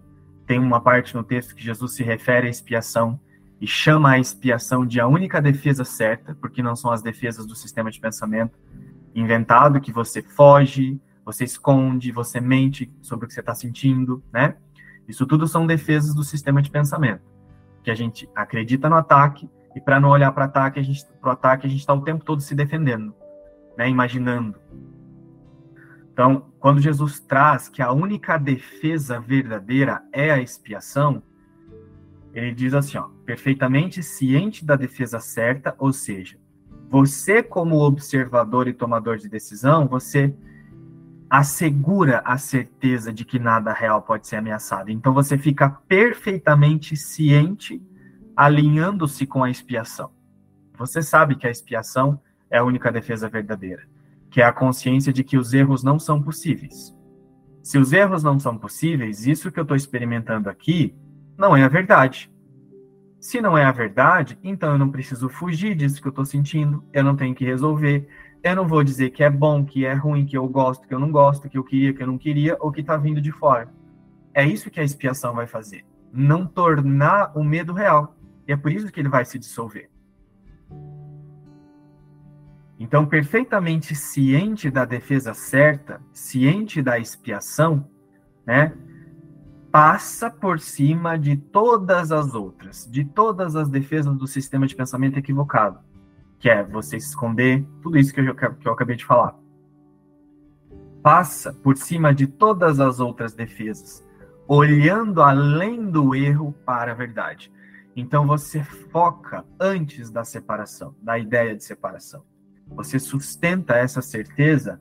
tem 0.47 0.59
uma 0.59 0.81
parte 0.81 1.15
no 1.15 1.25
texto 1.25 1.55
que 1.55 1.65
Jesus 1.65 1.95
se 1.95 2.03
refere 2.03 2.47
à 2.47 2.51
expiação 2.51 3.19
e 3.61 3.67
chama 3.67 4.11
a 4.11 4.19
expiação 4.19 4.87
de 4.87 5.01
a 5.01 5.07
única 5.07 5.41
defesa 5.41 5.85
certa, 5.85 6.35
porque 6.35 6.63
não 6.63 6.77
são 6.77 6.91
as 6.93 7.03
defesas 7.03 7.47
do 7.47 7.55
sistema 7.55 7.91
de 7.91 7.99
pensamento 7.99 8.59
inventado 9.15 9.81
que 9.81 9.91
você 9.91 10.21
foge, 10.21 11.01
você 11.25 11.45
esconde, 11.45 12.13
você 12.13 12.39
mente 12.39 12.93
sobre 13.01 13.25
o 13.25 13.29
que 13.29 13.33
você 13.33 13.41
está 13.41 13.55
sentindo, 13.55 14.23
né? 14.31 14.57
Isso 15.09 15.27
tudo 15.27 15.49
são 15.49 15.67
defesas 15.67 16.15
do 16.15 16.23
sistema 16.23 16.61
de 16.61 16.71
pensamento, 16.71 17.23
que 17.87 17.91
a 17.93 17.95
gente 17.95 18.29
acredita 18.35 18.91
no 18.91 18.97
ataque 18.97 19.49
e 19.77 19.81
para 19.81 20.01
não 20.01 20.09
olhar 20.09 20.33
para 20.33 20.49
pro 20.49 21.31
ataque 21.31 21.67
a 21.67 21.71
gente 21.71 21.79
está 21.79 21.95
o 21.95 22.01
tempo 22.01 22.25
todo 22.25 22.43
se 22.43 22.53
defendendo, 22.53 23.15
né? 23.79 23.89
Imaginando. 23.89 24.59
Então, 26.13 26.51
quando 26.59 26.81
Jesus 26.81 27.21
traz 27.21 27.69
que 27.69 27.81
a 27.81 27.93
única 27.93 28.39
defesa 28.39 29.21
verdadeira 29.21 30.03
é 30.13 30.33
a 30.33 30.43
expiação, 30.43 31.23
ele 32.35 32.53
diz 32.53 32.75
assim, 32.75 32.99
ó, 32.99 33.05
perfeitamente 33.25 34.03
ciente 34.03 34.65
da 34.65 34.75
defesa 34.75 35.21
certa, 35.21 35.73
ou 35.79 35.93
seja, 35.93 36.37
você 36.91 37.41
como 37.41 37.79
observador 37.79 38.67
e 38.67 38.73
tomador 38.73 39.17
de 39.17 39.29
decisão, 39.29 39.87
você 39.87 40.35
assegura 41.29 42.23
a 42.25 42.39
certeza 42.39 43.13
de 43.13 43.25
que 43.25 43.39
nada 43.39 43.73
real 43.73 44.03
pode 44.03 44.27
ser 44.27 44.37
ameaçado. 44.37 44.91
Então 44.91 45.13
você 45.13 45.37
fica 45.37 45.69
perfeitamente 45.69 46.97
ciente, 46.97 47.83
alinhando-se 48.37 49.27
com 49.27 49.43
a 49.43 49.51
expiação. 49.51 50.11
Você 50.79 51.03
sabe 51.03 51.37
que 51.37 51.47
a 51.47 51.51
expiação 51.51 52.21
é 52.51 52.59
a 52.59 52.65
única 52.65 52.93
defesa 52.93 53.29
verdadeira, 53.29 53.83
que 54.31 54.41
é 54.41 54.45
a 54.45 54.53
consciência 54.53 55.13
de 55.13 55.25
que 55.25 55.37
os 55.37 55.53
erros 55.53 55.83
não 55.83 55.99
são 55.99 56.23
possíveis. 56.23 56.95
Se 57.63 57.79
os 57.79 57.93
erros 57.93 58.23
não 58.23 58.39
são 58.39 58.57
possíveis, 58.57 59.27
isso 59.27 59.51
que 59.51 59.59
eu 59.59 59.63
estou 59.63 59.77
experimentando 59.77 60.49
aqui 60.49 60.95
não 61.37 61.57
é 61.57 61.65
a 61.65 61.69
verdade. 61.69 62.31
Se 63.19 63.41
não 63.41 63.59
é 63.59 63.65
a 63.65 63.73
verdade, 63.73 64.39
então 64.45 64.73
eu 64.73 64.79
não 64.79 64.91
preciso 64.91 65.29
fugir 65.29 65.75
disso 65.75 66.01
que 66.01 66.07
eu 66.07 66.11
estou 66.11 66.25
sentindo, 66.25 66.85
eu 66.93 67.03
não 67.03 67.17
tenho 67.17 67.35
que 67.35 67.45
resolver, 67.45 68.07
eu 68.43 68.55
não 68.55 68.67
vou 68.67 68.85
dizer 68.85 69.11
que 69.11 69.23
é 69.23 69.31
bom, 69.31 69.65
que 69.65 69.85
é 69.85 69.93
ruim, 69.93 70.25
que 70.25 70.37
eu 70.37 70.47
gosto, 70.49 70.87
que 70.87 70.95
eu 70.95 70.99
não 70.99 71.11
gosto, 71.11 71.49
que 71.49 71.59
eu 71.59 71.65
queria, 71.65 71.93
que 71.93 72.03
eu 72.03 72.07
não 72.07 72.19
queria, 72.19 72.57
ou 72.61 72.71
que 72.71 72.81
está 72.81 72.97
vindo 72.97 73.21
de 73.21 73.33
fora. 73.33 73.69
É 74.33 74.45
isso 74.45 74.71
que 74.71 74.81
a 74.81 74.85
expiação 74.85 75.35
vai 75.35 75.47
fazer. 75.47 75.85
Não 76.13 76.47
tornar 76.47 77.33
o 77.37 77.43
medo 77.43 77.73
real. 77.73 78.17
E 78.47 78.53
é 78.53 78.57
por 78.57 78.71
isso 78.71 78.91
que 78.93 79.01
ele 79.01 79.09
vai 79.09 79.25
se 79.25 79.39
dissolver. 79.39 79.91
Então, 82.79 83.07
perfeitamente 83.07 83.95
ciente 83.95 84.71
da 84.71 84.85
defesa 84.85 85.33
certa, 85.33 86.01
ciente 86.13 86.83
da 86.83 86.99
expiação, 86.99 87.89
né, 88.47 88.77
passa 89.73 90.31
por 90.31 90.61
cima 90.61 91.19
de 91.19 91.37
todas 91.37 92.13
as 92.13 92.35
outras, 92.35 92.87
de 92.89 93.05
todas 93.05 93.57
as 93.57 93.69
defesas 93.69 94.15
do 94.17 94.27
sistema 94.27 94.67
de 94.67 94.77
pensamento 94.77 95.19
equivocado 95.19 95.81
que 96.39 96.49
é 96.49 96.63
você 96.63 97.01
se 97.01 97.09
esconder, 97.09 97.65
tudo 97.83 97.99
isso 97.99 98.13
que 98.13 98.21
eu, 98.21 98.35
que 98.35 98.69
eu 98.69 98.73
acabei 98.73 98.97
de 98.97 99.05
falar. 99.05 99.39
Passa 101.03 101.53
por 101.53 101.77
cima 101.77 102.15
de 102.15 102.27
todas 102.27 102.81
as 102.81 103.01
outras 103.01 103.33
defesas, 103.33 104.07
olhando 104.47 105.23
além 105.23 105.91
do 105.91 106.15
erro 106.15 106.53
para 106.65 106.93
a 106.93 106.95
verdade. 106.95 107.53
Então 107.95 108.27
você 108.27 108.63
foca 108.63 109.45
antes 109.59 110.11
da 110.11 110.25
separação, 110.25 110.95
da 111.01 111.19
ideia 111.19 111.57
de 111.57 111.65
separação. 111.65 112.25
Você 112.69 112.99
sustenta 112.99 113.75
essa 113.77 114.03
certeza 114.03 114.81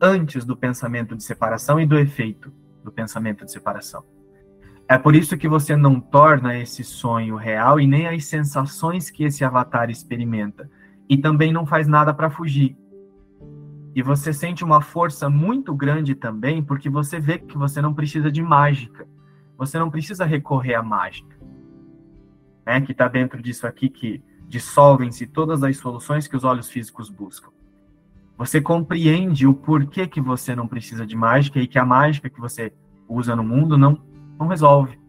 antes 0.00 0.44
do 0.44 0.56
pensamento 0.56 1.14
de 1.14 1.22
separação 1.22 1.80
e 1.80 1.86
do 1.86 1.98
efeito 1.98 2.52
do 2.82 2.92
pensamento 2.92 3.44
de 3.44 3.50
separação. 3.52 4.04
É 4.88 4.96
por 4.96 5.16
isso 5.16 5.36
que 5.36 5.48
você 5.48 5.76
não 5.76 6.00
torna 6.00 6.56
esse 6.56 6.84
sonho 6.84 7.34
real 7.34 7.80
e 7.80 7.86
nem 7.86 8.06
as 8.06 8.24
sensações 8.24 9.10
que 9.10 9.24
esse 9.24 9.44
avatar 9.44 9.90
experimenta 9.90 10.70
e 11.08 11.16
também 11.16 11.52
não 11.52 11.66
faz 11.66 11.86
nada 11.86 12.12
para 12.12 12.30
fugir. 12.30 12.76
E 13.94 14.02
você 14.02 14.32
sente 14.32 14.62
uma 14.62 14.82
força 14.82 15.30
muito 15.30 15.74
grande 15.74 16.14
também, 16.14 16.62
porque 16.62 16.90
você 16.90 17.18
vê 17.18 17.38
que 17.38 17.56
você 17.56 17.80
não 17.80 17.94
precisa 17.94 18.30
de 18.30 18.42
mágica. 18.42 19.08
Você 19.56 19.78
não 19.78 19.90
precisa 19.90 20.24
recorrer 20.24 20.74
à 20.74 20.82
mágica. 20.82 21.34
Né? 22.66 22.80
Que 22.82 22.92
está 22.92 23.08
dentro 23.08 23.40
disso 23.40 23.66
aqui, 23.66 23.88
que 23.88 24.22
dissolvem-se 24.48 25.26
todas 25.26 25.62
as 25.62 25.78
soluções 25.78 26.28
que 26.28 26.36
os 26.36 26.44
olhos 26.44 26.68
físicos 26.68 27.08
buscam. 27.08 27.50
Você 28.36 28.60
compreende 28.60 29.46
o 29.46 29.54
porquê 29.54 30.06
que 30.06 30.20
você 30.20 30.54
não 30.54 30.68
precisa 30.68 31.06
de 31.06 31.16
mágica 31.16 31.58
e 31.58 31.66
que 31.66 31.78
a 31.78 31.86
mágica 31.86 32.28
que 32.28 32.40
você 32.40 32.72
usa 33.08 33.34
no 33.34 33.42
mundo 33.42 33.78
não, 33.78 33.98
não 34.38 34.46
resolve. 34.46 35.00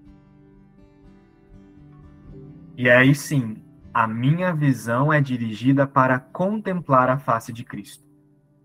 E 2.77 2.89
aí 2.89 3.13
sim, 3.13 3.57
a 3.97 4.05
minha 4.05 4.53
visão 4.53 5.11
é 5.11 5.19
dirigida 5.19 5.87
para 5.87 6.19
contemplar 6.19 7.09
a 7.09 7.17
face 7.17 7.51
de 7.51 7.63
Cristo. 7.63 8.05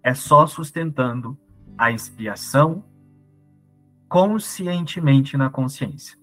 É 0.02 0.12
só 0.12 0.46
sustentando 0.46 1.38
a 1.78 1.90
expiação 1.90 2.84
conscientemente 4.10 5.34
na 5.38 5.48
consciência. 5.48 6.18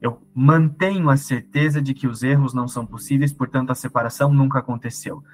Eu 0.00 0.22
mantenho 0.32 1.10
a 1.10 1.16
certeza 1.16 1.82
de 1.82 1.94
que 1.94 2.06
os 2.06 2.22
erros 2.22 2.54
não 2.54 2.68
são 2.68 2.86
possíveis, 2.86 3.32
portanto 3.32 3.72
a 3.72 3.74
separação 3.74 4.32
nunca 4.32 4.60
aconteceu. 4.60 5.24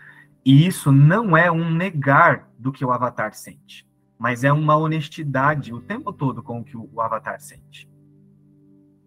E 0.42 0.66
isso 0.66 0.90
não 0.90 1.36
é 1.36 1.52
um 1.52 1.70
negar 1.70 2.48
do 2.58 2.72
que 2.72 2.86
o 2.86 2.90
avatar 2.90 3.34
sente, 3.34 3.86
mas 4.18 4.44
é 4.44 4.50
uma 4.50 4.76
honestidade 4.76 5.74
o 5.74 5.80
tempo 5.82 6.10
todo 6.10 6.42
com 6.42 6.60
o 6.60 6.64
que 6.64 6.74
o 6.74 6.98
avatar 7.02 7.38
sente 7.38 7.86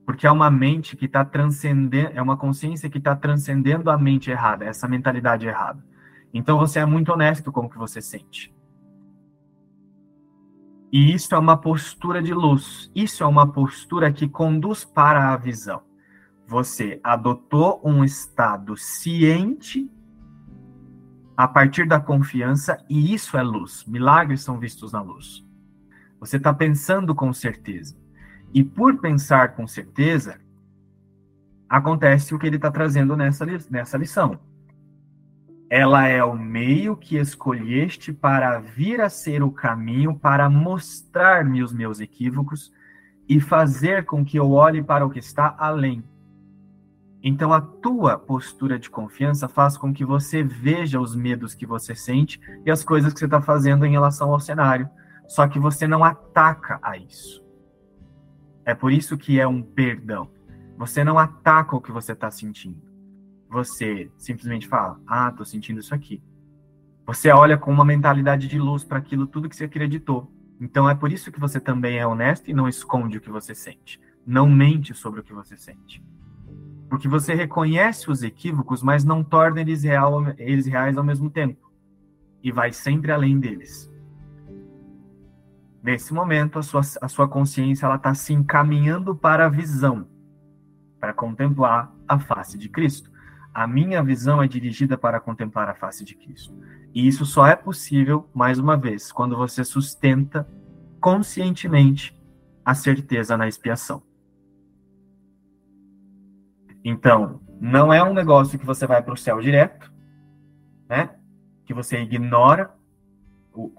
porque 0.05 0.27
é 0.27 0.31
uma 0.31 0.51
mente 0.51 0.95
que 0.95 1.05
está 1.05 1.23
transcendendo, 1.23 2.11
é 2.13 2.21
uma 2.21 2.37
consciência 2.37 2.89
que 2.89 2.97
está 2.97 3.15
transcendendo 3.15 3.89
a 3.89 3.97
mente 3.97 4.29
errada, 4.29 4.65
essa 4.65 4.87
mentalidade 4.87 5.47
errada. 5.47 5.83
Então 6.33 6.57
você 6.57 6.79
é 6.79 6.85
muito 6.85 7.11
honesto 7.11 7.51
com 7.51 7.61
o 7.61 7.69
que 7.69 7.77
você 7.77 8.01
sente. 8.01 8.53
E 10.91 11.13
isso 11.13 11.33
é 11.33 11.37
uma 11.39 11.57
postura 11.57 12.21
de 12.21 12.33
luz. 12.33 12.91
Isso 12.93 13.23
é 13.23 13.25
uma 13.25 13.51
postura 13.51 14.11
que 14.11 14.27
conduz 14.27 14.83
para 14.83 15.33
a 15.33 15.37
visão. 15.37 15.81
Você 16.45 16.99
adotou 17.03 17.81
um 17.83 18.03
estado 18.03 18.77
ciente 18.77 19.89
a 21.35 21.47
partir 21.47 21.87
da 21.87 21.99
confiança, 21.99 22.77
e 22.87 23.11
isso 23.11 23.35
é 23.37 23.41
luz. 23.41 23.83
Milagres 23.87 24.41
são 24.41 24.59
vistos 24.59 24.91
na 24.91 25.01
luz. 25.01 25.43
Você 26.19 26.37
está 26.37 26.53
pensando 26.53 27.15
com 27.15 27.33
certeza. 27.33 27.97
E 28.53 28.63
por 28.63 28.99
pensar 28.99 29.55
com 29.55 29.65
certeza, 29.65 30.39
acontece 31.67 32.35
o 32.35 32.39
que 32.39 32.45
ele 32.45 32.57
está 32.57 32.69
trazendo 32.69 33.17
nessa, 33.17 33.45
nessa 33.69 33.97
lição. 33.97 34.39
Ela 35.69 36.07
é 36.07 36.23
o 36.23 36.37
meio 36.37 36.95
que 36.95 37.17
escolheste 37.17 38.13
para 38.13 38.59
vir 38.59 39.01
a 39.01 39.09
ser 39.09 39.41
o 39.41 39.49
caminho 39.49 40.13
para 40.13 40.47
mostrar-me 40.51 41.63
os 41.63 41.73
meus 41.73 41.99
equívocos 41.99 42.71
e 43.27 43.39
fazer 43.39 44.05
com 44.05 44.23
que 44.23 44.37
eu 44.37 44.51
olhe 44.51 44.83
para 44.83 45.03
o 45.03 45.09
que 45.09 45.17
está 45.17 45.55
além. 45.57 46.03
Então, 47.23 47.51
a 47.51 47.61
tua 47.61 48.19
postura 48.19 48.77
de 48.77 48.89
confiança 48.89 49.47
faz 49.47 49.77
com 49.77 49.91
que 49.91 50.05
você 50.05 50.43
veja 50.43 50.99
os 50.99 51.15
medos 51.15 51.55
que 51.55 51.65
você 51.65 51.95
sente 51.95 52.39
e 52.65 52.69
as 52.69 52.83
coisas 52.83 53.13
que 53.13 53.17
você 53.17 53.25
está 53.25 53.41
fazendo 53.41 53.85
em 53.85 53.91
relação 53.91 54.31
ao 54.31 54.39
cenário. 54.39 54.87
Só 55.27 55.47
que 55.47 55.57
você 55.57 55.87
não 55.87 56.03
ataca 56.03 56.79
a 56.83 56.97
isso. 56.97 57.42
É 58.65 58.73
por 58.73 58.91
isso 58.91 59.17
que 59.17 59.39
é 59.39 59.47
um 59.47 59.61
perdão. 59.61 60.29
Você 60.77 61.03
não 61.03 61.19
ataca 61.19 61.75
o 61.75 61.81
que 61.81 61.91
você 61.91 62.13
está 62.13 62.31
sentindo 62.31 62.93
você 63.53 64.11
simplesmente 64.17 64.67
fala: 64.67 64.99
Ah, 65.05 65.31
tô 65.31 65.45
sentindo 65.45 65.79
isso 65.79 65.93
aqui. 65.93 66.21
Você 67.05 67.29
olha 67.29 67.57
com 67.57 67.71
uma 67.71 67.85
mentalidade 67.85 68.47
de 68.47 68.57
luz 68.57 68.83
para 68.83 68.97
aquilo 68.97 69.27
tudo 69.27 69.47
que 69.47 69.55
você 69.55 69.65
acreditou. 69.65 70.31
Então 70.59 70.89
é 70.89 70.95
por 70.95 71.11
isso 71.11 71.31
que 71.31 71.39
você 71.39 71.59
também 71.59 71.99
é 71.99 72.07
honesto 72.07 72.49
e 72.49 72.53
não 72.53 72.67
esconde 72.67 73.17
o 73.17 73.21
que 73.21 73.29
você 73.29 73.53
sente. 73.53 74.01
Não 74.25 74.49
mente 74.49 74.93
sobre 74.93 75.19
o 75.19 75.23
que 75.23 75.33
você 75.33 75.55
sente. 75.55 76.03
Porque 76.89 77.07
você 77.07 77.33
reconhece 77.33 78.09
os 78.09 78.23
equívocos, 78.23 78.81
mas 78.81 79.03
não 79.03 79.23
torna 79.23 79.61
eles, 79.61 79.83
real, 79.83 80.23
eles 80.37 80.65
reais 80.65 80.97
ao 80.97 81.03
mesmo 81.03 81.29
tempo. 81.29 81.71
E 82.41 82.51
vai 82.51 82.71
sempre 82.71 83.11
além 83.11 83.39
deles. 83.39 83.91
Nesse 85.83 86.13
momento, 86.13 86.57
a 86.57 86.63
sua, 86.63 86.79
a 87.01 87.07
sua 87.09 87.27
consciência 87.27 87.93
está 87.93 88.13
se 88.13 88.31
encaminhando 88.31 89.13
para 89.13 89.47
a 89.47 89.49
visão, 89.49 90.07
para 90.97 91.13
contemplar 91.13 91.93
a 92.07 92.17
face 92.17 92.57
de 92.57 92.69
Cristo. 92.69 93.11
A 93.53 93.67
minha 93.67 94.01
visão 94.01 94.41
é 94.41 94.47
dirigida 94.47 94.97
para 94.97 95.19
contemplar 95.19 95.67
a 95.67 95.75
face 95.75 96.05
de 96.05 96.15
Cristo. 96.15 96.57
E 96.93 97.05
isso 97.05 97.25
só 97.25 97.45
é 97.45 97.55
possível, 97.55 98.29
mais 98.33 98.59
uma 98.59 98.77
vez, 98.77 99.11
quando 99.11 99.35
você 99.35 99.65
sustenta 99.65 100.47
conscientemente 101.01 102.17
a 102.63 102.73
certeza 102.73 103.35
na 103.35 103.45
expiação. 103.45 104.01
Então, 106.81 107.41
não 107.59 107.91
é 107.91 108.01
um 108.01 108.13
negócio 108.13 108.57
que 108.57 108.65
você 108.65 108.87
vai 108.87 109.03
para 109.03 109.13
o 109.13 109.17
céu 109.17 109.41
direto, 109.41 109.91
né? 110.87 111.09
Que 111.65 111.73
você 111.73 112.01
ignora, 112.01 112.73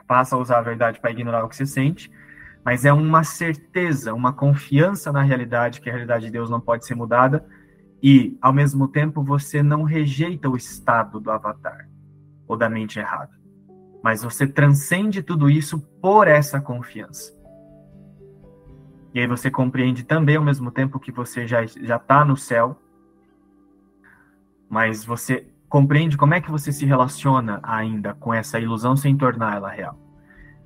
passa 0.07 0.37
a 0.37 0.39
usar 0.39 0.59
a 0.59 0.63
verdade 0.63 1.01
para 1.01 1.11
ignorar 1.11 1.45
o 1.45 1.49
que 1.49 1.57
você 1.57 1.67
sente, 1.67 2.11
mas 2.65 2.85
é 2.85 2.93
uma 2.93 3.23
certeza, 3.23 4.15
uma 4.15 4.33
confiança 4.33 5.13
na 5.13 5.23
realidade, 5.23 5.81
que 5.81 5.89
a 5.89 5.93
realidade 5.93 6.27
de 6.27 6.33
Deus 6.33 6.49
não 6.49 6.61
pode 6.61 6.87
ser 6.87 6.95
mudada, 6.95 7.45
e, 8.03 8.37
ao 8.41 8.53
mesmo 8.53 8.87
tempo, 8.89 9.23
você 9.23 9.63
não 9.63 9.83
rejeita 9.83 10.49
o 10.49 10.57
estado 10.57 11.19
do 11.19 11.31
avatar 11.31 11.89
ou 12.47 12.57
da 12.57 12.69
mente 12.69 12.99
errada. 12.99 13.33
Mas 14.03 14.23
você 14.23 14.47
transcende 14.47 15.23
tudo 15.23 15.49
isso 15.49 15.81
por 16.03 16.29
essa 16.29 16.61
confiança. 16.61 17.33
E 19.15 19.21
aí 19.21 19.27
você 19.27 19.51
compreende 19.51 20.05
também, 20.05 20.37
ao 20.37 20.45
mesmo 20.45 20.71
tempo, 20.71 21.01
que 21.01 21.13
você 21.13 21.47
já 21.47 21.65
está 21.65 22.25
no 22.25 22.37
céu, 22.37 22.79
mas 24.69 25.05
você 25.05 25.47
compreende 25.75 26.17
como 26.17 26.35
é 26.35 26.41
que 26.41 26.53
você 26.53 26.71
se 26.71 26.87
relaciona 26.87 27.59
ainda 27.61 28.15
com 28.15 28.33
essa 28.33 28.61
ilusão 28.61 28.97
sem 28.97 29.17
tornar 29.17 29.57
ela 29.57 29.69
real. 29.69 29.99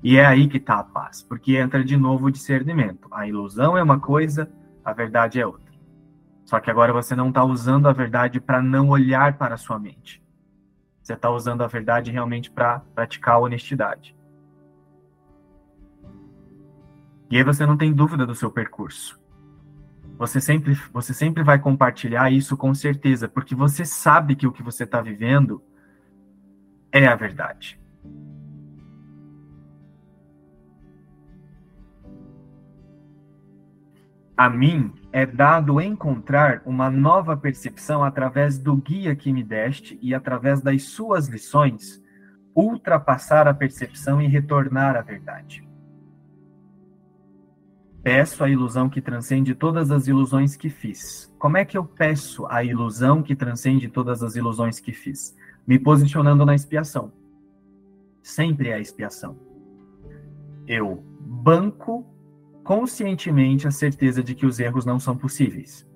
E 0.03 0.17
é 0.17 0.23
aí 0.23 0.47
que 0.47 0.57
está 0.57 0.75
a 0.75 0.83
paz, 0.83 1.23
porque 1.23 1.57
entra 1.57 1.83
de 1.83 1.97
novo 1.97 2.27
o 2.27 2.31
discernimento. 2.31 3.07
A 3.11 3.27
ilusão 3.27 3.75
é 3.75 3.81
uma 3.81 3.99
coisa, 3.99 4.51
a 4.85 4.93
verdade 4.93 5.41
é 5.41 5.47
outra. 5.47 5.73
Só 6.45 6.59
que 6.59 6.69
agora 6.69 6.93
você 6.93 7.15
não 7.15 7.29
está 7.29 7.43
usando 7.43 7.87
a 7.87 7.91
verdade 7.91 8.39
para 8.39 8.61
não 8.61 8.89
olhar 8.89 9.35
para 9.35 9.55
a 9.55 9.57
sua 9.57 9.79
mente. 9.79 10.23
Você 11.01 11.13
está 11.13 11.31
usando 11.31 11.63
a 11.63 11.67
verdade 11.67 12.11
realmente 12.11 12.51
para 12.51 12.81
praticar 12.93 13.33
a 13.33 13.39
honestidade. 13.39 14.15
E 17.31 17.37
aí 17.37 17.43
você 17.43 17.65
não 17.65 17.75
tem 17.75 17.91
dúvida 17.91 18.27
do 18.27 18.35
seu 18.35 18.51
percurso. 18.51 19.19
Você 20.19 20.41
sempre, 20.41 20.73
você 20.91 21.13
sempre 21.13 21.43
vai 21.43 21.57
compartilhar 21.57 22.29
isso 22.29 22.57
com 22.57 22.73
certeza, 22.73 23.29
porque 23.29 23.55
você 23.55 23.85
sabe 23.85 24.35
que 24.35 24.45
o 24.45 24.51
que 24.51 24.61
você 24.61 24.83
está 24.83 25.01
vivendo 25.01 25.63
é 26.91 27.07
a 27.07 27.15
verdade. 27.15 27.79
A 34.35 34.49
mim 34.49 34.93
é 35.13 35.25
dado 35.25 35.79
encontrar 35.79 36.63
uma 36.65 36.89
nova 36.89 37.37
percepção 37.37 38.03
através 38.03 38.57
do 38.57 38.75
guia 38.75 39.15
que 39.15 39.31
me 39.31 39.41
deste 39.41 39.97
e 40.01 40.13
através 40.13 40.61
das 40.61 40.83
suas 40.83 41.29
lições, 41.29 42.03
ultrapassar 42.53 43.47
a 43.47 43.53
percepção 43.53 44.21
e 44.21 44.27
retornar 44.27 44.97
à 44.97 45.01
verdade. 45.01 45.68
Peço 48.01 48.43
a 48.43 48.49
ilusão 48.49 48.89
que 48.89 49.01
transcende 49.01 49.53
todas 49.53 49.91
as 49.91 50.07
ilusões 50.07 50.55
que 50.55 50.69
fiz. 50.69 51.33
Como 51.37 51.57
é 51.57 51.65
que 51.65 51.77
eu 51.77 51.83
peço 51.83 52.45
a 52.47 52.63
ilusão 52.63 53.21
que 53.21 53.35
transcende 53.35 53.89
todas 53.89 54.23
as 54.23 54.35
ilusões 54.35 54.79
que 54.79 54.93
fiz? 54.93 55.35
Me 55.67 55.77
posicionando 55.77 56.45
na 56.45 56.55
expiação. 56.55 57.11
Sempre 58.23 58.69
é 58.69 58.75
a 58.75 58.79
expiação. 58.79 59.37
Eu 60.65 61.03
banco 61.19 62.05
conscientemente 62.63 63.67
a 63.67 63.71
certeza 63.71 64.23
de 64.23 64.33
que 64.35 64.45
os 64.45 64.59
erros 64.59 64.85
não 64.85 64.99
são 64.99 65.17
possíveis. 65.17 65.87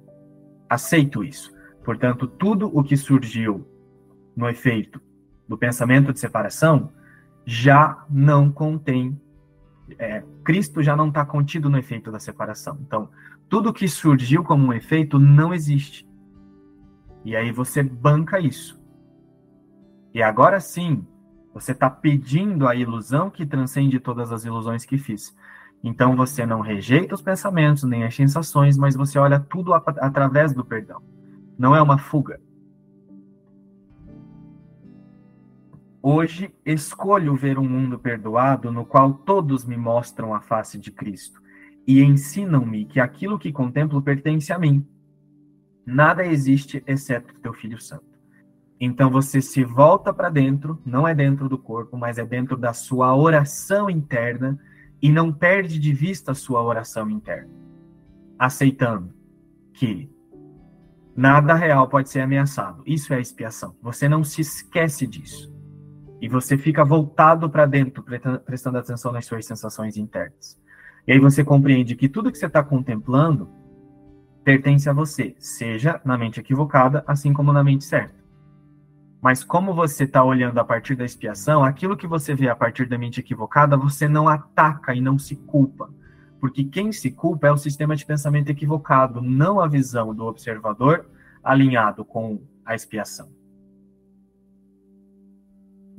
Aceito 0.70 1.24
isso. 1.24 1.54
Portanto, 1.84 2.28
tudo 2.28 2.72
o 2.74 2.84
que 2.84 2.98
surgiu 2.98 3.68
no 4.36 4.50
efeito 4.50 5.00
do 5.48 5.58
pensamento 5.58 6.12
de 6.12 6.20
separação 6.20 6.92
já 7.46 8.06
não 8.10 8.52
contém. 8.52 9.20
É, 9.98 10.24
Cristo 10.44 10.82
já 10.82 10.96
não 10.96 11.10
está 11.10 11.26
contido 11.26 11.70
no 11.70 11.78
efeito 11.78 12.12
da 12.12 12.20
separação. 12.20 12.78
Então, 12.82 13.10
tudo 13.50 13.74
que 13.74 13.88
surgiu 13.88 14.44
como 14.44 14.68
um 14.68 14.74
efeito 14.74 15.20
não 15.20 15.54
existe. 15.54 16.08
E 17.26 17.36
aí 17.36 17.52
você 17.52 17.84
banca 17.84 18.40
isso. 18.40 18.82
E 20.14 20.22
agora 20.22 20.60
sim, 20.60 21.06
você 21.54 21.72
está 21.72 21.90
pedindo 21.90 22.68
a 22.68 22.76
ilusão 22.76 23.30
que 23.30 23.46
transcende 23.46 24.00
todas 24.00 24.32
as 24.32 24.44
ilusões 24.44 24.86
que 24.86 24.98
fiz. 24.98 25.36
Então 25.84 26.16
você 26.16 26.46
não 26.46 26.62
rejeita 26.62 27.14
os 27.14 27.22
pensamentos 27.22 27.84
nem 27.84 28.04
as 28.04 28.16
sensações, 28.16 28.78
mas 28.78 28.96
você 28.96 29.20
olha 29.20 29.40
tudo 29.40 29.74
através 29.74 30.54
do 30.54 30.64
perdão. 30.64 31.02
Não 31.58 31.76
é 31.76 31.82
uma 31.82 31.98
fuga. 31.98 32.40
Hoje 36.06 36.54
escolho 36.66 37.34
ver 37.34 37.58
um 37.58 37.64
mundo 37.64 37.98
perdoado 37.98 38.70
no 38.70 38.86
qual 38.86 39.14
todos 39.14 39.64
me 39.64 39.78
mostram 39.78 40.36
a 40.36 40.42
face 40.42 40.78
de 40.78 40.92
Cristo 40.92 41.42
e 41.88 42.04
ensinam-me 42.04 42.84
que 42.84 43.00
aquilo 43.00 43.40
que 43.40 43.54
contemplo 43.54 44.02
pertence 44.02 44.52
a 44.52 44.60
mim. 44.60 44.86
Nada 45.86 46.26
existe 46.26 46.84
exceto 46.86 47.34
teu 47.36 47.54
Filho 47.54 47.80
Santo. 47.82 48.04
Então 48.78 49.10
você 49.10 49.42
se 49.42 49.64
volta 49.64 50.14
para 50.14 50.30
dentro, 50.30 50.78
não 50.86 51.08
é 51.08 51.16
dentro 51.16 51.48
do 51.48 51.58
corpo, 51.58 51.96
mas 51.96 52.18
é 52.18 52.26
dentro 52.26 52.58
da 52.58 52.74
sua 52.74 53.16
oração 53.16 53.90
interna 53.90 54.60
e 55.02 55.10
não 55.10 55.32
perde 55.32 55.80
de 55.80 55.94
vista 55.94 56.34
a 56.34 56.36
sua 56.36 56.62
oração 56.62 57.10
interna, 57.10 57.50
aceitando 58.38 59.14
que 59.74 60.10
nada 61.16 61.54
real 61.54 61.88
pode 61.88 62.10
ser 62.10 62.20
ameaçado. 62.20 62.84
Isso 62.86 63.14
é 63.14 63.22
expiação. 63.22 63.74
Você 63.82 64.10
não 64.10 64.22
se 64.22 64.42
esquece 64.42 65.08
disso. 65.08 65.53
E 66.24 66.30
você 66.30 66.58
fica 66.58 66.86
voltado 66.86 67.50
para 67.50 67.66
dentro, 67.66 68.02
prestando 68.46 68.78
atenção 68.78 69.12
nas 69.12 69.26
suas 69.26 69.46
sensações 69.46 69.98
internas. 69.98 70.58
E 71.06 71.12
aí 71.12 71.20
você 71.20 71.44
compreende 71.44 71.98
que 71.98 72.08
tudo 72.08 72.32
que 72.32 72.38
você 72.38 72.46
está 72.46 72.64
contemplando 72.64 73.50
pertence 74.42 74.90
a 74.90 74.94
você, 74.94 75.36
seja 75.38 76.00
na 76.06 76.18
mente 76.18 76.40
equivocada, 76.40 77.04
assim 77.06 77.34
como 77.34 77.52
na 77.52 77.62
mente 77.62 77.84
certa. 77.84 78.16
Mas 79.22 79.44
como 79.44 79.74
você 79.74 80.06
está 80.06 80.24
olhando 80.24 80.58
a 80.60 80.64
partir 80.64 80.96
da 80.96 81.04
expiação, 81.04 81.62
aquilo 81.62 81.98
que 81.98 82.08
você 82.08 82.34
vê 82.34 82.48
a 82.48 82.56
partir 82.56 82.88
da 82.88 82.98
mente 82.98 83.20
equivocada, 83.20 83.76
você 83.76 84.08
não 84.08 84.30
ataca 84.30 84.96
e 84.96 85.02
não 85.02 85.20
se 85.20 85.36
culpa. 85.36 85.94
Porque 86.40 86.64
quem 86.64 86.94
se 86.94 87.12
culpa 87.12 87.48
é 87.48 87.52
o 87.52 87.58
sistema 87.58 87.98
de 87.98 88.06
pensamento 88.06 88.50
equivocado, 88.50 89.22
não 89.22 89.60
a 89.60 89.68
visão 89.68 90.16
do 90.16 90.24
observador 90.24 91.06
alinhado 91.44 92.06
com 92.06 92.42
a 92.66 92.74
expiação. 92.74 93.43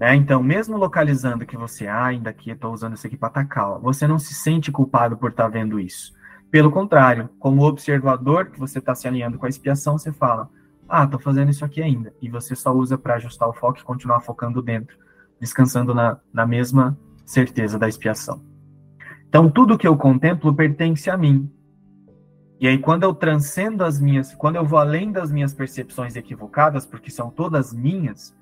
Né? 0.04 0.16
Então, 0.16 0.42
mesmo 0.42 0.76
localizando 0.76 1.46
que 1.46 1.56
você 1.56 1.86
ah, 1.86 2.04
ainda 2.04 2.28
aqui 2.28 2.50
estou 2.50 2.74
usando 2.74 2.94
isso 2.94 3.06
aqui 3.06 3.16
para 3.16 3.28
atacar, 3.28 3.78
você 3.78 4.06
não 4.06 4.18
se 4.18 4.34
sente 4.34 4.70
culpado 4.70 5.16
por 5.16 5.30
estar 5.30 5.44
tá 5.44 5.48
vendo 5.48 5.80
isso. 5.80 6.12
Pelo 6.50 6.70
contrário, 6.70 7.30
como 7.38 7.64
observador 7.64 8.50
que 8.50 8.60
você 8.60 8.80
está 8.80 8.94
se 8.94 9.08
alinhando 9.08 9.38
com 9.38 9.46
a 9.46 9.48
expiação, 9.48 9.96
você 9.96 10.12
fala, 10.12 10.50
ah, 10.86 11.04
estou 11.04 11.18
fazendo 11.18 11.50
isso 11.50 11.64
aqui 11.64 11.80
ainda. 11.80 12.12
E 12.20 12.28
você 12.28 12.54
só 12.54 12.70
usa 12.74 12.98
para 12.98 13.14
ajustar 13.14 13.48
o 13.48 13.54
foco 13.54 13.78
e 13.78 13.82
continuar 13.82 14.20
focando 14.20 14.60
dentro, 14.60 14.94
descansando 15.40 15.94
na, 15.94 16.18
na 16.30 16.46
mesma 16.46 16.98
certeza 17.24 17.78
da 17.78 17.88
expiação. 17.88 18.44
Então, 19.26 19.50
tudo 19.50 19.78
que 19.78 19.88
eu 19.88 19.96
contemplo 19.96 20.54
pertence 20.54 21.08
a 21.08 21.16
mim. 21.16 21.50
E 22.60 22.68
aí, 22.68 22.76
quando 22.76 23.04
eu 23.04 23.14
transcendo 23.14 23.82
as 23.82 23.98
minhas, 23.98 24.34
quando 24.34 24.56
eu 24.56 24.66
vou 24.66 24.78
além 24.78 25.10
das 25.10 25.32
minhas 25.32 25.54
percepções 25.54 26.14
equivocadas, 26.14 26.84
porque 26.84 27.10
são 27.10 27.30
todas 27.30 27.72
minhas, 27.72 28.34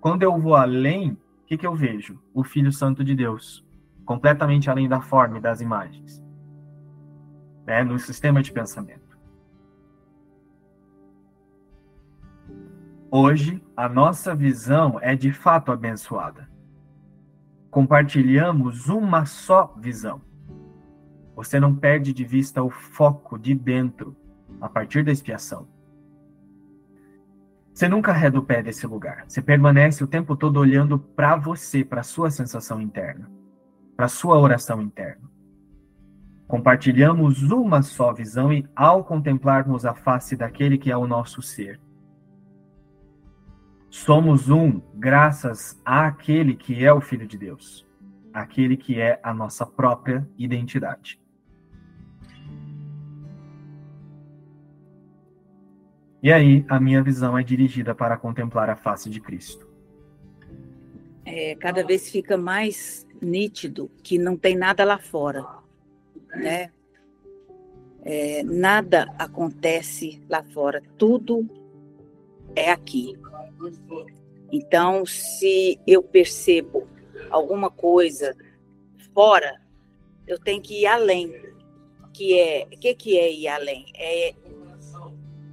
quando 0.00 0.22
eu 0.22 0.38
vou 0.38 0.56
além, 0.56 1.12
o 1.12 1.46
que, 1.46 1.58
que 1.58 1.66
eu 1.66 1.74
vejo? 1.74 2.18
O 2.32 2.42
Filho 2.42 2.72
Santo 2.72 3.04
de 3.04 3.14
Deus, 3.14 3.64
completamente 4.04 4.70
além 4.70 4.88
da 4.88 5.00
forma 5.00 5.38
e 5.38 5.40
das 5.40 5.60
imagens, 5.60 6.24
né? 7.66 7.84
no 7.84 7.98
sistema 7.98 8.42
de 8.42 8.50
pensamento. 8.50 9.18
Hoje, 13.10 13.62
a 13.76 13.88
nossa 13.88 14.34
visão 14.34 14.98
é 15.02 15.14
de 15.14 15.32
fato 15.32 15.72
abençoada. 15.72 16.48
Compartilhamos 17.70 18.88
uma 18.88 19.26
só 19.26 19.74
visão. 19.78 20.22
Você 21.34 21.60
não 21.60 21.74
perde 21.74 22.12
de 22.12 22.24
vista 22.24 22.62
o 22.62 22.70
foco 22.70 23.38
de 23.38 23.54
dentro 23.54 24.16
a 24.60 24.68
partir 24.68 25.04
da 25.04 25.12
expiação. 25.12 25.66
Você 27.80 27.88
nunca 27.88 28.10
arreda 28.10 28.38
o 28.38 28.42
pé 28.42 28.62
desse 28.62 28.86
lugar. 28.86 29.24
Você 29.26 29.40
permanece 29.40 30.04
o 30.04 30.06
tempo 30.06 30.36
todo 30.36 30.60
olhando 30.60 30.98
para 30.98 31.34
você, 31.34 31.82
para 31.82 32.02
sua 32.02 32.30
sensação 32.30 32.78
interna, 32.78 33.26
para 33.96 34.06
sua 34.06 34.38
oração 34.38 34.82
interna. 34.82 35.22
Compartilhamos 36.46 37.42
uma 37.42 37.80
só 37.80 38.12
visão 38.12 38.52
e 38.52 38.68
ao 38.76 39.02
contemplarmos 39.02 39.86
a 39.86 39.94
face 39.94 40.36
daquele 40.36 40.76
que 40.76 40.92
é 40.92 40.96
o 40.98 41.06
nosso 41.06 41.40
ser, 41.40 41.80
somos 43.88 44.50
um 44.50 44.82
graças 44.94 45.80
àquele 45.82 46.56
que 46.56 46.84
é 46.84 46.92
o 46.92 47.00
Filho 47.00 47.26
de 47.26 47.38
Deus, 47.38 47.88
aquele 48.30 48.76
que 48.76 49.00
é 49.00 49.18
a 49.22 49.32
nossa 49.32 49.64
própria 49.64 50.28
identidade. 50.36 51.18
E 56.22 56.30
aí, 56.30 56.64
a 56.68 56.78
minha 56.78 57.02
visão 57.02 57.38
é 57.38 57.42
dirigida 57.42 57.94
para 57.94 58.16
contemplar 58.16 58.68
a 58.68 58.76
face 58.76 59.08
de 59.08 59.20
Cristo. 59.20 59.66
É, 61.24 61.54
cada 61.54 61.84
vez 61.84 62.10
fica 62.10 62.36
mais 62.36 63.06
nítido 63.22 63.90
que 64.02 64.18
não 64.18 64.36
tem 64.36 64.56
nada 64.56 64.84
lá 64.84 64.98
fora, 64.98 65.46
né? 66.34 66.70
É, 68.02 68.42
nada 68.42 69.14
acontece 69.18 70.22
lá 70.28 70.42
fora, 70.42 70.82
tudo 70.98 71.48
é 72.54 72.70
aqui. 72.70 73.14
Então, 74.52 75.06
se 75.06 75.78
eu 75.86 76.02
percebo 76.02 76.86
alguma 77.30 77.70
coisa 77.70 78.34
fora, 79.14 79.60
eu 80.26 80.38
tenho 80.38 80.60
que 80.60 80.82
ir 80.82 80.86
além. 80.86 81.32
Que 82.12 82.38
é, 82.38 82.66
o 82.66 82.78
que, 82.78 82.94
que 82.94 83.18
é 83.18 83.32
ir 83.32 83.48
além? 83.48 83.86
É 83.96 84.34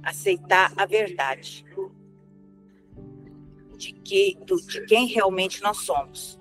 aceitar 0.02 0.72
a 0.76 0.86
verdade 0.86 1.64
de, 3.76 3.92
que, 3.92 4.36
do, 4.44 4.56
de 4.56 4.84
quem 4.86 5.06
realmente 5.06 5.62
nós 5.62 5.78
somos. 5.78 6.38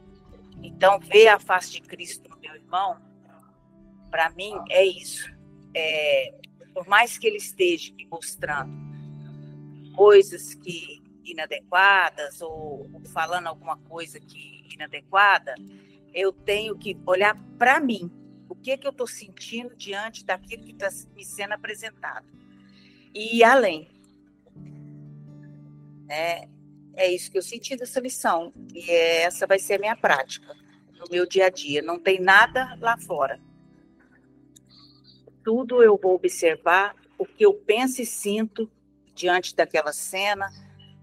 Então, 0.63 0.99
ver 0.99 1.27
a 1.27 1.39
face 1.39 1.71
de 1.71 1.81
Cristo 1.81 2.29
no 2.29 2.37
meu 2.37 2.55
irmão, 2.55 2.99
para 4.09 4.29
mim, 4.31 4.53
é 4.69 4.83
isso. 4.83 5.31
É, 5.73 6.33
por 6.73 6.87
mais 6.87 7.17
que 7.17 7.27
ele 7.27 7.37
esteja 7.37 7.93
me 7.93 8.05
mostrando 8.05 8.71
coisas 9.95 10.53
que 10.55 11.01
inadequadas 11.23 12.41
ou, 12.41 12.89
falando 13.13 13.47
alguma 13.47 13.77
coisa 13.77 14.19
que 14.19 14.65
inadequada, 14.73 15.55
eu 16.13 16.31
tenho 16.31 16.77
que 16.77 16.97
olhar 17.05 17.35
para 17.57 17.79
mim. 17.79 18.11
O 18.49 18.55
que, 18.55 18.77
que 18.77 18.87
eu 18.87 18.91
estou 18.91 19.07
sentindo 19.07 19.75
diante 19.75 20.25
daquilo 20.25 20.63
que 20.63 20.71
está 20.71 20.89
me 21.15 21.23
sendo 21.23 21.53
apresentado 21.53 22.36
e 23.17 23.37
ir 23.37 23.43
além. 23.43 23.89
É, 26.07 26.47
é 26.93 27.11
isso 27.11 27.31
que 27.31 27.37
eu 27.37 27.41
senti 27.41 27.75
dessa 27.75 27.99
lição. 27.99 28.53
E 28.75 28.91
essa 28.91 29.47
vai 29.47 29.57
ser 29.57 29.73
a 29.73 29.79
minha 29.79 29.95
prática 29.95 30.55
no 30.99 31.07
meu 31.09 31.25
dia 31.25 31.47
a 31.47 31.49
dia. 31.49 31.81
Não 31.81 31.97
tem 31.97 32.21
nada 32.21 32.77
lá 32.79 32.95
fora. 32.95 33.41
Tudo 35.43 35.81
eu 35.81 35.97
vou 35.97 36.13
observar 36.13 36.95
o 37.17 37.25
que 37.25 37.43
eu 37.43 37.55
penso 37.55 38.03
e 38.03 38.05
sinto 38.05 38.69
diante 39.15 39.55
daquela 39.55 39.91
cena, 39.91 40.47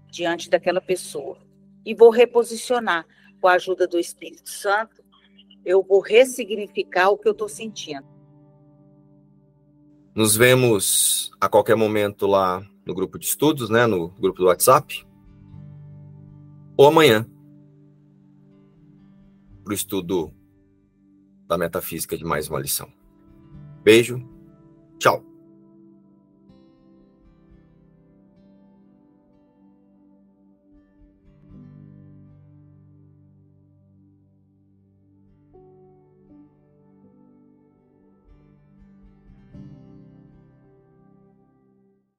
diante 0.09 0.49
daquela 0.49 0.79
pessoa. 0.79 1.37
E 1.85 1.93
vou 1.93 2.09
reposicionar 2.09 3.05
com 3.41 3.49
a 3.49 3.53
ajuda 3.53 3.85
do 3.85 3.99
Espírito 3.99 4.49
Santo. 4.49 5.03
Eu 5.65 5.83
vou 5.83 5.99
ressignificar 5.99 7.09
o 7.09 7.17
que 7.17 7.27
eu 7.27 7.33
estou 7.33 7.49
sentindo. 7.49 8.14
Nos 10.15 10.37
vemos 10.37 11.29
a 11.41 11.49
qualquer 11.49 11.75
momento 11.75 12.25
lá 12.25 12.65
no 12.85 12.95
grupo 12.95 13.19
de 13.19 13.25
estudos, 13.25 13.69
né, 13.69 13.85
no 13.85 14.07
grupo 14.11 14.39
do 14.39 14.45
WhatsApp. 14.45 15.05
Ou 16.77 16.87
amanhã, 16.87 17.27
para 19.61 19.71
o 19.71 19.73
estudo 19.73 20.31
da 21.47 21.57
metafísica 21.57 22.17
de 22.17 22.23
mais 22.23 22.47
uma 22.47 22.61
lição. 22.61 22.87
Beijo, 23.83 24.25
tchau. 24.99 25.34